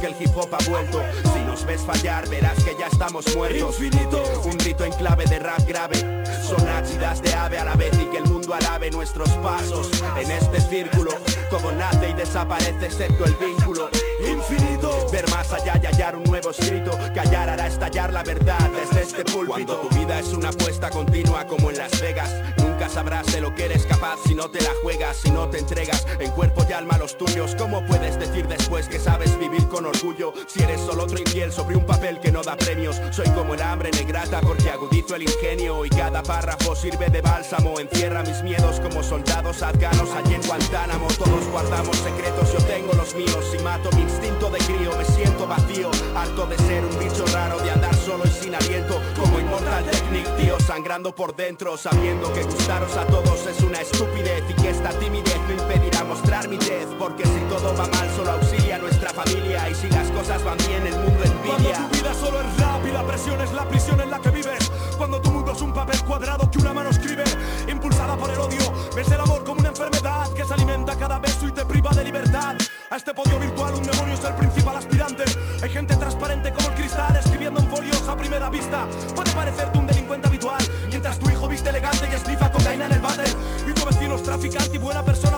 Que 0.00 0.06
el 0.06 0.16
hip 0.18 0.36
hop 0.36 0.48
ha 0.52 0.70
vuelto. 0.70 1.02
Si 1.34 1.40
nos 1.40 1.64
ves 1.64 1.82
fallar, 1.82 2.28
verás 2.28 2.62
que 2.64 2.74
ya 2.78 2.86
estamos 2.86 3.24
muertos. 3.36 3.78
Infinito, 3.80 4.22
un 4.44 4.56
grito 4.56 4.84
en 4.84 4.92
clave 4.92 5.26
de 5.26 5.38
rap 5.38 5.60
grave. 5.66 6.24
Son 6.42 6.66
ácidas 6.68 7.22
de 7.22 7.32
ave 7.34 7.58
a 7.58 7.64
la 7.64 7.74
vez 7.74 7.92
y 8.00 8.06
que 8.06 8.18
el 8.18 8.24
mundo 8.24 8.54
alabe 8.54 8.90
nuestros 8.90 9.28
pasos 9.42 9.90
en 10.16 10.30
este 10.30 10.60
círculo. 10.60 11.12
Como 11.50 11.70
nace 11.72 12.10
y 12.10 12.12
desaparece, 12.14 12.90
seco 12.90 13.24
el 13.24 13.34
vínculo. 13.34 13.90
Infinito, 14.26 15.06
ver 15.10 15.28
más 15.30 15.52
allá 15.52 15.80
y 15.82 15.86
hallar 15.86 16.16
un 16.16 16.24
nuevo 16.24 16.50
escrito. 16.50 16.98
Callar 17.14 17.48
hará 17.48 17.66
estallar 17.66 18.12
la 18.12 18.22
verdad 18.22 18.70
desde 18.70 19.02
este 19.02 19.24
púlpito. 19.24 19.46
Cuando 19.46 19.76
tu 19.76 19.88
vida 19.98 20.18
es 20.18 20.32
una 20.32 20.50
apuesta 20.50 20.90
continua 20.90 21.46
como 21.46 21.70
en 21.70 21.78
Las 21.78 21.98
Vegas, 22.00 22.30
nunca 22.58 22.88
sabrás 22.88 23.32
de 23.32 23.40
lo 23.40 23.54
que 23.54 23.64
eres 23.64 23.86
capaz 23.86 24.18
si 24.26 24.34
no 24.34 24.50
te 24.50 24.60
la 24.60 24.70
juegas, 24.82 25.16
si 25.16 25.30
no 25.30 25.48
te 25.48 25.58
entregas 25.58 26.06
en 26.18 26.30
cuerpo 26.32 26.64
y 26.68 26.72
alma 26.72 26.98
los 26.98 27.16
tuyos. 27.16 27.54
¿Cómo 27.56 27.84
puedes 27.86 28.18
decir 28.18 28.46
después 28.46 28.88
que 28.88 28.98
sabes 28.98 29.38
vivir 29.38 29.66
con 29.68 29.86
orgullo 29.86 30.32
si 30.46 30.62
eres 30.62 30.80
solo 30.80 31.04
otro 31.04 31.18
infiel 31.18 31.52
sobre 31.52 31.76
un 31.76 31.86
papel 31.86 32.20
que 32.20 32.30
no 32.30 32.42
da 32.42 32.56
premios? 32.56 33.00
Soy 33.10 33.28
como 33.30 33.54
el 33.54 33.62
hambre 33.62 33.90
negrata 33.90 34.40
porque 34.40 34.70
agudizo 34.70 35.16
el 35.16 35.22
ingenio 35.22 35.84
y 35.84 35.88
cada 35.88 36.22
párrafo 36.22 36.76
sirve 36.76 37.08
de 37.08 37.22
bálsamo. 37.22 37.80
Encierra 37.80 38.22
mis 38.22 38.42
miedos 38.42 38.80
como 38.80 39.02
soldados 39.02 39.62
afganos 39.62 40.10
allí 40.12 40.34
en 40.34 40.42
Guantánamo. 40.42 41.08
Todos 41.18 41.46
guardamos 41.48 41.96
secretos, 41.96 42.52
yo 42.52 42.58
tengo 42.66 42.92
los 42.94 43.14
míos 43.14 43.56
y 43.58 43.62
mato 43.62 43.90
mi 43.96 44.09
instinto 44.10 44.50
de 44.50 44.58
crío. 44.58 44.96
Me 44.96 45.04
siento 45.04 45.46
vacío, 45.46 45.90
harto 46.14 46.46
de 46.46 46.56
ser 46.58 46.84
un 46.84 46.98
bicho 46.98 47.24
raro, 47.32 47.58
de 47.60 47.70
andar 47.70 47.94
solo 47.94 48.24
y 48.26 48.30
sin 48.30 48.54
aliento. 48.54 49.00
Como 49.18 49.38
Immortal 49.38 49.84
Technic, 49.84 50.36
tío, 50.36 50.58
sangrando 50.60 51.14
por 51.14 51.34
dentro, 51.34 51.76
sabiendo 51.76 52.32
que 52.32 52.42
gustaros 52.42 52.96
a 52.96 53.06
todos 53.06 53.46
es 53.46 53.60
una 53.60 53.80
estupidez 53.80 54.42
y 54.48 54.54
que 54.54 54.70
esta 54.70 54.90
timidez 54.98 55.38
no 55.48 55.54
impedirá 55.54 56.04
mostrar 56.04 56.48
mi 56.48 56.58
tez. 56.58 56.86
Porque 56.98 57.24
si 57.24 57.40
todo 57.48 57.74
va 57.76 57.86
mal, 57.86 58.10
solo 58.16 58.32
auxilia 58.32 58.78
nuestra 58.78 59.10
familia. 59.10 59.68
Y 59.68 59.74
si 59.74 59.88
las 59.88 60.10
cosas 60.10 60.42
van 60.44 60.58
bien, 60.68 60.86
el 60.86 60.94
mundo 60.94 61.24
envidia. 61.24 61.76
Cuando 61.76 61.88
tu 61.88 61.96
vida 61.96 62.14
solo 62.14 62.40
es 62.40 62.56
rap 62.58 62.86
y 62.86 62.92
la 62.92 63.06
presión 63.06 63.40
es 63.40 63.52
la 63.52 63.68
prisión 63.68 64.00
en 64.00 64.10
la 64.10 64.18
que 64.18 64.30
vives. 64.30 64.70
Cuando 65.00 65.18
tu 65.18 65.30
mundo 65.30 65.52
es 65.52 65.62
un 65.62 65.72
papel 65.72 65.98
cuadrado 66.04 66.50
que 66.50 66.58
una 66.58 66.74
mano 66.74 66.90
escribe, 66.90 67.24
impulsada 67.66 68.18
por 68.18 68.28
el 68.30 68.38
odio. 68.38 68.60
Ves 68.94 69.10
el 69.10 69.18
amor 69.18 69.42
como 69.44 69.60
una 69.60 69.70
enfermedad 69.70 70.30
que 70.34 70.44
se 70.44 70.52
alimenta 70.52 70.94
cada 70.94 71.18
beso 71.18 71.48
y 71.48 71.52
te 71.52 71.64
priva 71.64 71.88
de 71.92 72.04
libertad. 72.04 72.54
A 72.90 72.96
este 72.96 73.14
podio 73.14 73.38
virtual 73.38 73.76
un 73.76 73.82
demonio 73.82 74.12
es 74.12 74.22
el 74.22 74.34
principal 74.34 74.76
aspirante. 74.76 75.24
Hay 75.62 75.70
gente 75.70 75.96
transparente 75.96 76.52
como 76.52 76.68
el 76.68 76.74
cristal 76.74 77.16
escribiendo 77.16 77.60
en 77.60 77.70
folios 77.70 78.06
a 78.06 78.14
primera 78.14 78.50
vista. 78.50 78.86
Puede 79.16 79.30
parecerte 79.30 79.78
un 79.78 79.86
delincuente 79.86 80.28
habitual, 80.28 80.62
mientras 80.90 81.18
tu 81.18 81.30
hijo 81.30 81.48
viste 81.48 81.70
elegante 81.70 82.06
y 82.12 82.14
esnifa 82.14 82.52
cocaína 82.52 82.84
en 82.84 82.92
el 82.92 83.00
váter. 83.00 83.34
Y 83.66 83.72
tu 83.72 83.86
vecino 83.86 84.16
es 84.16 84.22
traficante 84.22 84.76
y 84.76 84.78
buena 84.78 85.02
persona 85.02 85.29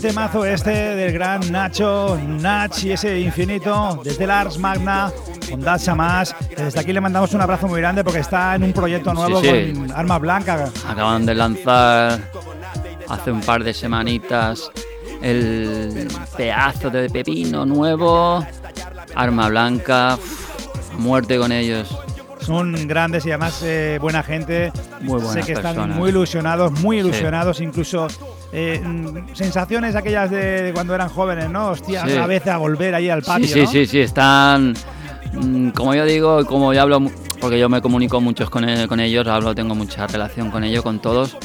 gran 0.00 0.14
temazo 0.14 0.44
este 0.46 0.70
del 0.70 1.12
gran 1.12 1.52
Nacho, 1.52 2.18
Nach 2.26 2.72
y 2.84 2.92
ese 2.92 3.20
infinito, 3.20 4.00
desde 4.02 4.24
el 4.24 4.30
Ars 4.30 4.58
Magna, 4.58 5.12
con 5.50 5.60
Dacha 5.60 5.94
Más. 5.94 6.34
Desde 6.56 6.80
aquí 6.80 6.92
le 6.92 7.00
mandamos 7.00 7.34
un 7.34 7.40
abrazo 7.42 7.68
muy 7.68 7.80
grande 7.80 8.02
porque 8.02 8.20
está 8.20 8.54
en 8.54 8.62
un 8.64 8.72
proyecto 8.72 9.12
nuevo 9.12 9.40
Sí, 9.42 9.48
sí. 9.48 9.72
con 9.74 9.92
Arma 9.92 10.18
Blanca. 10.18 10.70
Acaban 10.88 11.26
de 11.26 11.34
lanzar 11.34 12.18
hace 13.08 13.30
un 13.30 13.40
par 13.42 13.62
de 13.62 13.74
semanitas 13.74 14.70
el 15.20 16.08
pedazo 16.36 16.88
de 16.88 17.10
pepino 17.10 17.66
nuevo, 17.66 18.44
arma 19.14 19.48
blanca, 19.48 20.14
uf, 20.16 20.98
muerte 20.98 21.36
con 21.38 21.52
ellos. 21.52 21.94
Son 22.40 22.88
grandes 22.88 23.26
y 23.26 23.30
además 23.30 23.60
eh, 23.62 23.98
buena 24.00 24.22
gente. 24.22 24.72
Muy 25.02 25.20
sé 25.20 25.42
que 25.42 25.52
están 25.52 25.74
personas. 25.74 25.96
muy 25.96 26.08
ilusionados, 26.08 26.72
muy 26.80 26.96
Sí. 26.96 27.06
ilusionados, 27.06 27.60
incluso 27.60 28.06
eh, 28.52 28.80
mm, 28.84 29.34
sensaciones 29.34 29.94
aquellas 29.96 30.30
de, 30.30 30.62
de 30.62 30.72
cuando 30.72 30.94
eran 30.94 31.08
jóvenes, 31.08 31.48
¿no? 31.50 31.68
Hostia, 31.68 32.04
Sí. 32.06 32.12
a 32.50 32.56
volver 32.56 32.94
ahí 32.94 33.08
al 33.08 33.22
patio, 33.22 33.46
Sí, 33.46 33.52
sí, 33.54 33.60
¿no? 33.62 33.66
sí, 33.70 33.86
sí, 33.86 34.00
están, 34.00 34.74
mm, 35.34 35.68
como 35.70 35.94
yo 35.94 36.04
digo, 36.04 36.44
como 36.46 36.72
yo 36.74 36.82
hablo, 36.82 37.00
porque 37.40 37.58
yo 37.58 37.68
me 37.68 37.80
comunico 37.80 38.20
muchos 38.20 38.50
con, 38.50 38.68
e- 38.68 38.86
con 38.88 39.00
ellos, 39.00 39.26
hablo, 39.28 39.54
tengo 39.54 39.74
mucha 39.74 40.06
relación 40.06 40.50
con 40.50 40.64
ellos, 40.64 40.82
con 40.82 40.98
todos. 41.00 41.36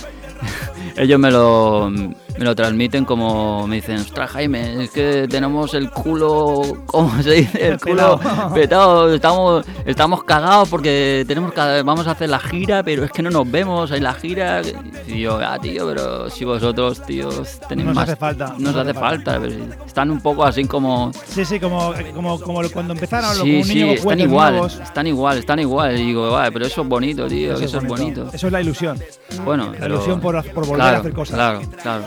ellos 0.97 1.19
me 1.19 1.31
lo, 1.31 1.91
me 2.37 2.43
lo 2.45 2.55
transmiten 2.55 3.05
como 3.05 3.65
me 3.67 3.75
dicen, 3.77 3.97
ostras 3.97 4.31
Jaime, 4.31 4.83
es 4.83 4.89
que 4.91 5.27
tenemos 5.29 5.73
el 5.73 5.89
culo, 5.89 6.61
¿cómo 6.85 7.21
se 7.21 7.31
dice? 7.31 7.67
El 7.69 7.79
culo 7.79 8.19
petado, 8.53 9.13
estamos, 9.13 9.65
estamos 9.85 10.23
cagados 10.23 10.67
porque 10.69 11.23
tenemos 11.27 11.53
que, 11.53 11.81
vamos 11.83 12.07
a 12.07 12.11
hacer 12.11 12.29
la 12.29 12.39
gira, 12.39 12.83
pero 12.83 13.03
es 13.05 13.11
que 13.11 13.21
no 13.21 13.29
nos 13.29 13.49
vemos 13.49 13.91
en 13.91 14.03
la 14.03 14.13
gira. 14.13 14.61
Y 15.07 15.21
yo, 15.21 15.39
ah, 15.41 15.57
tío, 15.61 15.87
pero 15.87 16.29
si 16.29 16.43
vosotros, 16.45 17.01
tíos, 17.05 17.59
tenéis 17.69 17.85
No 17.85 17.91
os 17.91 17.95
más... 17.95 18.09
hace 18.09 18.15
falta, 18.17 18.55
No 18.57 18.69
os 18.71 18.75
hace 18.75 18.93
falta. 18.93 19.39
pero 19.39 19.53
están 19.85 20.11
un 20.11 20.19
poco 20.21 20.43
así 20.43 20.65
como... 20.65 21.11
Sí, 21.27 21.45
sí, 21.45 21.59
como, 21.59 21.93
como, 22.13 22.39
como 22.39 22.61
cuando 22.69 22.93
empezaron 22.93 23.29
los 23.29 23.39
Sí, 23.39 23.57
un 23.57 23.63
sí, 23.63 23.75
niño 23.75 23.91
están 23.93 24.19
igual, 24.19 24.53
nuevos. 24.53 24.79
están 24.83 25.07
igual, 25.07 25.37
están 25.37 25.59
igual. 25.59 25.99
Y 25.99 26.05
digo, 26.07 26.31
vale, 26.31 26.51
pero 26.51 26.65
eso 26.65 26.81
es 26.81 26.87
bonito, 26.87 27.27
tío, 27.27 27.53
eso 27.57 27.77
es 27.77 27.87
bonito. 27.87 28.29
Eso 28.33 28.47
es 28.47 28.53
la 28.53 28.61
ilusión. 28.61 28.99
Bueno, 29.43 29.67
La 29.71 29.79
pero- 29.79 29.95
ilusión 29.95 30.19
por, 30.19 30.35
por 30.51 30.65
volver 30.65 30.75
claro, 30.75 30.97
a 30.97 30.99
hacer 30.99 31.13
cosas. 31.13 31.35
Claro, 31.35 31.61
claro. 31.81 32.03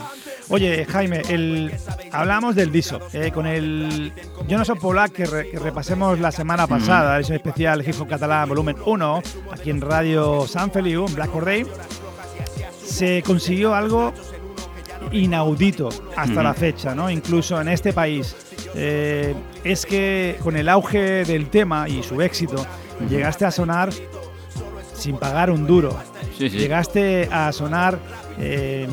Oye, 0.51 0.85
Jaime, 0.85 1.21
el, 1.29 1.71
hablamos 2.11 2.55
del 2.55 2.71
DISO, 2.71 2.99
eh, 3.13 3.31
con 3.31 3.45
el 3.45 4.11
soy 4.65 4.75
Polac 4.79 5.11
que, 5.11 5.25
re- 5.25 5.49
que 5.51 5.59
repasemos 5.59 6.19
la 6.19 6.31
semana 6.31 6.65
pasada, 6.65 7.17
edición 7.17 7.35
especial 7.37 7.87
Hip 7.87 7.95
Hop 8.01 8.07
Catalán 8.09 8.49
Volumen 8.49 8.75
1, 8.83 9.21
aquí 9.51 9.69
en 9.69 9.79
Radio 9.79 10.47
San 10.47 10.71
Feliu, 10.71 11.05
en 11.05 11.13
Black 11.13 11.31
Corday, 11.31 11.65
se 12.83 13.21
consiguió 13.23 13.75
algo 13.75 14.11
inaudito 15.11 15.89
hasta 16.15 16.41
la 16.41 16.53
fecha, 16.55 16.95
¿no? 16.95 17.09
Incluso 17.11 17.59
en 17.61 17.67
este 17.69 17.93
país. 17.93 18.35
Eh, 18.75 19.35
es 19.63 19.85
que 19.85 20.37
con 20.43 20.55
el 20.55 20.67
auge 20.67 21.25
del 21.25 21.49
tema 21.49 21.87
y 21.87 22.01
su 22.03 22.21
éxito, 22.21 22.65
llegaste 23.07 23.45
a 23.45 23.51
sonar 23.51 23.89
sin 24.95 25.17
pagar 25.17 25.51
un 25.51 25.65
duro. 25.67 25.95
Sí, 26.37 26.49
sí. 26.49 26.57
Llegaste 26.57 27.29
a 27.31 27.51
sonar 27.51 27.99
eh, 28.39 28.87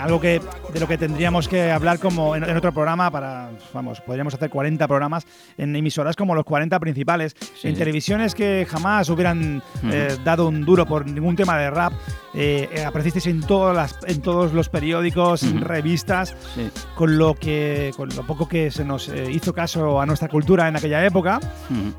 algo 0.00 0.20
que 0.20 0.40
de 0.72 0.80
lo 0.80 0.86
que 0.88 0.98
tendríamos 0.98 1.48
que 1.48 1.70
hablar 1.70 1.98
como 1.98 2.36
en, 2.36 2.44
en 2.44 2.56
otro 2.56 2.72
programa 2.72 3.10
para, 3.10 3.50
vamos, 3.72 4.00
podríamos 4.00 4.34
hacer 4.34 4.50
40 4.50 4.86
programas 4.88 5.26
en 5.56 5.74
emisoras 5.76 6.16
como 6.16 6.34
los 6.34 6.44
40 6.44 6.78
principales, 6.80 7.34
en 7.62 7.72
sí. 7.74 7.78
televisiones 7.78 8.34
que 8.34 8.66
jamás 8.68 9.08
hubieran 9.08 9.62
eh, 9.90 10.16
dado 10.24 10.48
un 10.48 10.64
duro 10.64 10.86
por 10.86 11.06
ningún 11.06 11.36
tema 11.36 11.58
de 11.58 11.70
rap. 11.70 11.92
Eh, 12.34 12.68
eh, 12.72 12.84
aparecisteis 12.84 13.26
en, 13.26 13.40
todas 13.40 13.74
las, 13.74 13.98
en 14.06 14.20
todos 14.20 14.52
los 14.52 14.68
periódicos, 14.68 15.42
revistas, 15.60 16.36
Sí. 16.54 16.70
con 16.94 17.18
lo 17.18 17.34
que 17.34 17.92
con 17.96 18.08
lo 18.14 18.22
poco 18.26 18.48
que 18.48 18.70
se 18.70 18.84
nos 18.84 19.08
eh, 19.08 19.30
hizo 19.30 19.52
caso 19.52 20.00
a 20.00 20.06
nuestra 20.06 20.28
cultura 20.28 20.68
en 20.68 20.76
aquella 20.76 21.04
época. 21.04 21.40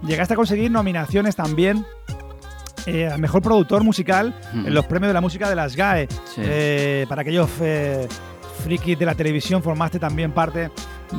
Llegaste 0.05 0.33
a 0.33 0.37
conseguir 0.37 0.71
nominaciones 0.71 1.35
también 1.35 1.85
eh, 2.89 3.17
mejor 3.17 3.41
productor 3.41 3.83
musical 3.83 4.33
en 4.53 4.73
los 4.73 4.85
premios 4.85 5.09
de 5.09 5.13
la 5.13 5.21
música 5.21 5.49
de 5.49 5.55
las 5.55 5.75
GAE. 5.75 6.07
Sí. 6.25 6.41
Eh, 6.43 7.05
para 7.07 7.21
aquellos 7.21 7.49
eh, 7.61 8.07
frikis 8.63 8.97
de 8.99 9.05
la 9.05 9.15
televisión, 9.15 9.61
formaste 9.63 9.99
también 9.99 10.31
parte 10.31 10.69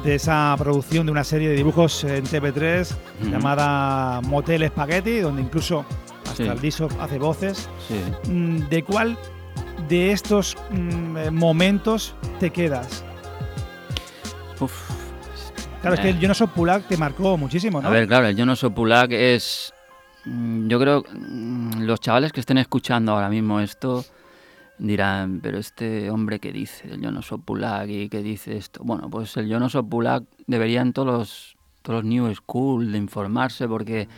de 0.04 0.14
esa 0.14 0.54
producción 0.58 1.06
de 1.06 1.12
una 1.12 1.24
serie 1.24 1.48
de 1.48 1.56
dibujos 1.56 2.04
en 2.04 2.24
TV3 2.24 2.94
Ujú. 3.22 3.30
llamada 3.30 4.20
Motel 4.22 4.66
Spaghetti, 4.68 5.20
donde 5.20 5.42
incluso 5.42 5.84
hasta 6.24 6.34
Sí. 6.34 6.42
el 6.44 6.60
Diso 6.60 6.88
hace 7.00 7.18
voces. 7.18 7.68
Sí. 7.88 8.30
Mm, 8.30 8.68
¿De 8.68 8.84
cuál 8.84 9.18
de 9.88 10.12
estos 10.12 10.56
mm, 10.70 11.16
eh, 11.16 11.30
momentos 11.32 12.14
te 12.38 12.50
quedas? 12.50 13.04
Uf. 14.60 14.72
Claro, 15.80 15.94
es 15.94 16.00
que 16.00 16.10
el 16.10 16.20
Yo 16.20 16.28
no 16.28 16.34
soy 16.34 16.46
Pulac 16.48 16.86
te 16.86 16.96
marcó 16.98 17.36
muchísimo, 17.38 17.80
¿no? 17.80 17.88
A 17.88 17.90
ver, 17.90 18.06
claro, 18.06 18.26
el 18.26 18.36
Yo 18.36 18.44
no 18.44 18.54
soy 18.54 18.70
Pulac 18.70 19.10
es. 19.12 19.72
Mm, 20.24 20.68
Yo 20.68 20.80
creo 20.80 21.04
mm, 21.12 21.82
los 21.82 22.00
chavales 22.00 22.32
que 22.32 22.40
estén 22.40 22.58
escuchando 22.58 23.12
ahora 23.12 23.28
mismo 23.28 23.60
esto 23.60 24.04
dirán, 24.78 25.40
pero 25.42 25.58
este 25.58 26.10
hombre 26.10 26.38
que 26.40 26.52
dice 26.52 26.88
el 26.90 27.22
soy 27.22 27.38
Pulac 27.38 27.88
y 27.88 28.08
que 28.08 28.22
dice 28.22 28.56
esto. 28.56 28.82
Bueno, 28.82 29.10
pues 29.10 29.36
el 29.36 29.70
soy 29.70 29.82
Pulac 29.82 30.24
deberían 30.46 30.92
todos 30.92 31.08
los, 31.08 31.56
todos 31.82 32.02
los 32.02 32.04
New 32.04 32.34
School 32.34 32.92
de 32.92 32.98
informarse 32.98 33.68
porque 33.68 34.08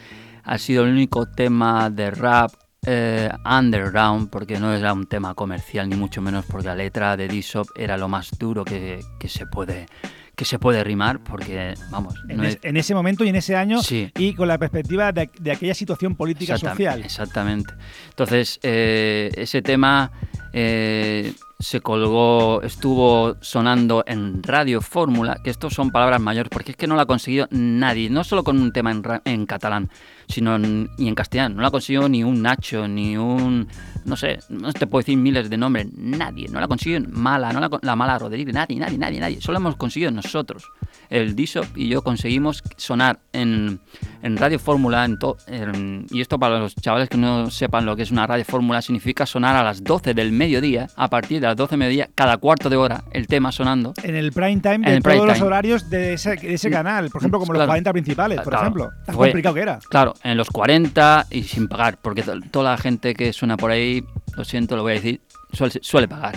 ha 0.44 0.58
sido 0.58 0.84
el 0.84 0.92
único 0.92 1.26
tema 1.26 1.90
de 1.90 2.10
rap 2.10 2.52
eh, 2.84 3.30
underground, 3.44 4.28
porque 4.30 4.58
no 4.58 4.72
era 4.72 4.92
un 4.92 5.06
tema 5.06 5.34
comercial, 5.34 5.88
ni 5.88 5.96
mucho 5.96 6.20
menos 6.20 6.44
porque 6.46 6.66
la 6.66 6.74
letra 6.74 7.16
de 7.16 7.28
D-Shop 7.28 7.68
era 7.76 7.96
lo 7.96 8.08
más 8.08 8.30
duro 8.38 8.64
que, 8.64 9.00
que 9.20 9.28
se 9.28 9.46
puede 9.46 9.86
que 10.34 10.44
se 10.46 10.58
puede 10.58 10.82
rimar, 10.82 11.22
porque, 11.22 11.74
vamos, 11.90 12.14
En, 12.28 12.38
no 12.38 12.44
es- 12.44 12.54
es- 12.56 12.64
en 12.64 12.76
ese 12.76 12.94
momento 12.94 13.22
y 13.24 13.28
en 13.28 13.36
ese 13.36 13.54
año 13.54 13.82
Sí. 13.82 14.10
y 14.16 14.34
con 14.34 14.48
la 14.48 14.56
perspectiva 14.58 15.12
de, 15.12 15.28
de 15.38 15.52
aquella 15.52 15.74
situación 15.74 16.16
política 16.16 16.54
Exactam- 16.54 16.70
social. 16.70 17.02
Exactamente. 17.04 17.74
Entonces, 18.10 18.58
eh, 18.62 19.30
ese 19.36 19.60
tema 19.62 20.10
eh, 20.54 21.32
se 21.58 21.80
colgó, 21.80 22.60
estuvo 22.62 23.36
sonando 23.40 24.02
en 24.06 24.42
Radio 24.42 24.80
Fórmula, 24.82 25.38
que 25.44 25.50
estos 25.50 25.72
son 25.74 25.90
palabras 25.90 26.20
mayores, 26.20 26.50
porque 26.50 26.72
es 26.72 26.76
que 26.76 26.86
no 26.86 26.94
lo 26.96 27.00
ha 27.02 27.06
conseguido 27.06 27.46
nadie, 27.50 28.10
no 28.10 28.24
solo 28.24 28.42
con 28.44 28.60
un 28.60 28.72
tema 28.72 28.90
en, 28.90 29.02
en 29.24 29.46
catalán, 29.46 29.88
sino 30.28 30.58
y 30.98 31.08
en 31.08 31.14
castellano. 31.14 31.56
No 31.56 31.62
lo 31.62 31.68
ha 31.68 31.70
conseguido 31.70 32.08
ni 32.08 32.24
un 32.24 32.42
Nacho, 32.42 32.88
ni 32.88 33.16
un, 33.16 33.68
no 34.04 34.16
sé, 34.16 34.38
no 34.48 34.72
te 34.72 34.86
puedo 34.86 35.02
decir 35.02 35.16
miles 35.16 35.48
de 35.50 35.56
nombres, 35.56 35.86
nadie. 35.94 36.48
No 36.48 36.58
la 36.58 36.66
ha 36.66 36.68
conseguido 36.68 37.02
Mala, 37.10 37.52
no 37.52 37.60
la, 37.60 37.70
la 37.82 37.96
Mala 37.96 38.18
Rodríguez, 38.18 38.54
nadie, 38.54 38.78
nadie, 38.78 38.98
nadie, 38.98 39.20
nadie. 39.20 39.40
Solo 39.40 39.58
hemos 39.58 39.76
conseguido 39.76 40.10
nosotros. 40.10 40.70
El 41.10 41.34
Dishop 41.36 41.66
y 41.76 41.88
yo 41.88 42.02
conseguimos 42.02 42.62
sonar 42.76 43.18
en, 43.32 43.80
en 44.22 44.36
Radio 44.36 44.58
Fórmula, 44.58 45.04
en 45.04 45.18
to- 45.18 45.36
en- 45.46 46.06
y 46.10 46.20
esto 46.20 46.38
para 46.38 46.58
los 46.58 46.74
chavales 46.74 47.08
que 47.08 47.18
no 47.18 47.50
sepan 47.50 47.84
lo 47.84 47.96
que 47.96 48.02
es 48.02 48.10
una 48.10 48.26
Radio 48.26 48.44
Fórmula, 48.44 48.80
significa 48.82 49.26
sonar 49.26 49.54
a 49.56 49.62
las 49.62 49.84
12 49.84 50.14
del 50.14 50.32
mediodía, 50.32 50.88
a 50.96 51.08
partir 51.08 51.40
de 51.40 51.46
las 51.48 51.56
12 51.56 51.70
del 51.72 51.78
mediodía, 51.80 52.08
cada 52.14 52.36
cuarto 52.38 52.70
de 52.70 52.76
hora, 52.76 53.04
el 53.12 53.26
tema 53.26 53.52
sonando. 53.52 53.92
En 54.02 54.16
el 54.16 54.32
prime 54.32 54.60
time 54.60 54.74
En 54.88 54.94
de 54.94 55.00
todos 55.02 55.26
los 55.26 55.40
horarios 55.42 55.90
de 55.90 56.14
ese, 56.14 56.36
de 56.36 56.54
ese 56.54 56.70
canal, 56.70 57.10
por 57.10 57.20
ejemplo, 57.20 57.38
como 57.38 57.52
los 57.52 57.58
Claro. 57.58 57.68
40 57.70 57.92
principales, 57.92 58.38
por 58.40 58.48
Claro. 58.50 58.62
ejemplo. 58.62 58.90
Tan 59.04 59.14
Fue- 59.14 59.28
complicado 59.28 59.54
que 59.54 59.60
era. 59.60 59.78
Claro, 59.90 60.14
en 60.24 60.36
los 60.36 60.48
40 60.48 61.26
y 61.30 61.42
sin 61.42 61.68
pagar, 61.68 61.98
porque 62.00 62.22
to- 62.22 62.40
toda 62.50 62.70
la 62.72 62.78
gente 62.78 63.14
que 63.14 63.32
suena 63.32 63.56
por 63.56 63.70
ahí, 63.70 64.02
lo 64.36 64.44
siento, 64.44 64.76
lo 64.76 64.82
voy 64.82 64.92
a 64.92 64.94
decir, 64.94 65.20
suele, 65.52 65.74
suele 65.82 66.08
pagar. 66.08 66.34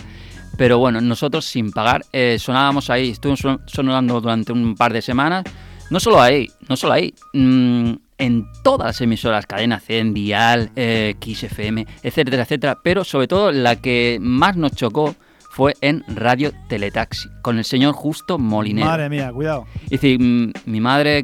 Pero 0.57 0.77
bueno, 0.79 1.01
nosotros 1.01 1.45
sin 1.45 1.71
pagar 1.71 2.05
eh, 2.13 2.37
sonábamos 2.39 2.89
ahí, 2.89 3.09
estuvimos 3.11 3.39
son- 3.39 3.61
sonando 3.65 4.21
durante 4.21 4.51
un 4.53 4.75
par 4.75 4.93
de 4.93 5.01
semanas, 5.01 5.43
no 5.89 5.99
solo 5.99 6.21
ahí, 6.21 6.49
no 6.69 6.75
solo 6.77 6.93
ahí, 6.93 7.13
mm, 7.33 7.91
en 8.17 8.45
todas 8.63 8.87
las 8.87 9.01
emisoras, 9.01 9.45
Cadena 9.45 9.79
C, 9.81 10.01
Vial, 10.05 10.71
eh, 10.77 11.15
Kiss 11.19 11.43
FM, 11.43 11.85
etcétera, 12.01 12.43
etcétera, 12.43 12.77
pero 12.81 13.03
sobre 13.03 13.27
todo 13.27 13.51
la 13.51 13.75
que 13.75 14.17
más 14.21 14.55
nos 14.55 14.71
chocó 14.71 15.15
fue 15.51 15.73
en 15.81 16.03
Radio 16.07 16.51
Teletaxi, 16.69 17.27
con 17.41 17.57
el 17.57 17.65
señor 17.65 17.93
Justo 17.93 18.37
Molinero. 18.37 18.87
Madre 18.87 19.09
mía, 19.09 19.31
cuidado. 19.33 19.65
Es 19.83 19.89
decir, 20.01 20.19
mm, 20.21 20.53
mi 20.65 20.79
madre, 20.79 21.23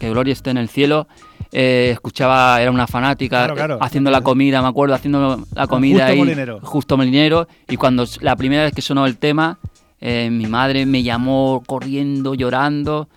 que 0.00 0.08
Gloria 0.10 0.32
esté 0.32 0.50
en 0.50 0.58
el 0.58 0.68
cielo, 0.68 1.06
eh, 1.52 1.90
escuchaba, 1.92 2.60
era 2.60 2.70
una 2.70 2.86
fanática, 2.86 3.38
Claro, 3.38 3.54
claro. 3.54 3.78
haciendo 3.80 4.10
la 4.10 4.20
comida, 4.20 4.60
me 4.62 4.68
acuerdo, 4.68 4.94
haciendo 4.94 5.44
la 5.54 5.66
comida 5.66 5.98
Justo 6.00 6.12
ahí, 6.12 6.18
Molinero. 6.18 6.60
justo 6.62 6.96
molinero, 6.96 7.48
y 7.68 7.76
cuando 7.76 8.04
la 8.20 8.36
primera 8.36 8.64
vez 8.64 8.72
que 8.74 8.82
sonó 8.82 9.06
el 9.06 9.16
tema, 9.18 9.58
eh, 10.00 10.28
mi 10.30 10.46
madre 10.46 10.86
me 10.86 11.02
llamó 11.02 11.62
corriendo, 11.66 12.34
llorando, 12.34 13.08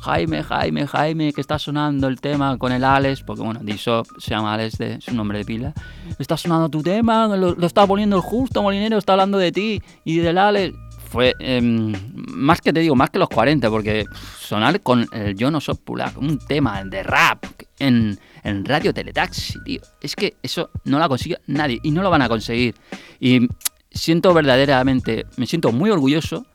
Jaime, 0.00 0.44
Jaime, 0.44 0.86
Jaime, 0.86 1.32
que 1.32 1.40
está 1.40 1.58
sonando 1.58 2.06
el 2.06 2.20
tema 2.20 2.56
con 2.56 2.70
el 2.72 2.84
Alex, 2.84 3.22
porque 3.22 3.42
bueno, 3.42 3.60
Diso 3.62 4.04
se 4.18 4.30
llama 4.30 4.54
Alex, 4.54 4.78
de 4.78 5.00
su 5.00 5.12
nombre 5.14 5.38
de 5.38 5.44
pila. 5.44 5.72
Está 6.20 6.36
sonando 6.36 6.68
tu 6.68 6.82
tema, 6.82 7.26
lo, 7.36 7.54
lo 7.56 7.66
está 7.66 7.84
poniendo 7.86 8.14
el 8.16 8.22
justo 8.22 8.62
Molinero, 8.62 8.96
está 8.96 9.14
hablando 9.14 9.38
de 9.38 9.50
ti 9.50 9.82
y 10.04 10.18
del 10.18 10.38
Alex. 10.38 10.76
Fue 11.10 11.34
em, 11.38 11.92
más 12.12 12.60
que 12.60 12.72
te 12.72 12.80
digo, 12.80 12.94
más 12.94 13.10
que 13.10 13.18
los 13.18 13.28
40, 13.28 13.70
porque 13.70 14.04
sonar 14.38 14.80
con 14.82 15.06
el 15.12 15.34
Yo 15.34 15.50
no 15.50 15.60
soy 15.60 15.76
Pulac, 15.76 16.18
un 16.18 16.38
tema 16.38 16.84
de 16.84 17.02
rap 17.02 17.44
en, 17.78 18.18
en 18.44 18.64
Radio 18.64 18.92
Teletaxi, 18.92 19.62
tío. 19.64 19.80
Es 20.00 20.14
que 20.14 20.36
eso 20.42 20.70
no 20.84 20.98
lo 20.98 21.04
ha 21.04 21.08
conseguido 21.08 21.40
nadie 21.46 21.78
y 21.82 21.90
no 21.90 22.02
lo 22.02 22.10
van 22.10 22.22
a 22.22 22.28
conseguir. 22.28 22.74
Y 23.20 23.48
siento 23.90 24.34
verdaderamente, 24.34 25.24
me 25.36 25.46
siento 25.46 25.72
muy 25.72 25.90
orgulloso 25.90 26.46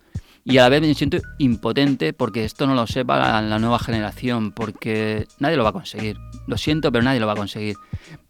y 0.46 0.58
a 0.58 0.64
la 0.64 0.70
vez 0.70 0.82
me 0.82 0.94
siento 0.94 1.18
impotente 1.40 2.14
porque 2.14 2.44
esto 2.44 2.68
no 2.68 2.76
lo 2.76 2.86
sepa 2.86 3.18
la, 3.18 3.42
la 3.42 3.60
nueva 3.60 3.80
generación, 3.80 4.52
porque 4.52 5.26
nadie 5.40 5.58
lo 5.58 5.64
va 5.64 5.70
a 5.70 5.74
conseguir. 5.74 6.18
Lo 6.48 6.58
siento, 6.58 6.92
pero 6.92 7.04
nadie 7.04 7.20
lo 7.20 7.28
va 7.28 7.34
a 7.34 7.38
conseguir. 7.38 7.76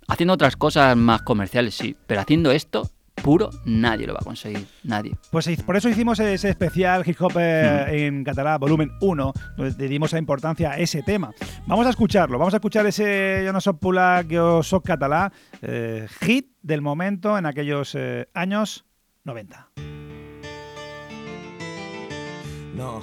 Haciendo 0.08 0.34
otras 0.34 0.56
cosas 0.56 0.96
más 0.96 1.22
comerciales, 1.24 1.76
sí, 1.76 1.96
pero 2.08 2.22
haciendo 2.22 2.52
esto 2.52 2.90
puro, 3.24 3.50
nadie 3.66 4.06
lo 4.06 4.14
va 4.14 4.20
a 4.22 4.26
conseguir. 4.26 4.68
Nadie. 4.84 5.16
Pues 5.32 5.50
por 5.64 5.76
eso 5.76 5.90
hicimos 5.90 6.20
ese 6.20 6.50
especial 6.50 7.04
hip 7.08 7.20
hop 7.20 7.32
eh, 7.40 8.06
en 8.06 8.24
catalán, 8.24 8.60
volumen 8.60 8.92
1, 9.02 9.34
donde 9.58 9.84
le 9.84 9.90
dimos 9.90 10.12
la 10.12 10.20
importancia 10.20 10.72
a 10.72 10.78
ese 10.78 11.02
tema. 11.02 11.32
Vamos 11.66 11.88
a 11.88 11.90
escucharlo, 11.90 12.38
vamos 12.38 12.54
a 12.54 12.58
escuchar 12.58 12.86
ese 12.86 13.42
Yo 13.46 13.54
no 13.54 13.62
soy 13.62 13.74
pulac, 13.74 14.28
yo 14.28 14.62
soy 14.62 14.82
catalá, 14.82 15.32
eh, 15.62 16.08
hit 16.22 16.52
del 16.62 16.82
momento 16.82 17.38
en 17.38 17.46
aquellos 17.46 17.96
eh, 17.96 18.28
años 18.34 18.86
90. 19.24 19.70
No, 22.76 23.02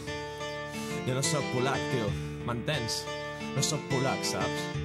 jo 1.06 1.14
no 1.14 1.22
sóc 1.22 1.44
polac, 1.54 1.78
tio. 1.90 2.10
M'entens? 2.46 3.06
No 3.54 3.62
sóc 3.62 3.80
polac, 3.88 4.22
saps? 4.24 4.79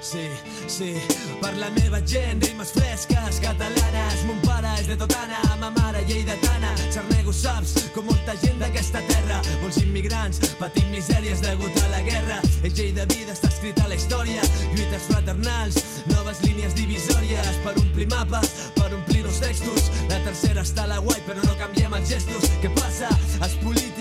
Sí, 0.00 0.28
sí, 0.68 0.94
per 1.40 1.56
la 1.58 1.68
meva 1.70 2.00
gent, 2.06 2.40
rimes 2.42 2.70
fresques, 2.72 3.40
catalanes. 3.42 4.22
Mon 4.28 4.38
pare 4.44 4.70
és 4.78 4.86
de 4.86 4.96
Totana, 4.96 5.40
ma 5.58 5.70
mare 5.74 6.04
lleidatana. 6.06 6.70
Xarnego, 6.94 7.32
saps, 7.34 7.74
com 7.94 8.06
molta 8.06 8.36
gent 8.38 8.62
d'aquesta 8.62 9.02
terra. 9.10 9.40
Molts 9.60 9.80
immigrants 9.82 10.54
patint 10.60 10.88
misèries 10.94 11.42
degut 11.42 11.76
a 11.82 11.90
la 11.90 12.00
guerra. 12.06 12.38
És 12.62 12.78
llei 12.78 12.92
de 12.94 13.04
vida, 13.10 13.34
està 13.34 13.50
escrita 13.50 13.84
a 13.84 13.90
la 13.90 13.98
història. 13.98 14.46
Lluites 14.76 15.10
fraternals, 15.10 15.82
noves 16.14 16.42
línies 16.46 16.78
divisòries. 16.78 17.60
Per 17.66 17.74
omplir 17.82 18.08
mapes, 18.14 18.54
per 18.78 18.92
omplir 18.94 19.26
els 19.26 19.42
textos. 19.42 19.90
La 20.08 20.22
tercera 20.24 20.62
està 20.62 20.86
a 20.86 20.92
la 20.94 21.02
guai, 21.02 21.20
però 21.26 21.42
no 21.42 21.58
canviem 21.58 21.98
els 21.98 22.14
gestos. 22.14 22.48
Què 22.62 22.70
passa? 22.78 23.10
Els 23.42 23.58
polítics 23.64 23.97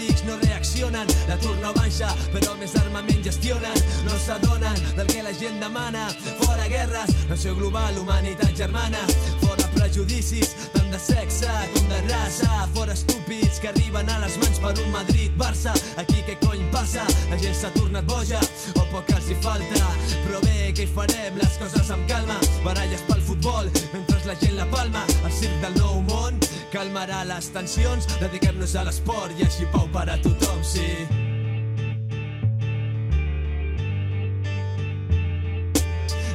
reaccionen, 0.88 1.08
l'atur 1.28 1.56
no 1.62 1.74
baixa, 1.74 2.08
però 2.32 2.56
més 2.60 2.76
armament 2.76 3.24
gestionen. 3.24 3.76
No 4.06 4.18
s'adonen 4.18 4.76
del 4.96 5.08
que 5.08 5.24
la 5.24 5.34
gent 5.34 5.60
demana. 5.60 6.08
Fora 6.42 6.68
guerres, 6.68 7.10
nació 7.30 7.56
global, 7.56 7.98
humanitat 7.98 8.56
germana. 8.56 9.00
Fora 9.42 9.68
prejudicis, 9.76 10.56
tant 10.74 10.90
de 10.92 11.00
sexe 11.00 11.50
com 11.74 11.88
de 11.90 12.02
raça. 12.08 12.68
Fora 12.74 12.94
estúpids 12.94 13.60
que 13.60 13.70
arriben 13.70 14.10
a 14.10 14.20
les 14.20 14.38
mans 14.38 14.60
per 14.60 14.74
un 14.80 14.92
Madrid-Barça. 14.92 15.74
Aquí 15.98 16.24
què 16.28 16.38
cony 16.40 16.64
passa? 16.72 17.06
La 17.30 17.38
gent 17.38 17.56
s'ha 17.56 17.72
tornat 17.76 18.06
boja 18.06 18.40
o 18.76 18.86
poc 18.92 19.10
els 19.16 19.30
hi 19.30 19.40
falta. 19.42 19.92
Però 20.26 20.42
bé, 20.46 20.72
què 20.74 20.86
hi 20.86 20.94
farem? 20.94 21.38
Les 21.38 21.58
coses 21.60 21.92
amb 21.92 22.08
calma. 22.08 22.40
Baralles 22.64 23.04
pel 23.08 23.22
futbol, 23.22 23.72
mentre 23.94 24.24
la 24.28 24.36
gent 24.36 24.56
la 24.58 24.70
palma. 24.72 25.04
El 25.24 25.32
circ 25.32 25.60
del 25.64 25.78
nou 25.82 26.02
món 26.08 26.40
calmarà 26.72 27.24
les 27.28 27.49
tensions. 27.53 28.07
Dediquem-nos 28.22 28.76
a 28.76 28.84
l'esport 28.88 29.39
i 29.39 29.45
així 29.47 29.68
pau 29.74 29.88
per 29.93 30.07
a 30.11 30.18
tothom, 30.24 30.59
sí. 30.63 30.88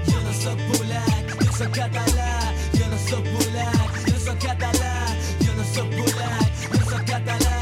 Jo 0.08 0.18
no 0.26 0.32
sóc 0.40 0.62
polac, 0.70 1.34
jo 1.42 1.50
sóc 1.58 1.74
català. 1.78 2.30
Jo 2.78 2.88
no 2.92 3.00
sóc 3.08 3.28
polac, 3.34 4.00
jo 4.08 4.18
sóc 4.26 4.38
català. 4.46 4.94
Jo 5.44 5.56
no 5.58 5.66
sóc 5.74 5.96
polac, 5.98 6.64
jo 6.72 6.82
sóc 6.90 7.04
català. 7.12 7.56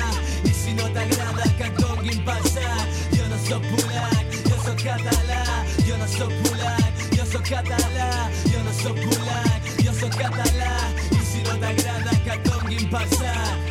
I 0.45 0.55
si 0.63 0.77
no 0.79 0.89
t'agrada 0.95 1.51
que 1.59 1.69
et 1.71 1.83
donguin 1.83 2.23
per 2.29 2.41
sac. 2.55 2.87
Jo 3.17 3.27
no 3.33 3.43
sóc 3.49 3.67
polac, 3.75 4.39
jo 4.47 4.63
sóc 4.67 4.87
català. 4.87 5.43
Jo 5.89 5.99
no 5.99 6.09
sóc 6.17 6.39
polac, 6.45 7.05
jo 7.17 7.29
sóc 7.35 7.45
català. 7.51 8.11
Jo 8.47 8.65
no 8.69 8.79
sóc 8.83 9.05
polac, 9.05 9.77
jo 9.85 9.93
sóc 10.03 10.19
català. 10.23 10.90
Donguin 13.09 13.71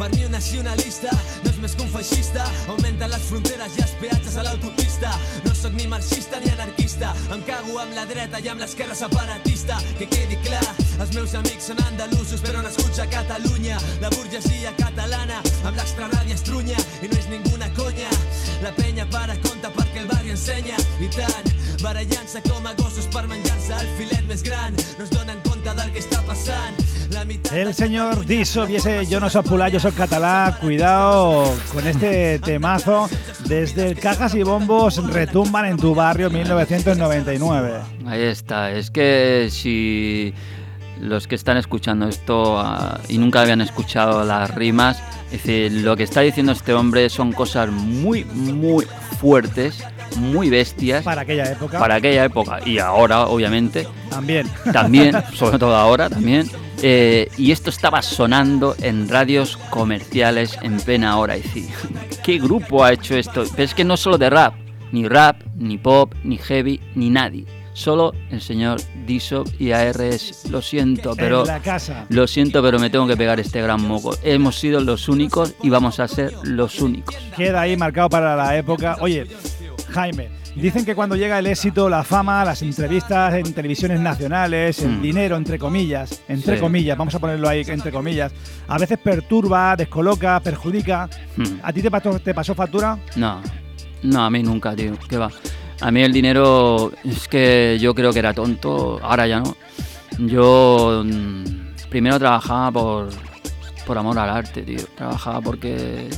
per 0.00 0.08
mi 0.16 0.24
un 0.24 0.32
nacionalista 0.32 1.10
no 1.44 1.50
és 1.50 1.58
més 1.60 1.74
que 1.76 1.84
un 1.84 1.90
feixista. 1.92 2.46
Augmenten 2.72 3.10
les 3.12 3.24
fronteres 3.28 3.74
i 3.76 3.82
els 3.84 3.92
peatges 4.00 4.38
a 4.40 4.44
l'autopista. 4.46 5.10
No 5.44 5.52
sóc 5.52 5.74
ni 5.76 5.84
marxista 5.92 6.40
ni 6.40 6.48
anarquista. 6.54 7.10
Em 7.34 7.42
cago 7.44 7.76
amb 7.82 7.92
la 7.98 8.06
dreta 8.08 8.40
i 8.40 8.48
amb 8.48 8.64
l'esquerra 8.64 8.96
separatista. 8.96 9.76
Que 9.98 10.08
quedi 10.08 10.40
clar, 10.46 10.64
els 11.04 11.12
meus 11.12 11.36
amics 11.36 11.68
són 11.68 11.84
andalusos 11.84 12.40
però 12.46 12.64
nascuts 12.64 13.02
a 13.04 13.08
Catalunya. 13.12 13.76
La 14.00 14.08
burgesia 14.16 14.72
catalana 14.80 15.42
amb 15.68 15.76
l'extraràdia 15.76 16.38
estrunya 16.40 16.80
i 17.04 17.12
no 17.12 17.20
és 17.20 17.28
ninguna 17.28 17.68
conya. 17.76 18.08
La 18.64 18.72
penya 18.80 19.04
para 19.12 19.36
compte 19.44 19.68
perquè 19.76 20.06
el 20.06 20.08
barri 20.08 20.32
ensenya. 20.32 20.80
I 21.04 21.12
tant, 21.12 21.52
barallant-se 21.82 22.40
com 22.48 22.66
a 22.66 22.72
gossos 22.78 23.06
per 23.12 23.26
menjar-se 23.28 23.74
el 23.76 23.90
filet 23.98 24.24
més 24.28 24.42
gran. 24.46 24.76
No 24.98 25.04
es 25.06 25.10
donen 25.12 25.40
compte 25.46 25.74
del 25.78 25.92
que 25.94 26.02
està 26.02 26.20
passant. 26.28 26.78
La 27.10 27.24
meitat 27.26 27.52
El 27.56 27.72
señor 27.74 28.24
Diso 28.24 28.68
y 28.68 28.76
ese 28.76 29.04
Yo 29.06 29.18
no 29.18 29.28
soy 29.28 29.42
pulá, 29.42 29.68
yo 29.68 29.80
soy 29.80 29.92
catalá. 29.92 30.58
Cuidado 30.60 31.52
con 31.72 31.86
este 31.86 32.38
temazo. 32.38 33.08
Desde 33.46 33.88
el 33.88 33.98
Cajas 33.98 34.34
y 34.34 34.42
Bombos 34.42 35.04
retumban 35.08 35.66
en 35.66 35.76
tu 35.76 35.94
barrio 35.94 36.30
1999. 36.30 37.80
Ahí 38.06 38.22
está. 38.22 38.70
Es 38.70 38.90
que 38.90 39.48
si 39.50 40.34
los 41.00 41.26
que 41.26 41.34
están 41.34 41.56
escuchando 41.56 42.08
esto 42.08 42.58
ah, 42.58 43.00
y 43.08 43.18
nunca 43.18 43.40
habían 43.40 43.60
escuchado 43.60 44.24
las 44.24 44.54
rimas, 44.54 45.02
es 45.26 45.42
decir, 45.44 45.72
lo 45.72 45.96
que 45.96 46.02
está 46.02 46.20
diciendo 46.20 46.52
este 46.52 46.74
hombre 46.74 47.08
son 47.08 47.32
cosas 47.32 47.70
muy, 47.70 48.24
muy 48.24 48.86
fuertes, 49.18 49.82
muy 50.16 50.50
bestias 50.50 51.04
Para 51.04 51.22
aquella 51.22 51.50
época. 51.52 51.78
para 51.78 51.94
aquella 51.96 52.24
época 52.24 52.60
y 52.64 52.78
ahora, 52.78 53.26
obviamente, 53.26 53.86
También. 54.08 54.46
también, 54.72 55.16
sobre 55.34 55.58
todo 55.58 55.74
ahora 55.76 56.08
también. 56.10 56.48
Eh, 56.82 57.28
y 57.36 57.52
esto 57.52 57.68
estaba 57.70 58.00
sonando 58.02 58.74
en 58.80 59.08
radios 59.08 59.56
comerciales 59.68 60.58
en 60.62 60.78
plena 60.80 61.18
hora. 61.18 61.36
Y 61.36 61.42
decir, 61.42 61.64
¿qué 62.24 62.38
grupo 62.38 62.82
ha 62.84 62.92
hecho 62.92 63.16
esto? 63.16 63.44
Pero 63.50 63.62
es 63.64 63.74
que 63.74 63.84
no 63.84 63.96
solo 63.96 64.16
de 64.16 64.30
rap, 64.30 64.54
ni 64.92 65.06
rap, 65.06 65.36
ni 65.56 65.76
pop, 65.76 66.14
ni 66.24 66.38
heavy, 66.38 66.80
ni 66.94 67.10
nadie. 67.10 67.44
Solo 67.72 68.12
el 68.30 68.40
señor 68.40 68.80
Dissop 69.06 69.46
y 69.58 69.72
ARS. 69.72 70.48
Lo 70.50 70.60
siento, 70.60 71.14
pero 71.16 71.42
en 71.42 71.46
la 71.46 71.60
casa. 71.60 72.04
lo 72.08 72.26
siento, 72.26 72.62
pero 72.62 72.78
me 72.78 72.90
tengo 72.90 73.06
que 73.06 73.16
pegar 73.16 73.38
este 73.40 73.62
gran 73.62 73.86
moco. 73.86 74.14
Hemos 74.22 74.58
sido 74.58 74.80
los 74.80 75.08
únicos 75.08 75.54
y 75.62 75.70
vamos 75.70 76.00
a 76.00 76.08
ser 76.08 76.32
los 76.42 76.80
únicos. 76.80 77.14
Queda 77.36 77.60
ahí 77.62 77.76
marcado 77.76 78.08
para 78.10 78.36
la 78.36 78.56
época. 78.58 78.96
Oye, 79.00 79.26
Jaime, 79.90 80.28
dicen 80.54 80.84
que 80.84 80.94
cuando 80.94 81.16
llega 81.16 81.38
el 81.38 81.46
éxito, 81.46 81.88
la 81.88 82.02
fama, 82.04 82.44
las 82.44 82.62
entrevistas 82.62 83.34
en 83.34 83.52
televisiones 83.52 84.00
nacionales, 84.00 84.78
el 84.80 84.98
Mm. 84.98 85.02
dinero, 85.02 85.36
entre 85.36 85.58
comillas, 85.58 86.22
entre 86.28 86.56
Sí. 86.56 86.60
comillas, 86.60 86.96
vamos 86.96 87.14
a 87.14 87.18
ponerlo 87.18 87.48
ahí 87.48 87.62
entre 87.66 87.90
comillas, 87.90 88.32
a 88.68 88.78
veces 88.78 88.98
perturba, 88.98 89.74
descoloca, 89.76 90.40
perjudica. 90.40 91.08
Hmm. 91.36 91.58
¿A 91.62 91.72
ti 91.72 91.82
te 91.82 91.90
pasó, 91.90 92.18
te 92.20 92.34
pasó 92.34 92.54
factura? 92.54 92.98
No, 93.16 93.40
no, 94.02 94.24
a 94.24 94.30
mí 94.30 94.42
nunca, 94.42 94.74
tío. 94.74 94.92
¿Qué 95.08 95.16
va? 95.18 95.30
A 95.80 95.90
mí 95.90 96.02
el 96.02 96.12
dinero 96.12 96.92
es 97.04 97.26
que 97.26 97.78
yo 97.80 97.94
creo 97.94 98.12
que 98.12 98.18
era 98.18 98.34
tonto, 98.34 98.98
ahora 99.02 99.26
ya 99.26 99.40
no. 99.40 99.56
Yo 100.18 101.02
mm, 101.04 101.88
primero 101.88 102.18
trabajaba 102.18 102.70
por, 102.72 103.08
por 103.86 103.96
amor 103.98 104.18
al 104.18 104.28
arte, 104.30 104.62
tío. 104.62 104.84
Trabajaba 104.96 105.40
porque, 105.40 106.08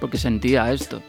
porque 0.00 0.18
sentía 0.18 0.70
esto. 0.72 1.00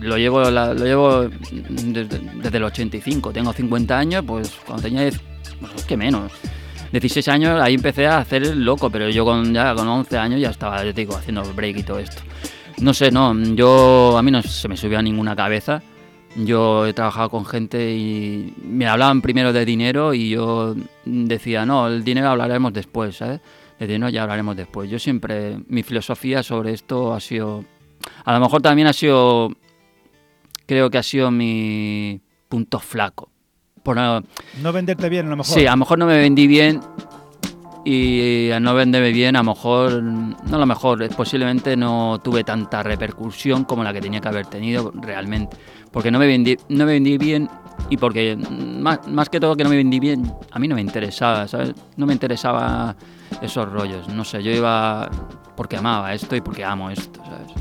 Lo 0.00 0.16
llevo, 0.16 0.50
lo 0.50 0.74
llevo 0.74 1.28
desde, 1.50 2.56
el 2.56 2.64
85. 2.64 3.32
Tengo 3.32 3.52
50 3.52 3.98
años, 3.98 4.24
pues 4.26 4.50
cuando 4.64 4.82
tenía 4.82 5.02
10, 5.02 5.20
pues 5.60 5.96
menos. 5.96 6.32
16 6.92 7.28
años 7.28 7.60
ahí 7.60 7.74
empecé 7.74 8.06
a 8.06 8.18
hacer 8.18 8.42
el 8.44 8.64
loco, 8.64 8.90
pero 8.90 9.08
yo 9.08 9.24
con, 9.24 9.52
ya 9.52 9.74
con 9.74 9.88
11 9.88 10.18
años 10.18 10.40
ya 10.40 10.50
estaba, 10.50 10.84
yo 10.84 10.94
te 10.94 11.02
digo, 11.02 11.16
haciendo 11.16 11.42
break 11.54 11.78
y 11.78 11.82
todo 11.82 11.98
esto. 11.98 12.22
No 12.78 12.92
sé, 12.92 13.10
no, 13.10 13.34
yo 13.54 14.16
a 14.18 14.22
mí 14.22 14.30
no 14.30 14.42
se 14.42 14.68
me 14.68 14.76
subió 14.76 14.98
a 14.98 15.02
ninguna 15.02 15.34
cabeza. 15.34 15.82
Yo 16.36 16.86
he 16.86 16.92
trabajado 16.92 17.30
con 17.30 17.46
gente 17.46 17.92
y 17.94 18.52
me 18.62 18.86
hablaban 18.86 19.22
primero 19.22 19.54
de 19.54 19.64
dinero 19.64 20.12
y 20.12 20.28
yo 20.28 20.74
decía, 21.06 21.64
no, 21.64 21.86
el 21.88 22.04
dinero 22.04 22.28
hablaremos 22.28 22.74
después, 22.74 23.16
¿sabes? 23.16 23.40
De 23.78 23.86
dinero 23.86 24.10
ya 24.10 24.22
hablaremos 24.22 24.54
después. 24.54 24.90
Yo 24.90 24.98
siempre, 24.98 25.58
mi 25.68 25.82
filosofía 25.82 26.42
sobre 26.42 26.72
esto 26.72 27.14
ha 27.14 27.20
sido, 27.20 27.64
a 28.24 28.34
lo 28.34 28.40
mejor 28.40 28.60
también 28.60 28.86
ha 28.86 28.92
sido, 28.92 29.50
creo 30.66 30.90
que 30.90 30.98
ha 30.98 31.02
sido 31.02 31.30
mi 31.30 32.20
punto 32.48 32.78
flaco. 32.78 33.30
Por 33.82 33.96
no- 33.96 34.22
No 34.62 34.72
venderte 34.72 35.08
bien, 35.08 35.26
a 35.26 35.30
lo 35.30 35.36
mejor. 35.36 35.54
Sí, 35.54 35.66
a 35.66 35.70
lo 35.70 35.76
mejor 35.78 35.98
no 35.98 36.06
me 36.06 36.16
vendí 36.18 36.46
bien 36.46 36.80
y 37.84 38.50
al 38.50 38.62
no 38.64 38.74
venderme 38.74 39.12
bien, 39.12 39.36
a 39.36 39.40
lo 39.44 39.52
mejor, 39.54 40.02
no 40.02 40.36
a 40.56 40.58
lo 40.58 40.66
mejor, 40.66 41.02
eh, 41.04 41.08
posiblemente 41.16 41.76
no 41.76 42.20
tuve 42.22 42.42
tanta 42.42 42.82
repercusión 42.82 43.64
como 43.64 43.84
la 43.84 43.92
que 43.92 44.00
tenía 44.00 44.20
que 44.20 44.26
haber 44.28 44.46
tenido 44.46 44.92
realmente. 44.94 45.56
Porque 45.92 46.10
no 46.10 46.18
me 46.18 46.26
vendí, 46.26 46.56
no 46.68 46.84
me 46.84 46.92
vendí 46.94 47.16
bien 47.16 47.48
y 47.88 47.96
porque 47.96 48.36
mm, 48.36 48.80
más, 48.80 49.06
más 49.06 49.28
que 49.28 49.38
todo 49.38 49.54
que 49.54 49.62
no 49.62 49.70
me 49.70 49.76
vendí 49.76 50.00
bien, 50.00 50.32
a 50.50 50.58
mí 50.58 50.66
no 50.66 50.74
me 50.74 50.80
interesaba, 50.80 51.46
¿sabes? 51.46 51.74
No 51.96 52.06
me 52.06 52.12
interesaba 52.12 52.96
esos 53.40 53.70
rollos, 53.70 54.08
no 54.08 54.24
sé, 54.24 54.42
yo 54.42 54.50
iba 54.50 55.08
porque 55.56 55.76
amaba 55.76 56.12
esto 56.12 56.34
y 56.34 56.40
porque 56.40 56.64
amo 56.64 56.90
esto, 56.90 57.20
¿sabes? 57.24 57.52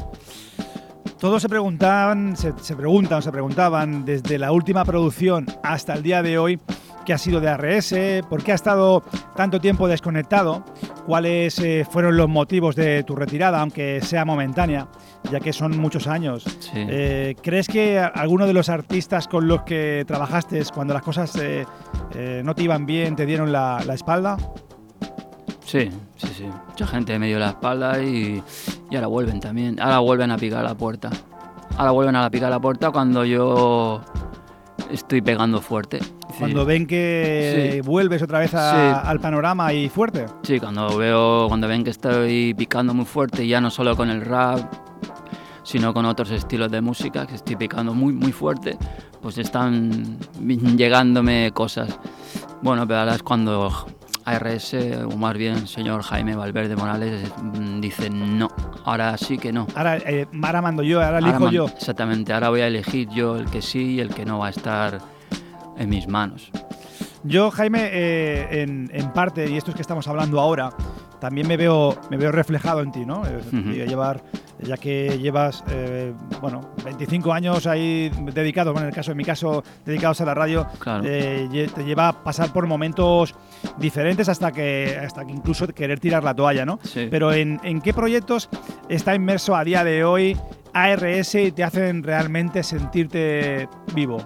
Todos 1.20 1.41
se 1.41 1.49
preguntaban, 1.49 2.36
se, 2.36 2.53
se 2.59 2.76
preguntan 2.76 3.22
se 3.22 3.32
preguntaban 3.32 4.05
desde 4.05 4.38
la 4.38 4.51
última 4.51 4.84
producción 4.84 5.45
hasta 5.63 5.93
el 5.93 6.03
día 6.03 6.22
de 6.22 6.38
hoy 6.38 6.59
qué 7.05 7.13
ha 7.13 7.18
sido 7.18 7.39
de 7.39 7.47
ARS, 7.47 7.93
por 8.30 8.43
qué 8.43 8.51
ha 8.51 8.55
estado 8.55 9.03
tanto 9.36 9.61
tiempo 9.61 9.88
desconectado, 9.88 10.66
cuáles 11.05 11.59
eh, 11.59 11.86
fueron 11.89 12.18
los 12.18 12.28
motivos 12.28 12.76
de 12.76 13.03
tu 13.03 13.16
retirada, 13.16 13.61
aunque 13.61 14.01
sea 14.01 14.26
momentánea, 14.26 14.88
ya 15.32 15.39
que 15.39 15.53
son 15.53 15.78
muchos 15.78 16.07
años. 16.07 16.43
Sí. 16.59 16.72
Eh, 16.76 17.36
¿Crees 17.41 17.68
que 17.68 17.99
alguno 17.99 18.47
de 18.47 18.53
los 18.53 18.70
artistas 18.70 19.28
con 19.28 19.47
los 19.47 19.61
que 19.61 20.03
trabajaste 20.07 20.61
cuando 20.74 20.93
las 20.93 21.03
cosas 21.03 21.36
eh, 21.38 21.66
eh, 22.16 22.41
no 22.43 22.55
te 22.55 22.63
iban 22.63 22.86
bien 22.86 23.16
te 23.16 23.26
dieron 23.26 23.51
la, 23.51 23.82
la 23.86 23.93
espalda? 23.93 24.38
Sí, 25.63 25.89
sí, 26.18 26.28
sí. 26.36 26.45
Mucha 26.70 26.88
gente 26.88 27.18
me 27.20 27.28
dio 27.28 27.39
la 27.39 27.49
espalda 27.49 28.01
y, 28.03 28.41
y 28.89 28.95
ahora 28.95 29.07
vuelven 29.07 29.39
también. 29.39 29.80
Ahora 29.80 29.99
vuelven 29.99 30.32
a 30.32 30.38
picar 30.38 30.63
la 30.63 30.76
puerta. 30.76 31.09
Ahora 31.78 31.91
vuelven 31.91 32.16
a 32.16 32.30
picar 32.30 32.49
la 32.49 32.59
puerta 32.59 32.91
cuando 32.91 33.26
yo 33.26 34.01
estoy 34.91 35.22
pegando 35.22 35.61
fuerte. 35.61 35.99
Sí. 36.01 36.39
Cuando 36.39 36.66
ven 36.66 36.86
que 36.86 37.72
Sí. 37.76 37.82
vuelves 37.82 38.22
otra 38.22 38.39
vez 38.39 38.53
a- 38.53 38.72
Sí. 39.01 39.07
al 39.07 39.20
panorama 39.20 39.72
y 39.74 39.89
fuerte. 39.89 40.26
Sí, 40.43 40.59
cuando 40.59 40.97
veo, 40.97 41.47
cuando 41.47 41.68
ven 41.68 41.84
que 41.84 41.89
estoy 41.91 42.53
picando 42.53 42.93
muy 42.93 43.05
fuerte, 43.05 43.47
ya 43.47 43.59
no 43.61 43.70
solo 43.70 43.95
con 43.95 44.09
el 44.09 44.22
rap, 44.22 44.59
sino 45.63 45.93
con 45.93 46.05
otros 46.05 46.30
estilos 46.32 46.70
de 46.72 46.82
música 46.82 47.26
que 47.26 47.36
estoy 47.36 47.55
picando 47.55 47.93
muy, 47.93 48.13
muy 48.13 48.32
fuerte, 48.32 48.78
pues 49.22 49.38
están 49.38 50.18
llegándome 50.78 51.51
cosas. 51.53 51.97
Bueno, 52.61 52.86
pero 52.88 52.99
ahora 52.99 53.16
es 53.16 53.24
cuando 53.24 53.86
ARS, 54.26 54.76
o 55.05 55.15
más 55.17 55.38
bien 55.38 55.67
señor 55.67 56.01
Jaime 56.03 56.36
Valverde 56.36 56.76
Morales, 56.76 57.32
mm, 57.41 57.80
dice 57.80 58.09
no, 58.09 58.49
ahora 58.84 59.17
sí 59.17 59.38
que 59.38 59.53
no. 59.53 59.67
Ahora, 59.76 59.97
eh, 59.97 60.28
ahora 60.43 60.61
mando 60.61 60.84
yo, 60.84 61.01
ahora 61.01 61.19
elijo 61.19 61.49
yo. 61.51 61.65
Exactamente, 61.67 62.34
ahora 62.34 62.49
voy 62.49 62.61
a 62.61 62.67
elegir 62.67 63.07
yo 63.09 63.38
el 63.38 63.45
que 63.45 63.61
sí 63.61 63.93
y 63.93 63.99
el 63.99 64.13
que 64.13 64.26
no 64.26 64.39
va 64.39 64.47
a 64.47 64.49
estar 64.49 64.99
en 65.78 65.89
mis 65.89 66.07
manos. 66.07 66.49
Yo, 67.23 67.49
Jaime, 67.51 67.89
eh, 67.91 68.61
en, 68.63 68.89
en 68.93 69.13
parte, 69.13 69.49
y 69.49 69.57
esto 69.57 69.71
es 69.71 69.76
que 69.76 69.82
estamos 69.82 70.07
hablando 70.07 70.39
ahora, 70.39 70.69
también 71.26 71.47
me 71.47 71.57
veo, 71.57 71.97
me 72.11 72.17
veo 72.17 72.32
reflejado 72.32 72.82
en 72.82 72.91
ti, 72.91 73.03
¿no? 73.03 73.23
Llevar, 73.51 74.23
ya 74.59 74.78
que 74.78 75.17
llevas, 75.17 75.63
eh, 75.69 76.13
bueno, 76.39 76.61
25 76.84 77.34
años 77.34 77.65
ahí 77.65 78.11
dedicados, 78.32 78.73
bueno, 78.73 78.86
en 78.88 78.89
el 78.89 78.95
caso, 78.95 79.11
en 79.11 79.17
mi 79.17 79.26
caso, 79.26 79.63
dedicados 79.86 80.21
a 80.21 80.26
la 80.26 80.36
radio, 80.36 80.67
Claro. 80.78 81.03
eh, 81.05 81.67
te 81.73 81.84
lleva 81.84 82.09
a 82.09 82.23
pasar 82.23 82.53
por 82.53 82.67
momentos 82.67 83.34
diferentes 83.78 84.30
hasta 84.30 84.51
que, 84.51 84.99
hasta 85.03 85.26
que 85.26 85.32
incluso 85.32 85.65
querer 85.67 85.99
tirar 85.99 86.23
la 86.23 86.36
toalla, 86.36 86.63
¿no? 86.63 86.80
Sí. 86.84 87.07
Pero 87.09 87.34
¿en, 87.34 87.59
en 87.63 87.82
qué 87.82 87.91
proyectos 87.91 88.47
está 88.88 89.15
inmerso 89.15 89.55
a 89.55 89.63
día 89.63 89.84
de 89.84 90.03
hoy 90.03 90.38
ARS 90.73 91.34
y 91.36 91.51
te 91.51 91.63
hacen 91.63 92.03
realmente 92.03 92.61
sentirte 92.61 93.67
vivo? 93.95 94.19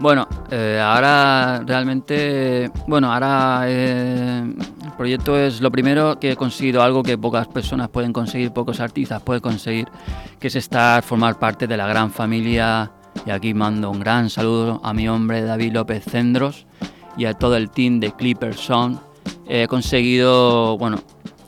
Bueno, 0.00 0.26
eh, 0.50 0.80
ahora 0.82 1.62
realmente, 1.64 2.70
bueno, 2.86 3.12
ahora 3.12 3.62
eh, 3.66 4.42
el 4.84 4.92
proyecto 4.96 5.38
es 5.38 5.60
lo 5.60 5.70
primero 5.70 6.18
que 6.18 6.32
he 6.32 6.36
conseguido 6.36 6.82
algo 6.82 7.02
que 7.02 7.16
pocas 7.16 7.46
personas 7.46 7.88
pueden 7.90 8.12
conseguir, 8.12 8.52
pocos 8.52 8.80
artistas 8.80 9.22
pueden 9.22 9.40
conseguir, 9.40 9.88
que 10.40 10.48
es 10.48 10.56
estar, 10.56 11.02
formar 11.04 11.38
parte 11.38 11.66
de 11.66 11.76
la 11.76 11.86
gran 11.86 12.10
familia. 12.10 12.90
Y 13.24 13.30
aquí 13.30 13.54
mando 13.54 13.90
un 13.90 14.00
gran 14.00 14.28
saludo 14.28 14.80
a 14.82 14.92
mi 14.92 15.08
hombre 15.08 15.42
David 15.42 15.72
López 15.72 16.04
Cendros 16.04 16.66
y 17.16 17.26
a 17.26 17.34
todo 17.34 17.56
el 17.56 17.70
team 17.70 18.00
de 18.00 18.12
Clipper 18.12 18.54
Sound. 18.54 18.98
He 19.46 19.68
conseguido, 19.68 20.76
bueno, 20.76 20.98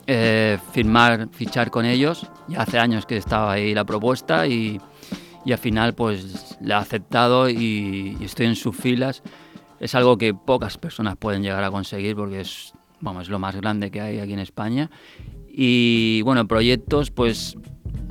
eh, 0.07 0.57
firmar, 0.71 1.27
fichar 1.31 1.69
con 1.69 1.85
ellos. 1.85 2.25
Ya 2.47 2.61
hace 2.61 2.79
años 2.79 3.05
que 3.05 3.17
estaba 3.17 3.51
ahí 3.51 3.73
la 3.73 3.83
propuesta 3.83 4.47
y, 4.47 4.79
y 5.45 5.51
al 5.51 5.57
final 5.57 5.93
pues 5.93 6.57
la 6.61 6.75
he 6.75 6.81
aceptado 6.81 7.49
y, 7.49 8.17
y 8.19 8.23
estoy 8.25 8.45
en 8.47 8.55
sus 8.55 8.75
filas. 8.75 9.23
Es 9.79 9.93
algo 9.95 10.17
que 10.17 10.33
pocas 10.33 10.77
personas 10.77 11.15
pueden 11.17 11.43
llegar 11.43 11.63
a 11.63 11.71
conseguir 11.71 12.15
porque 12.15 12.41
es, 12.41 12.73
vamos, 12.99 13.23
es 13.23 13.29
lo 13.29 13.39
más 13.39 13.55
grande 13.55 13.91
que 13.91 14.01
hay 14.01 14.19
aquí 14.19 14.33
en 14.33 14.39
España. 14.39 14.89
Y 15.47 16.21
bueno, 16.23 16.47
proyectos, 16.47 17.11
pues 17.11 17.55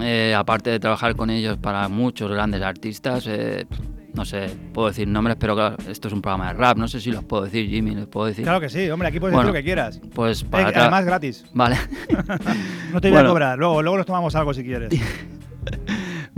eh, 0.01 0.35
aparte 0.37 0.71
de 0.71 0.81
trabajar 0.81 1.15
con 1.17 1.31
ellos 1.31 1.57
para 1.59 1.89
muchos 1.89 2.31
grandes 2.31 2.63
artistas, 2.63 3.25
eh, 3.29 3.67
no 4.15 4.25
sé, 4.25 4.49
puedo 4.73 4.89
decir 4.89 5.07
nombres, 5.07 5.37
pero 5.39 5.55
claro, 5.55 5.77
esto 5.89 6.09
es 6.09 6.15
un 6.15 6.23
programa 6.23 6.49
de 6.49 6.55
rap, 6.59 6.79
no 6.79 6.89
sé 6.89 7.01
si 7.01 7.11
los 7.11 7.23
puedo 7.25 7.45
decir, 7.45 7.69
Jimmy, 7.69 7.95
los 7.95 8.07
puedo 8.09 8.27
decir. 8.27 8.45
Claro 8.45 8.61
que 8.61 8.69
sí, 8.71 8.89
hombre, 8.89 9.09
aquí 9.09 9.21
puedes 9.21 9.35
Bueno, 9.35 9.49
decir 9.53 9.55
lo 9.55 9.61
que 9.61 9.65
quieras. 9.65 10.01
Pues 10.15 10.43
Eh, 10.43 10.47
para 10.51 10.71
tra- 10.73 10.81
además, 10.83 11.05
gratis. 11.05 11.45
Vale. 11.53 11.77
No 12.93 13.01
te 13.01 13.09
voy 13.09 13.17
a 13.19 13.21
Bueno. 13.21 13.29
cobrar, 13.31 13.59
luego, 13.59 13.83
luego 13.83 13.97
nos 13.99 14.07
tomamos 14.07 14.35
algo 14.35 14.55
si 14.55 14.63
quieres. 14.65 14.91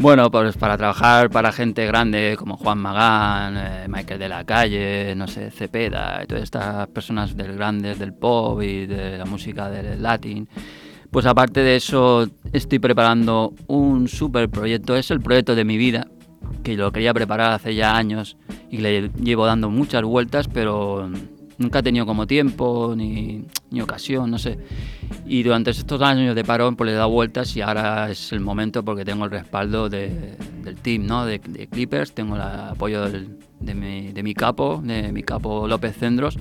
Bueno, 0.00 0.30
pues 0.30 0.56
para 0.56 0.76
trabajar 0.76 1.28
para 1.28 1.50
gente 1.50 1.84
grande 1.84 2.36
como 2.38 2.56
Juan 2.56 2.78
Magán, 2.78 3.56
eh, 3.56 3.86
Michael 3.88 4.20
de 4.20 4.28
la 4.28 4.44
Calle, 4.44 5.12
no 5.16 5.26
sé, 5.26 5.50
Cepeda, 5.50 6.24
todas 6.24 6.44
estas 6.44 6.86
personas 6.86 7.36
del 7.36 7.56
grandes 7.56 7.98
del 7.98 8.14
pop 8.14 8.62
y 8.62 8.86
de 8.86 9.18
la 9.18 9.24
música 9.24 9.68
del 9.68 10.00
latín. 10.00 10.48
Pues 11.10 11.26
aparte 11.26 11.62
de 11.64 11.74
eso, 11.74 12.28
estoy 12.52 12.78
preparando 12.78 13.54
un 13.66 14.06
super 14.06 14.48
proyecto, 14.48 14.94
es 14.94 15.10
el 15.10 15.20
proyecto 15.20 15.56
de 15.56 15.64
mi 15.64 15.76
vida, 15.76 16.06
que 16.62 16.76
lo 16.76 16.92
quería 16.92 17.12
preparar 17.12 17.50
hace 17.50 17.74
ya 17.74 17.96
años 17.96 18.36
y 18.70 18.78
le 18.78 19.10
llevo 19.20 19.46
dando 19.46 19.68
muchas 19.68 20.04
vueltas, 20.04 20.46
pero 20.46 21.10
nunca 21.58 21.80
he 21.80 21.82
tenido 21.82 22.06
como 22.06 22.26
tiempo 22.26 22.94
ni, 22.96 23.44
ni 23.70 23.80
ocasión, 23.80 24.30
no 24.30 24.38
sé. 24.38 24.58
Y 25.26 25.42
durante 25.42 25.70
estos 25.70 26.00
años 26.02 26.34
de 26.34 26.44
parón 26.44 26.76
pues 26.76 26.86
le 26.86 26.92
he 26.92 26.96
dado 26.96 27.10
vueltas 27.10 27.54
y 27.56 27.60
ahora 27.60 28.10
es 28.10 28.32
el 28.32 28.40
momento 28.40 28.84
porque 28.84 29.04
tengo 29.04 29.24
el 29.24 29.30
respaldo 29.30 29.88
de- 29.88 30.36
del 30.64 30.76
team, 30.76 31.06
¿no? 31.06 31.24
De, 31.26 31.38
de 31.38 31.66
Clippers, 31.66 32.12
tengo 32.12 32.36
el 32.36 32.42
apoyo 32.42 33.08
del- 33.10 33.38
de, 33.60 33.74
mi, 33.74 34.12
de 34.12 34.22
mi 34.22 34.34
capo, 34.34 34.80
de 34.84 35.12
mi 35.12 35.22
capo 35.22 35.66
López 35.68 35.96
Cendros. 35.96 36.38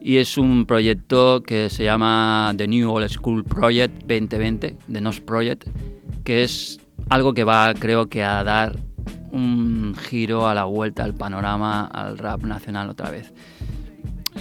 Y 0.00 0.16
es 0.16 0.36
un 0.38 0.66
proyecto 0.66 1.42
que 1.42 1.70
se 1.70 1.84
llama 1.84 2.52
The 2.56 2.66
New 2.66 2.90
Old 2.90 3.08
School 3.10 3.44
Project 3.44 4.00
2020, 4.06 4.76
The 4.90 5.00
NOS 5.00 5.20
Project, 5.20 5.68
que 6.24 6.42
es 6.42 6.80
algo 7.08 7.32
que 7.34 7.44
va, 7.44 7.72
creo 7.74 8.08
que, 8.08 8.22
a 8.24 8.42
dar 8.44 8.76
un 9.30 9.94
giro 10.08 10.48
a 10.48 10.54
la 10.54 10.64
vuelta 10.64 11.04
al 11.04 11.14
panorama 11.14 11.86
al 11.86 12.18
rap 12.18 12.42
nacional 12.42 12.88
otra 12.90 13.10
vez. 13.10 13.32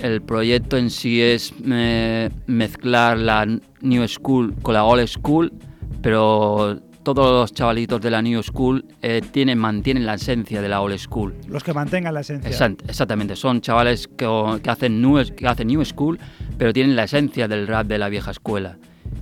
El 0.02 0.22
proyecto 0.22 0.78
en 0.78 0.90
sí 0.90 1.22
es 1.22 1.54
eh, 1.66 2.30
mezclar 2.46 3.18
la 3.18 3.46
New 3.82 4.08
School 4.08 4.54
con 4.62 4.74
la 4.74 4.84
Old 4.84 5.08
School, 5.08 5.52
pero 6.02 6.80
todos 7.04 7.42
los 7.42 7.54
chavalitos 7.54 8.02
de 8.02 8.12
la 8.12 8.22
New 8.22 8.44
School 8.44 8.86
eh, 9.02 9.22
tienen, 9.32 9.58
mantienen 9.58 10.06
la 10.06 10.16
esencia 10.16 10.62
de 10.62 10.70
la 10.70 10.82
Old 10.82 10.98
School. 10.98 11.34
Los 11.48 11.64
que 11.64 11.74
mantengan 11.74 12.14
la 12.14 12.20
esencia. 12.20 12.50
Exact- 12.50 12.84
exactamente, 12.88 13.36
son 13.36 13.62
chavales 13.62 14.08
que, 14.08 14.28
que 14.62 14.70
hacen 14.70 15.02
new, 15.02 15.18
que 15.36 15.48
hacen 15.48 15.68
new 15.68 15.84
School, 15.84 16.20
pero 16.58 16.74
tienen 16.74 16.96
la 16.96 17.06
esencia 17.06 17.48
del 17.48 17.66
rap 17.66 17.88
de 17.88 17.98
la 17.98 18.10
vieja 18.10 18.32
escuela. 18.32 18.78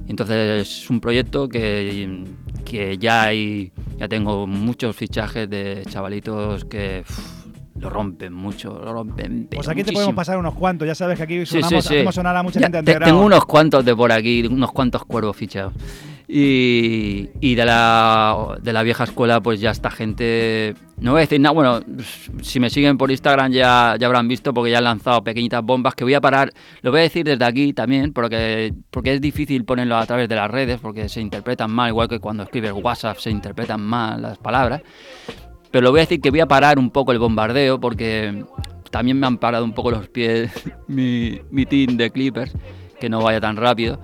Entonces 0.07 0.67
es 0.67 0.89
un 0.89 0.99
proyecto 0.99 1.47
que, 1.47 2.23
que 2.65 2.97
ya 2.97 3.23
hay, 3.23 3.71
ya 3.97 4.07
tengo 4.07 4.47
muchos 4.47 4.95
fichajes 4.95 5.47
de 5.49 5.83
chavalitos 5.87 6.65
que 6.65 7.03
lo 7.79 7.89
rompen 7.89 8.33
mucho, 8.33 8.79
lo 8.83 8.93
rompen. 8.93 9.47
Pues 9.53 9.67
aquí 9.67 9.77
te 9.77 9.83
muchísimo. 9.83 9.93
podemos 9.99 10.15
pasar 10.15 10.37
unos 10.37 10.53
cuantos, 10.55 10.87
ya 10.87 10.95
sabes 10.95 11.17
que 11.17 11.23
aquí 11.23 11.45
Sí, 11.45 11.61
sonamos, 11.61 11.83
sí, 11.83 11.89
sí. 11.89 11.95
hacemos 11.95 12.15
sonar 12.15 12.35
a 12.35 12.43
mucha 12.43 12.59
Ya, 12.59 12.67
gente 12.67 12.83
te-. 12.83 12.99
Tengo 12.99 13.21
unos 13.25 13.45
cuantos 13.45 13.83
de 13.83 13.95
por 13.95 14.11
aquí, 14.11 14.47
unos 14.49 14.71
cuantos 14.71 15.03
cuervos 15.05 15.35
fichados. 15.35 15.73
Y, 16.27 17.29
y 17.39 17.53
de, 17.53 17.65
la, 17.65 18.57
de 18.59 18.73
la 18.73 18.81
vieja 18.81 19.03
escuela, 19.03 19.41
pues 19.41 19.59
ya 19.59 19.69
esta 19.69 19.91
gente. 19.91 20.73
No 20.97 21.11
voy 21.11 21.19
a 21.19 21.21
decir 21.21 21.39
nada, 21.39 21.53
bueno, 21.53 21.81
si 22.41 22.59
me 22.59 22.71
siguen 22.71 22.97
por 22.97 23.11
Instagram 23.11 23.51
ya, 23.51 23.95
ya 23.99 24.07
habrán 24.07 24.27
visto 24.27 24.51
porque 24.51 24.71
ya 24.71 24.79
han 24.79 24.85
lanzado 24.85 25.23
pequeñitas 25.23 25.61
bombas 25.63 25.93
que 25.93 26.03
voy 26.03 26.15
a 26.15 26.21
parar. 26.21 26.51
Lo 26.81 26.89
voy 26.89 27.01
a 27.01 27.03
decir 27.03 27.25
desde 27.25 27.45
aquí 27.45 27.73
también, 27.73 28.11
porque, 28.11 28.73
porque 28.89 29.13
es 29.13 29.21
difícil 29.21 29.65
ponerlo 29.65 29.97
a 29.97 30.05
través 30.07 30.27
de 30.27 30.35
las 30.35 30.49
redes, 30.49 30.79
porque 30.81 31.09
se 31.09 31.21
interpretan 31.21 31.69
mal, 31.69 31.89
igual 31.89 32.07
que 32.07 32.19
cuando 32.19 32.41
escribes 32.43 32.71
WhatsApp 32.71 33.17
se 33.17 33.29
interpretan 33.29 33.81
mal 33.81 34.19
las 34.21 34.37
palabras. 34.39 34.81
Pero 35.75 35.83
lo 35.83 35.91
voy 35.91 35.99
a 35.99 36.03
decir 36.03 36.21
que 36.21 36.29
voy 36.29 36.39
a 36.39 36.45
parar 36.45 36.79
un 36.79 36.89
poco 36.89 37.11
el 37.11 37.19
bombardeo 37.19 37.81
porque 37.81 38.45
también 38.91 39.19
me 39.19 39.27
han 39.27 39.37
parado 39.37 39.65
un 39.65 39.73
poco 39.73 39.91
los 39.91 40.07
pies 40.07 40.49
mi, 40.87 41.41
mi 41.51 41.65
team 41.65 41.97
de 41.97 42.09
Clippers, 42.11 42.53
que 42.97 43.09
no 43.09 43.21
vaya 43.21 43.41
tan 43.41 43.57
rápido. 43.57 43.99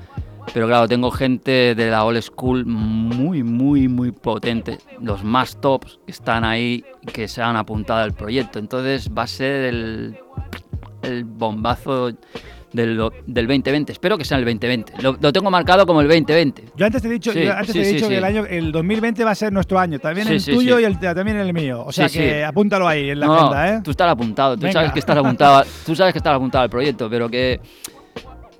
Pero 0.54 0.68
claro, 0.68 0.90
tengo 0.90 1.10
gente 1.12 1.74
de 1.74 1.90
la 1.90 2.04
old 2.04 2.22
school 2.22 2.66
muy, 2.66 3.42
muy, 3.44 3.88
muy 3.88 4.12
potente. 4.12 4.80
Los 5.00 5.24
más 5.24 5.62
tops 5.62 6.02
que 6.06 6.12
están 6.12 6.44
ahí, 6.44 6.84
que 7.14 7.30
se 7.30 7.42
han 7.42 7.56
apuntado 7.56 8.02
al 8.02 8.12
proyecto. 8.12 8.60
Entonces 8.60 9.10
va 9.10 9.24
a 9.24 9.28
ser 9.28 9.74
el, 9.74 10.18
el 11.04 11.24
bombazo 11.24 12.12
del, 12.74 12.98
del 13.26 13.48
2020. 13.48 13.92
Espero 13.92 14.18
que 14.18 14.26
sea 14.26 14.38
el 14.38 14.46
2020. 14.46 14.94
Lo, 15.02 15.18
lo 15.20 15.34
tengo 15.34 15.50
marcado 15.52 15.86
como 15.86 16.02
el 16.02 16.08
2020. 16.08 16.66
Yo 16.76 16.86
antes 16.86 17.02
te 17.02 17.08
he 17.08 17.12
dicho, 17.12 17.32
Sí, 17.34 17.44
yo 17.44 17.52
antes 17.54 17.68
sí, 17.68 17.74
te 17.74 17.90
he 17.90 17.94
dicho 17.94 18.06
sí. 18.06 18.12
que 18.12 18.18
el 18.18 18.24
año 18.24 18.46
el 18.50 18.72
2020 18.72 19.24
va 19.24 19.32
a 19.32 19.36
ser 19.36 19.52
nuestro 19.54 19.80
año, 19.80 20.00
también 20.00 20.28
el 20.28 20.44
tuyo 20.44 20.80
y 20.80 20.84
el, 20.86 21.00
también 21.00 21.38
el 21.38 21.54
mío. 21.54 21.84
O 21.86 21.92
sea 21.92 22.08
que 22.10 22.44
apúntalo 22.44 22.88
ahí 22.88 23.10
en 23.10 23.20
la 23.20 23.26
No, 23.28 23.34
agenda, 23.36 23.70
¿eh? 23.76 23.82
Tú 23.84 23.92
estás 23.92 24.10
apuntado, 24.10 24.56
tú 24.56 24.62
Venga. 24.62 24.74
sabes 24.74 24.92
que 24.94 25.00
estás 25.00 25.18
apuntado, 25.18 25.64
tú 25.86 25.96
sabes 25.96 26.14
que 26.14 26.20
estás 26.20 26.36
apuntado 26.36 26.64
al 26.64 26.70
proyecto, 26.70 27.10
pero 27.10 27.30
que 27.30 27.60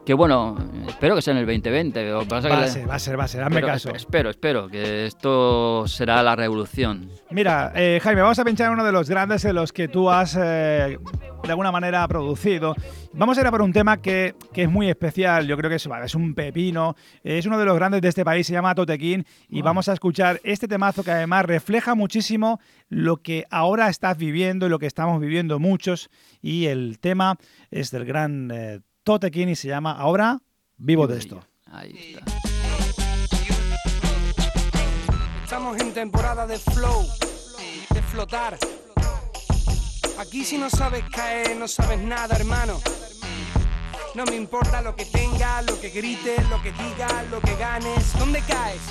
que 0.06 0.14
bueno, 0.14 0.58
espero 0.88 1.16
que 1.16 1.22
sea 1.22 1.34
en 1.34 1.40
el 1.40 1.46
2020. 1.46 2.12
Lo 2.12 2.20
que 2.22 2.26
pasa 2.26 2.50
Va 2.50 2.58
que 2.58 2.64
a 2.64 2.68
ser, 2.68 2.90
va 2.90 2.96
a 2.96 3.00
ser, 3.00 3.20
va 3.20 3.24
a 3.26 3.28
ser, 3.28 3.44
hazme 3.44 3.56
pero 3.56 3.68
caso. 3.68 3.96
Espero, 3.96 4.30
espero 4.30 4.68
que 4.68 5.06
esto 5.06 5.88
será 5.88 6.24
la 6.24 6.36
revolución. 6.36 7.10
Mira, 7.30 7.72
eh, 7.76 8.00
Jaime, 8.02 8.22
vamos 8.22 8.40
a 8.40 8.46
pinchar 8.46 8.72
uno 8.72 8.84
de 8.84 8.92
los 8.92 9.10
grandes 9.10 9.46
en 9.46 9.56
los 9.56 9.72
que 9.72 9.88
tú 9.88 10.10
has 10.10 10.36
eh, 10.36 10.98
de 11.44 11.50
alguna 11.50 11.72
manera 11.72 12.08
producido. 12.08 12.76
Vamos 13.14 13.38
a 13.38 13.42
ir 13.42 13.48
a 13.48 13.52
por 13.52 13.62
un 13.62 13.74
tema 13.74 14.02
que, 14.02 14.36
que 14.54 14.64
es 14.64 14.70
muy 14.70 14.90
especial, 14.90 15.48
yo 15.48 15.58
creo 15.58 15.70
que 15.70 15.76
es, 15.76 16.16
un 16.16 16.34
pepino, 16.34 16.96
es 17.24 17.46
uno 17.46 17.58
de 17.58 17.66
los 17.66 17.76
grandes 17.76 18.02
de 18.02 18.08
este 18.08 18.24
país, 18.24 18.48
se 18.48 18.54
llama 18.54 18.74
Totequín, 18.74 19.26
y 19.50 19.62
vamos 19.62 19.90
a 19.90 19.94
escuchar 19.94 20.40
este 20.44 20.68
temazo 20.68 21.04
que 21.04 21.12
además 21.12 21.46
refleja 21.46 21.96
muchísimo 21.96 22.60
lo 22.90 23.18
que 23.18 23.46
ahora 23.50 23.90
estás 23.90 24.18
viviendo 24.18 24.66
y 24.66 24.70
lo 24.70 24.80
que 24.80 24.86
estamos 24.86 25.20
viviendo 25.20 25.60
muchos, 25.60 26.10
y 26.42 26.66
el 26.68 27.00
tema 27.00 27.38
es 27.70 27.92
del 27.92 28.06
gran 28.06 28.50
eh, 28.52 28.80
Totequín 29.04 29.50
y 29.50 29.56
se 29.56 29.68
llama 29.68 29.94
Ahora 29.94 30.40
vivo 30.78 31.08
de 31.08 31.18
esto. 31.18 31.44
Ahí 31.72 32.16
está. 32.16 32.26
Estamos 35.44 35.80
en 35.80 35.94
temporada 35.94 36.46
de 36.46 36.60
flow, 36.60 37.08
de 37.90 38.02
flotar. 38.04 38.58
Aquí 40.20 40.46
si 40.46 40.58
no 40.58 40.70
sabes 40.70 41.04
caer, 41.10 41.58
no 41.58 41.68
sabes 41.68 42.00
nada, 42.00 42.36
hermano. 42.36 42.80
No 44.14 44.26
me 44.26 44.36
importa 44.36 44.82
lo 44.82 44.96
que 44.96 45.06
tengas, 45.06 45.66
lo 45.66 45.80
que 45.80 45.90
grites, 45.90 46.48
lo 46.50 46.62
que 46.62 46.72
digas, 46.72 47.30
lo 47.32 47.42
que 47.42 47.56
ganes. 47.56 48.18
¿Dónde 48.20 48.42
caes? 48.42 48.82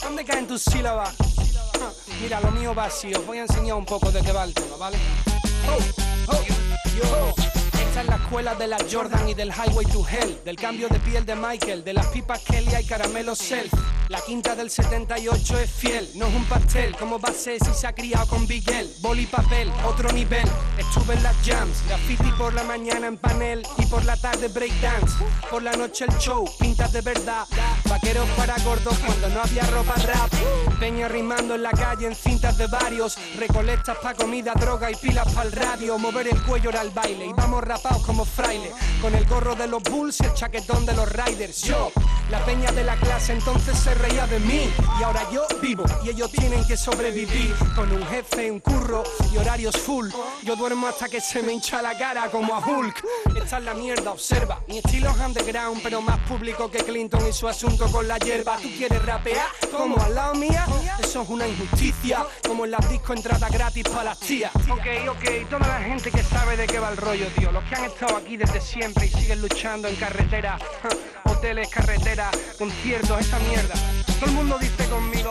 ¿Dónde 0.00 0.24
caen 0.24 0.46
tus 0.46 0.62
sílabas? 0.62 1.16
Mira, 2.20 2.40
lo 2.40 2.52
mío 2.52 2.74
va 2.74 2.84
así, 2.84 3.12
os 3.12 3.26
voy 3.26 3.38
a 3.38 3.42
enseñar 3.42 3.76
un 3.76 3.86
poco 3.86 4.12
de 4.12 4.22
qué 4.22 4.30
va 4.30 4.44
el 4.44 4.54
tema, 4.54 4.76
¿vale? 4.76 4.98
Oh, 5.68 6.32
oh, 6.32 6.44
yo. 6.96 7.61
Esta 7.92 8.00
es 8.00 8.08
la 8.08 8.16
escuela 8.16 8.54
de 8.54 8.66
la 8.68 8.78
Jordan 8.90 9.28
y 9.28 9.34
del 9.34 9.50
Highway 9.50 9.84
to 9.84 10.02
Hell, 10.08 10.40
del 10.46 10.56
cambio 10.56 10.88
de 10.88 10.98
piel 11.00 11.26
de 11.26 11.36
Michael, 11.36 11.84
de 11.84 11.92
las 11.92 12.06
pipas 12.06 12.40
Kelly 12.40 12.74
y 12.80 12.86
caramelo 12.86 13.36
Self. 13.36 13.70
La 14.08 14.20
quinta 14.20 14.54
del 14.54 14.70
78 14.70 15.58
es 15.58 15.70
fiel, 15.70 16.08
no 16.16 16.26
es 16.26 16.34
un 16.34 16.44
pastel, 16.44 16.96
como 16.96 17.18
va 17.18 17.28
a 17.30 17.32
ser 17.32 17.58
si 17.64 17.72
se 17.72 17.86
ha 17.86 17.94
criado 17.94 18.26
con 18.26 18.46
Bigel, 18.46 18.90
boli 19.00 19.26
papel, 19.26 19.70
otro 19.86 20.10
nivel. 20.12 20.46
Estuve 20.76 21.14
en 21.14 21.22
las 21.22 21.36
jams, 21.44 21.86
graffiti 21.86 22.30
por 22.32 22.52
la 22.52 22.62
mañana 22.64 23.06
en 23.06 23.16
panel 23.16 23.62
y 23.78 23.86
por 23.86 24.04
la 24.04 24.16
tarde 24.16 24.48
breakdance. 24.48 25.14
Por 25.50 25.62
la 25.62 25.72
noche 25.72 26.04
el 26.06 26.16
show, 26.18 26.46
pintas 26.58 26.92
de 26.92 27.00
verdad, 27.00 27.46
vaqueros 27.88 28.28
para 28.36 28.56
gordos 28.64 28.98
cuando 28.98 29.28
no 29.28 29.40
había 29.40 29.62
ropa 29.64 29.94
rap. 30.06 30.30
Peña 30.78 31.08
rimando 31.08 31.54
en 31.54 31.62
la 31.62 31.70
calle 31.70 32.06
en 32.06 32.14
cintas 32.14 32.58
de 32.58 32.66
varios, 32.66 33.16
recolectas 33.38 33.96
pa' 33.98 34.14
comida, 34.14 34.52
droga 34.54 34.90
y 34.90 34.94
pilas 34.96 35.30
para 35.32 35.46
el 35.46 35.52
radio. 35.52 35.96
Mover 35.96 36.28
el 36.28 36.42
cuello 36.42 36.70
era 36.70 36.82
el 36.82 36.90
baile 36.90 37.26
y 37.26 37.32
vamos 37.32 37.62
como 38.04 38.24
fraile, 38.24 38.72
con 39.00 39.14
el 39.14 39.24
gorro 39.26 39.54
de 39.54 39.66
los 39.66 39.82
bulls 39.82 40.20
y 40.20 40.24
el 40.24 40.34
chaquetón 40.34 40.86
de 40.86 40.94
los 40.94 41.10
riders. 41.10 41.62
Yo, 41.62 41.90
la 42.30 42.44
peña 42.44 42.70
de 42.72 42.84
la 42.84 42.96
clase 42.96 43.32
entonces 43.32 43.76
se 43.76 43.94
reía 43.94 44.26
de 44.26 44.38
mí 44.40 44.70
y 44.98 45.02
ahora 45.02 45.22
yo 45.32 45.46
vivo 45.60 45.84
y 46.04 46.10
ellos 46.10 46.30
tienen 46.30 46.64
que 46.66 46.76
sobrevivir 46.76 47.54
con 47.74 47.90
un 47.90 48.06
jefe, 48.06 48.50
un 48.50 48.60
curro 48.60 49.02
y 49.32 49.38
horarios 49.38 49.76
full. 49.76 50.08
Yo 50.42 50.56
duermo 50.56 50.86
hasta 50.86 51.08
que 51.08 51.20
se 51.20 51.42
me 51.42 51.52
hincha 51.52 51.82
la 51.82 51.96
cara 51.98 52.30
como 52.30 52.54
a 52.54 52.60
Hulk. 52.60 53.04
Esta 53.36 53.58
es 53.58 53.64
la 53.64 53.74
mierda, 53.74 54.12
observa. 54.12 54.60
Mi 54.68 54.78
estilo 54.78 55.10
es 55.10 55.16
underground, 55.16 55.82
pero 55.82 56.00
más 56.00 56.18
público 56.20 56.70
que 56.70 56.78
Clinton 56.78 57.26
y 57.28 57.32
su 57.32 57.48
asunto 57.48 57.90
con 57.90 58.06
la 58.06 58.18
hierba. 58.18 58.56
¿Tú 58.58 58.68
quieres 58.76 59.04
rapear 59.04 59.46
como 59.70 60.00
al 60.00 60.14
lado 60.14 60.34
mía? 60.34 60.66
Eso 61.00 61.22
es 61.22 61.28
una 61.28 61.46
injusticia, 61.48 62.24
como 62.46 62.64
en 62.64 62.70
las 62.70 62.88
discos 62.88 63.16
entrada 63.16 63.48
gratis 63.48 63.84
para 63.88 64.04
las 64.04 64.18
tías. 64.20 64.52
Ok, 64.70 64.86
ok, 65.10 65.48
toda 65.50 65.66
la 65.66 65.80
gente 65.80 66.10
que 66.10 66.22
sabe 66.22 66.56
de 66.56 66.66
qué 66.66 66.78
va 66.78 66.90
el 66.90 66.96
rollo, 66.96 67.26
tío. 67.36 67.50
Que 67.72 67.78
han 67.78 67.84
estado 67.86 68.16
aquí 68.16 68.36
desde 68.36 68.60
siempre 68.60 69.06
y 69.06 69.08
siguen 69.08 69.40
luchando 69.40 69.88
en 69.88 69.96
carretera, 69.96 70.58
hoteles, 71.24 71.68
carretera, 71.70 72.30
conciertos, 72.58 73.20
esa 73.20 73.38
mierda. 73.38 73.74
Todo 74.18 74.26
el 74.26 74.32
mundo 74.32 74.58
dice 74.60 74.84
conmigo. 74.90 75.30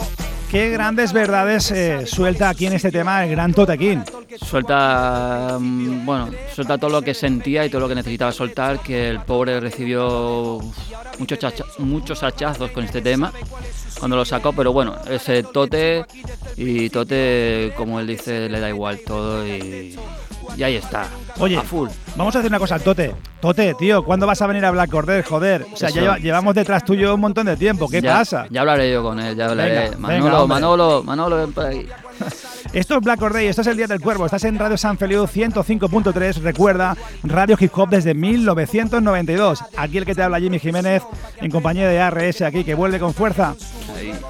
Qué 0.50 0.70
grandes 0.70 1.14
verdades 1.14 1.72
eh, 1.72 2.06
suelta 2.06 2.50
aquí 2.50 2.66
en 2.66 2.74
este 2.74 2.92
tema 2.92 3.24
el 3.24 3.30
gran 3.32 3.54
Totequín. 3.54 4.04
Suelta, 4.38 5.56
mm, 5.60 6.06
bueno, 6.06 6.30
suelta 6.54 6.78
todo 6.78 6.90
lo 6.90 7.02
que 7.02 7.14
sentía 7.14 7.66
y 7.66 7.70
todo 7.70 7.82
lo 7.82 7.88
que 7.88 7.96
necesitaba 7.96 8.32
soltar, 8.34 8.80
que 8.82 9.08
el 9.10 9.22
pobre 9.22 9.60
recibió 9.62 10.60
muchos, 11.20 11.40
chacha- 11.40 11.64
muchos 11.78 12.22
hachazos 12.24 12.72
con 12.72 12.84
este 12.84 13.02
tema 13.02 13.32
cuando 14.00 14.18
lo 14.18 14.26
sacó, 14.26 14.52
pero 14.52 14.74
bueno, 14.74 14.96
ese 15.10 15.44
Tote 15.44 16.06
y 16.58 16.90
Tote, 16.90 17.72
como 17.78 18.00
él 18.02 18.08
dice, 18.08 18.50
le 18.50 18.60
da 18.60 18.68
igual 18.68 19.00
todo 19.06 19.48
y, 19.48 19.98
y 20.58 20.64
ahí 20.64 20.76
está, 20.76 21.08
Oye, 21.40 21.58
a 21.58 21.62
full. 21.64 21.90
vamos 22.16 22.36
a 22.36 22.40
hacer 22.40 22.50
una 22.52 22.60
cosa 22.60 22.76
al 22.76 22.82
Tote. 22.82 23.16
Tote, 23.40 23.74
tío, 23.76 24.04
¿cuándo 24.04 24.28
vas 24.28 24.42
a 24.42 24.48
venir 24.48 24.64
a 24.66 24.72
Black 24.72 24.94
Order? 24.94 25.24
Joder, 25.24 25.66
o 25.74 25.78
sea, 25.78 25.90
ya 25.90 25.94
Eso. 25.96 26.00
lleva- 26.02 26.18
llevamos 26.20 26.54
detrás 26.56 26.86
tuyo 26.86 27.16
un 27.16 27.22
montón 27.22 27.46
de 27.48 27.58
tiempo. 27.58 27.88
¿Qué 27.90 28.02
Ya- 28.02 28.14
pasa? 28.14 28.46
Ya 28.50 28.62
hablaré 28.62 28.92
yo 28.92 29.02
con 29.04 29.20
él, 29.20 29.36
ya 29.36 29.50
hablaré. 29.50 29.72
Venga, 29.90 30.08
venga, 30.08 30.20
Manolo. 30.30 30.48
Manolo, 30.48 31.04
Manolo, 31.04 31.36
ven 31.38 31.54
por 31.54 31.66
ahí. 31.66 31.88
Esto 32.74 32.96
es 32.96 33.02
Black 33.02 33.20
y 33.42 33.48
esto 33.48 33.62
es 33.62 33.68
el 33.68 33.76
Día 33.76 33.88
del 33.88 34.00
Cuervo. 34.00 34.26
Estás 34.26 34.46
en 34.46 34.58
Radio 34.58 34.78
San 34.78 34.98
Feliu 34.98 35.24
105.3. 35.26 36.36
Recuerda, 36.42 36.96
Radio 37.24 37.58
Hip 37.60 37.72
Hop 37.78 37.90
desde 37.90 38.14
1992. 38.14 39.62
Aquí 39.76 39.98
el 39.98 40.06
que 40.06 40.16
te 40.16 40.24
habla 40.24 40.40
Jimmy 40.40 40.58
Jiménez 40.58 41.04
en 41.42 41.52
compañía 41.52 41.90
de 41.90 42.00
ARS 42.00 42.42
aquí 42.42 42.64
que 42.64 42.74
vuelve 42.74 42.98
con 42.98 43.14
fuerza. 43.14 43.56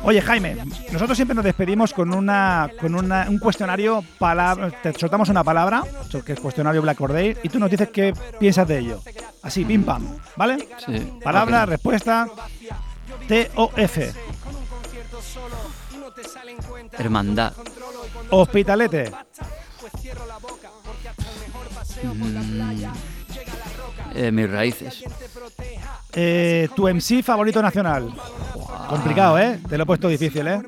Oye 0.04 0.22
Jaime, 0.22 0.58
nosotros 0.92 1.16
siempre 1.16 1.36
nos 1.36 1.46
despedimos 1.46 1.94
con 1.94 2.14
una 2.14 2.70
con 2.80 2.96
una- 2.96 3.28
un 3.30 3.38
cuestionario 3.38 4.04
palabra, 4.18 4.72
te 4.82 4.92
soltamos 4.94 5.30
una 5.30 5.44
palabra, 5.44 5.84
que 6.26 6.34
es 6.34 6.39
cuestionario 6.39 6.82
Black 6.82 7.00
Order 7.00 7.38
y 7.44 7.50
tú 7.50 7.60
nos 7.60 7.70
dices 7.70 7.89
qué 7.89 8.12
piensas 8.39 8.68
de 8.68 8.80
ello. 8.80 9.02
Así, 9.44 9.64
pim 9.64 9.84
pam, 9.84 10.04
¿vale? 10.36 10.68
Sí. 10.84 11.14
Palabra, 11.24 11.66
respuesta, 11.68 12.28
T-O-F. 13.28 14.12
Hermandad. 16.98 17.54
Hospitalete. 18.32 19.12
Mm, 22.04 22.84
eh, 24.16 24.32
mis 24.32 24.50
raíces. 24.50 25.04
Eh, 26.14 26.68
tu 26.76 26.88
MC 26.88 27.24
favorito 27.24 27.62
nacional. 27.62 28.14
Complicado, 28.90 29.40
¿eh? 29.40 29.60
Te 29.68 29.78
lo 29.78 29.84
he 29.84 29.86
puesto 29.86 30.08
difícil, 30.08 30.48
¿eh? 30.48 30.62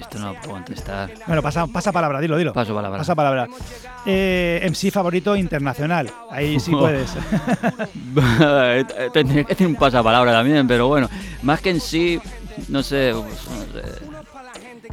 Esto 0.00 0.18
no 0.18 0.32
lo 0.32 0.40
puedo 0.40 0.52
contestar. 0.52 1.12
Bueno, 1.26 1.42
pasa, 1.42 1.66
pasa 1.66 1.92
palabra, 1.92 2.20
dilo, 2.20 2.36
dilo. 2.36 2.52
Paso 2.52 2.74
palabra. 2.74 2.98
Pasa 2.98 3.14
palabra. 3.14 3.48
Eh, 4.04 4.60
MC 4.68 4.90
favorito 4.90 5.36
internacional. 5.36 6.10
Ahí 6.30 6.60
sí 6.60 6.70
puedes. 6.70 7.10
Tendría 9.12 9.44
que 9.44 9.50
decir 9.50 9.66
un 9.66 9.76
pasapalabra 9.76 10.32
también, 10.32 10.66
pero 10.66 10.88
bueno, 10.88 11.08
más 11.42 11.60
que 11.60 11.70
en 11.70 11.80
sí, 11.80 12.20
no 12.68 12.82
sé, 12.82 13.12
pues, 13.14 13.50
no 13.50 13.80
sé. 13.80 14.05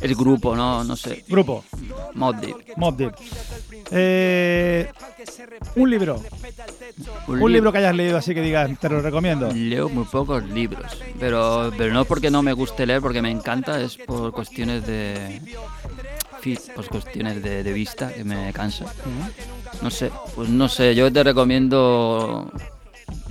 Es 0.03 0.17
grupo, 0.17 0.55
¿no? 0.55 0.83
No 0.83 0.95
sé. 0.95 1.23
Grupo. 1.27 1.63
Mob 2.13 2.35
Deep. 2.39 2.55
Mob 2.77 2.95
Deep. 2.97 3.13
Eh, 3.91 4.87
un 5.75 5.89
libro. 5.89 6.21
Un, 7.27 7.39
lib- 7.39 7.49
libro 7.53 7.71
que 7.71 7.77
hayas 7.79 7.95
leído 7.95 8.17
así 8.17 8.33
que 8.33 8.41
digas, 8.41 8.69
te 8.79 8.89
lo 8.89 9.01
recomiendo. 9.01 9.49
Leo 9.53 9.89
muy 9.89 10.05
pocos 10.05 10.43
libros, 10.49 10.85
pero, 11.19 11.71
pero 11.77 11.93
no 11.93 12.05
porque 12.05 12.29
no 12.29 12.41
me 12.43 12.53
guste 12.53 12.85
leer, 12.85 13.01
porque 13.01 13.21
me 13.21 13.31
encanta, 13.31 13.79
es 13.81 13.97
por 13.97 14.31
cuestiones 14.31 14.85
de. 14.85 15.41
Pues 16.75 16.89
cuestiones 16.89 17.41
de, 17.41 17.63
de 17.63 17.71
vista 17.73 18.13
que 18.13 18.25
me 18.25 18.51
cansa. 18.51 18.85
No 19.81 19.89
sé, 19.89 20.11
pues 20.35 20.49
no 20.49 20.67
sé, 20.67 20.93
yo 20.93 21.11
te 21.11 21.23
recomiendo. 21.23 22.51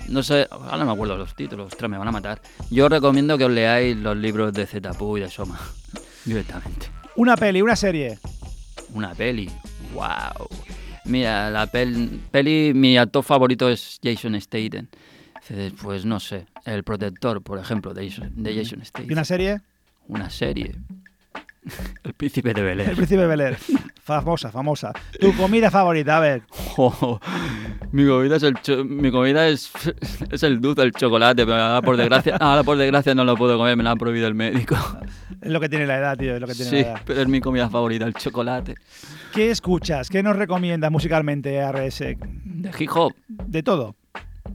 No 0.08 0.22
sé, 0.22 0.46
ahora 0.50 0.78
no 0.78 0.86
me 0.86 0.92
acuerdo 0.92 1.16
los 1.16 1.34
títulos, 1.34 1.66
ostras, 1.72 1.90
me 1.90 1.98
van 1.98 2.08
a 2.08 2.12
matar. 2.12 2.40
Yo 2.70 2.88
recomiendo 2.88 3.36
que 3.36 3.44
os 3.44 3.50
leáis 3.50 3.96
los 3.96 4.16
libros 4.16 4.52
de 4.54 4.66
Zetapu 4.66 5.18
y 5.18 5.20
de 5.20 5.30
Soma, 5.30 5.58
directamente. 6.24 6.86
Una 7.16 7.36
peli, 7.36 7.60
una 7.62 7.76
serie. 7.76 8.18
Una 8.94 9.14
peli, 9.14 9.50
wow. 9.94 10.48
Mira, 11.04 11.50
la 11.50 11.70
pel- 11.70 12.20
peli, 12.30 12.72
mi 12.74 12.96
actor 12.96 13.24
favorito 13.24 13.68
es 13.68 13.98
Jason 14.02 14.40
Statham. 14.40 14.86
Pues 15.82 16.04
no 16.04 16.20
sé, 16.20 16.46
El 16.64 16.84
Protector, 16.84 17.42
por 17.42 17.58
ejemplo, 17.58 17.92
de 17.92 18.08
Jason, 18.08 18.30
de 18.36 18.54
Jason 18.56 18.84
Statham. 18.84 19.10
¿Y 19.10 19.12
una 19.12 19.24
serie? 19.24 19.60
Una 20.08 20.30
serie. 20.30 20.76
El 22.04 22.14
Príncipe 22.14 22.52
de 22.54 22.62
Bel 22.62 22.80
El 22.80 22.88
Air. 22.88 22.96
Príncipe 22.96 23.26
Bel 23.26 23.40
Air. 23.40 23.56
Famosa, 24.02 24.50
famosa. 24.50 24.92
Tu 25.20 25.32
comida 25.36 25.70
favorita, 25.70 26.16
a 26.16 26.20
ver. 26.20 26.42
Oh, 26.76 27.20
mi 27.92 28.04
comida 28.04 28.34
es 28.36 28.42
el 28.42 28.54
cho- 28.60 28.84
mi 28.84 29.12
comida 29.12 29.46
es, 29.46 29.70
es 30.32 30.42
el 30.42 30.60
dulce, 30.60 30.82
el 30.82 30.90
chocolate, 30.90 31.44
pero 31.46 31.56
ahora 31.62 31.82
por 31.82 31.96
desgracia, 31.96 32.34
ahora 32.36 32.64
por 32.64 32.76
desgracia 32.76 33.14
no 33.14 33.24
lo 33.24 33.36
puedo 33.36 33.56
comer, 33.56 33.76
me 33.76 33.84
lo 33.84 33.90
ha 33.90 33.96
prohibido 33.96 34.26
el 34.26 34.34
médico. 34.34 34.74
Es 35.40 35.50
lo 35.52 35.60
que 35.60 35.68
tiene 35.68 35.86
la 35.86 35.98
edad, 35.98 36.16
tío, 36.18 36.34
es 36.34 36.40
lo 36.40 36.48
que 36.48 36.54
tiene 36.54 36.70
Sí, 36.70 36.76
la 36.76 36.82
edad. 36.82 37.00
pero 37.06 37.20
es 37.22 37.28
mi 37.28 37.40
comida 37.40 37.70
favorita, 37.70 38.04
el 38.04 38.14
chocolate. 38.14 38.74
¿Qué 39.32 39.52
escuchas? 39.52 40.08
¿Qué 40.08 40.20
nos 40.20 40.34
recomiendas 40.34 40.90
musicalmente, 40.90 41.60
RS? 41.70 42.00
De 42.44 42.70
hip 42.76 42.90
hop, 42.92 43.12
De 43.28 43.62
todo. 43.62 43.94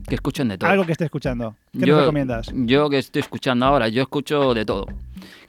que 0.06 0.14
escuchen 0.14 0.48
de 0.48 0.58
todo. 0.58 0.68
Algo 0.68 0.84
que 0.84 0.92
esté 0.92 1.04
escuchando. 1.06 1.56
¿Qué 1.72 1.86
yo, 1.86 1.94
nos 1.94 2.00
recomiendas? 2.02 2.50
Yo 2.54 2.90
que 2.90 2.98
estoy 2.98 3.20
escuchando 3.20 3.64
ahora, 3.64 3.88
yo 3.88 4.02
escucho 4.02 4.52
de 4.52 4.66
todo. 4.66 4.86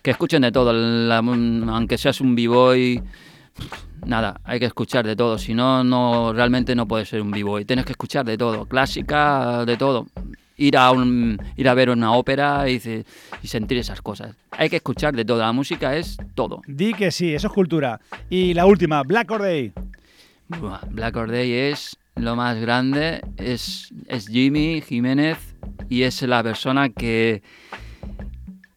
Que 0.02 0.12
escuchen 0.12 0.41
de 0.41 0.52
todo, 0.52 0.72
la- 0.74 1.18
aunque 1.18 1.97
seas 1.97 2.22
un 2.22 2.36
b-boy, 2.36 3.02
nada, 4.06 4.39
hay 4.43 4.60
que 4.60 4.66
escuchar 4.66 5.06
de 5.06 5.16
todo. 5.16 5.38
Si 5.38 5.54
no, 5.54 5.84
no 5.84 6.34
realmente 6.34 6.76
no 6.76 6.88
puedes 6.88 7.10
ser 7.10 7.22
un 7.22 7.32
b-boy. 7.32 7.66
Tienes 7.66 7.86
que 7.86 7.91
escuchar 7.91 8.26
de 8.26 8.38
todo, 8.38 8.66
clásica, 8.66 9.66
de 9.66 9.78
todo. 9.78 10.08
Ir 10.58 10.76
a, 10.76 10.91
un, 10.91 11.41
ir 11.56 11.70
a 11.70 11.74
ver 11.74 11.89
una 11.89 12.12
ópera 12.14 12.70
y, 12.70 12.80
sentir 13.43 13.78
esas 13.78 14.02
cosas. 14.02 14.36
Hay 14.52 14.70
que 14.70 14.76
escuchar 14.76 15.16
de 15.16 15.24
todo, 15.24 15.39
la 15.39 15.54
música 15.54 15.95
es 15.95 16.18
todo. 16.36 16.62
Di 16.68 16.93
que 16.93 17.12
sí, 17.12 17.34
eso 17.34 17.47
es 17.47 17.54
cultura. 17.54 18.02
Y 18.30 18.54
la 18.54 18.66
última, 18.66 19.04
Black 19.04 19.32
or 19.32 19.41
Day. 19.41 19.72
Buah, 20.50 20.82
Black 20.89 21.16
Or 21.16 21.32
Day 21.32 21.54
es 21.54 21.95
lo 22.16 22.36
más 22.36 22.60
grande, 22.60 23.22
es, 23.38 23.93
es 24.08 24.28
Jimmy 24.28 24.82
Jiménez 24.82 25.38
y 25.89 26.02
es 26.02 26.22
la 26.24 26.43
persona 26.43 26.89
que 26.89 27.43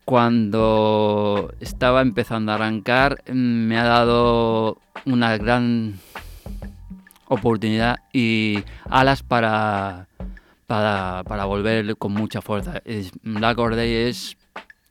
cuando 0.05 1.53
estaba 1.61 2.03
empezando 2.03 2.53
a 2.53 2.57
arrancar 2.57 3.23
mm, 3.29 3.33
me 3.35 3.79
ha 3.79 3.85
dado 3.85 4.79
una 5.07 5.37
gran 5.37 5.95
oportunidad 7.29 7.97
y 8.13 8.59
alas 8.91 9.23
para, 9.23 10.07
para, 10.67 11.23
para 11.25 11.45
volver 11.45 11.97
con 11.97 12.13
mucha 12.13 12.43
fuerza. 12.43 12.81
Es- 12.85 13.13
Black 13.23 13.57
Day 13.59 14.09
es, 14.09 14.37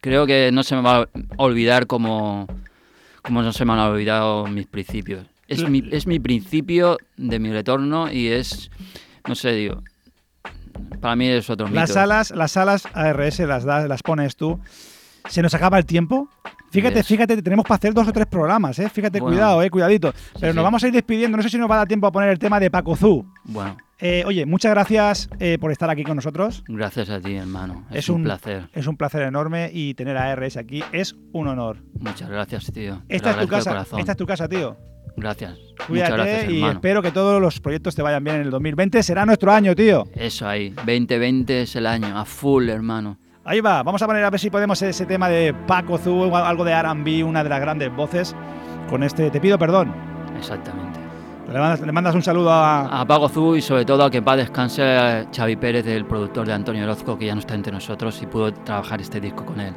creo 0.01 0.25
que 0.25 0.49
no 0.51 0.63
se 0.63 0.75
me 0.75 0.81
va 0.81 1.01
a 1.01 1.07
olvidar 1.37 1.87
como, 1.87 2.47
como 3.21 3.41
no 3.41 3.53
se 3.53 3.65
me 3.65 3.73
han 3.73 3.79
olvidado 3.79 4.47
mis 4.47 4.67
principios. 4.67 5.25
Es 5.47 5.67
mi, 5.67 5.83
es 5.91 6.07
mi 6.07 6.19
principio 6.19 6.97
de 7.17 7.37
mi 7.37 7.51
retorno 7.51 8.09
y 8.11 8.27
es, 8.29 8.71
no 9.27 9.35
sé, 9.35 9.51
digo, 9.51 9.83
para 11.01 11.15
mí 11.17 11.27
es 11.27 11.49
otro 11.49 11.67
mito. 11.67 11.79
Las 11.81 11.91
salas, 11.91 12.31
las 12.31 12.51
salas 12.53 12.87
ARS 12.93 13.39
las, 13.39 13.65
das, 13.65 13.87
las 13.89 14.01
pones 14.01 14.37
tú. 14.37 14.59
¿Se 15.29 15.41
nos 15.41 15.53
acaba 15.53 15.77
el 15.77 15.85
tiempo? 15.85 16.27
Fíjate, 16.71 16.95
Yes. 16.95 17.07
fíjate, 17.07 17.41
tenemos 17.41 17.63
para 17.65 17.75
hacer 17.75 17.93
dos 17.93 18.07
o 18.07 18.13
tres 18.13 18.27
programas, 18.27 18.79
¿eh? 18.79 18.89
Fíjate, 18.89 19.19
Bueno. 19.19 19.35
cuidado, 19.35 19.61
¿eh? 19.61 19.69
Cuidadito. 19.69 20.13
Pero 20.39 20.53
sí. 20.53 20.55
nos 20.55 20.63
vamos 20.63 20.83
a 20.83 20.87
ir 20.87 20.93
despidiendo. 20.93 21.35
No 21.37 21.43
sé 21.43 21.49
si 21.49 21.57
nos 21.57 21.69
va 21.69 21.75
a 21.75 21.77
dar 21.79 21.87
tiempo 21.87 22.07
a 22.07 22.11
poner 22.11 22.29
el 22.29 22.39
tema 22.39 22.59
de 22.59 22.71
Paco 22.71 22.95
Zú. 22.95 23.25
Bueno, 23.43 23.77
Eh, 24.03 24.23
oye, 24.25 24.45
muchas 24.47 24.71
gracias 24.71 25.29
eh, 25.39 25.57
por 25.61 25.71
estar 25.71 25.89
aquí 25.89 26.03
con 26.03 26.15
nosotros. 26.15 26.63
gracias 26.67 27.09
a 27.11 27.19
ti, 27.19 27.35
hermano. 27.35 27.85
Es, 27.91 27.97
Es 27.99 28.09
un, 28.09 28.15
un- 28.17 28.23
placer. 28.23 28.69
Es 28.73 28.87
un 28.87 28.97
placer 28.97 29.21
enorme 29.23 29.69
y 29.71 29.93
tener 29.93 30.17
a 30.17 30.31
RS 30.35 30.57
aquí 30.57 30.83
es 30.91 31.15
un 31.33 31.47
honor. 31.47 31.77
Muchas 31.99 32.27
gracias, 32.29 32.71
tío. 32.73 33.03
Esta 33.09 33.31
es 33.31 33.37
tu 33.37 33.47
casa, 33.47 33.85
esta 33.99 34.11
es 34.13 34.17
tu 34.17 34.25
casa, 34.25 34.47
tío. 34.49 34.75
Gracias. 35.17 35.55
Cuídate 35.87 36.11
Muchas 36.13 36.25
gracias, 36.25 36.51
y 36.51 36.55
hermano. 36.55 36.73
espero 36.73 37.01
que 37.01 37.11
todos 37.11 37.39
los 37.41 37.59
proyectos 37.59 37.93
te 37.95 38.01
vayan 38.01 38.23
bien 38.23 38.37
en 38.37 38.41
el 38.43 38.49
2020. 38.49 39.03
Será 39.03 39.25
nuestro 39.25 39.51
año, 39.51 39.75
tío. 39.75 40.05
Eso 40.15 40.47
ahí. 40.47 40.69
2020 40.69 41.61
es 41.63 41.75
el 41.75 41.85
año. 41.85 42.17
A 42.17 42.23
full, 42.25 42.69
hermano. 42.69 43.19
Ahí 43.43 43.59
va, 43.59 43.81
vamos 43.81 44.01
a 44.01 44.07
poner 44.07 44.23
a 44.23 44.29
ver 44.29 44.39
si 44.39 44.49
podemos 44.49 44.81
ese 44.81 45.05
tema 45.05 45.27
de 45.27 45.53
Paco 45.53 45.97
Zú, 45.97 46.35
algo 46.35 46.63
de 46.63 46.71
R&B, 46.73 47.23
una 47.23 47.43
de 47.43 47.49
las 47.49 47.59
grandes 47.59 47.93
voces. 47.95 48.35
Con 48.89 49.03
este, 49.03 49.31
te 49.31 49.39
pido 49.39 49.57
perdón. 49.57 49.93
Exactamente. 50.37 50.99
Le 51.51 51.59
mandas, 51.59 51.81
le 51.81 51.91
mandas 51.91 52.15
un 52.15 52.21
saludo 52.21 52.51
a, 52.51 53.01
A 53.01 53.05
Pago 53.05 53.27
Zú 53.27 53.55
y 53.55 53.61
sobre 53.61 53.83
todo 53.83 54.05
a 54.05 54.11
que 54.11 54.21
paz 54.21 54.37
descanse 54.37 55.27
Xavi 55.35 55.55
Pérez, 55.57 55.85
el 55.87 56.05
productor 56.05 56.47
de 56.47 56.53
Antonio 56.53 56.83
Orozco, 56.83 57.17
que 57.17 57.25
ya 57.25 57.33
no 57.33 57.39
está 57.39 57.55
entre 57.55 57.73
nosotros 57.73 58.21
y 58.21 58.27
pudo 58.27 58.53
trabajar 58.53 59.01
este 59.01 59.19
disco 59.19 59.43
con 59.43 59.59
él. 59.59 59.73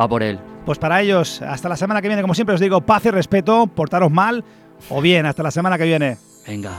Va 0.00 0.08
por 0.08 0.22
él. 0.22 0.40
Pues 0.64 0.78
para 0.78 1.00
ellos, 1.00 1.40
hasta 1.42 1.68
la 1.68 1.76
semana 1.76 2.02
que 2.02 2.08
viene, 2.08 2.22
como 2.22 2.34
siempre 2.34 2.54
os 2.54 2.60
digo, 2.60 2.80
paz 2.80 3.04
y 3.04 3.10
respeto, 3.10 3.66
portaros 3.68 4.10
mal 4.10 4.42
o 4.88 5.00
bien, 5.00 5.26
hasta 5.26 5.42
la 5.42 5.50
semana 5.50 5.78
que 5.78 5.84
viene. 5.84 6.16
Venga. 6.48 6.72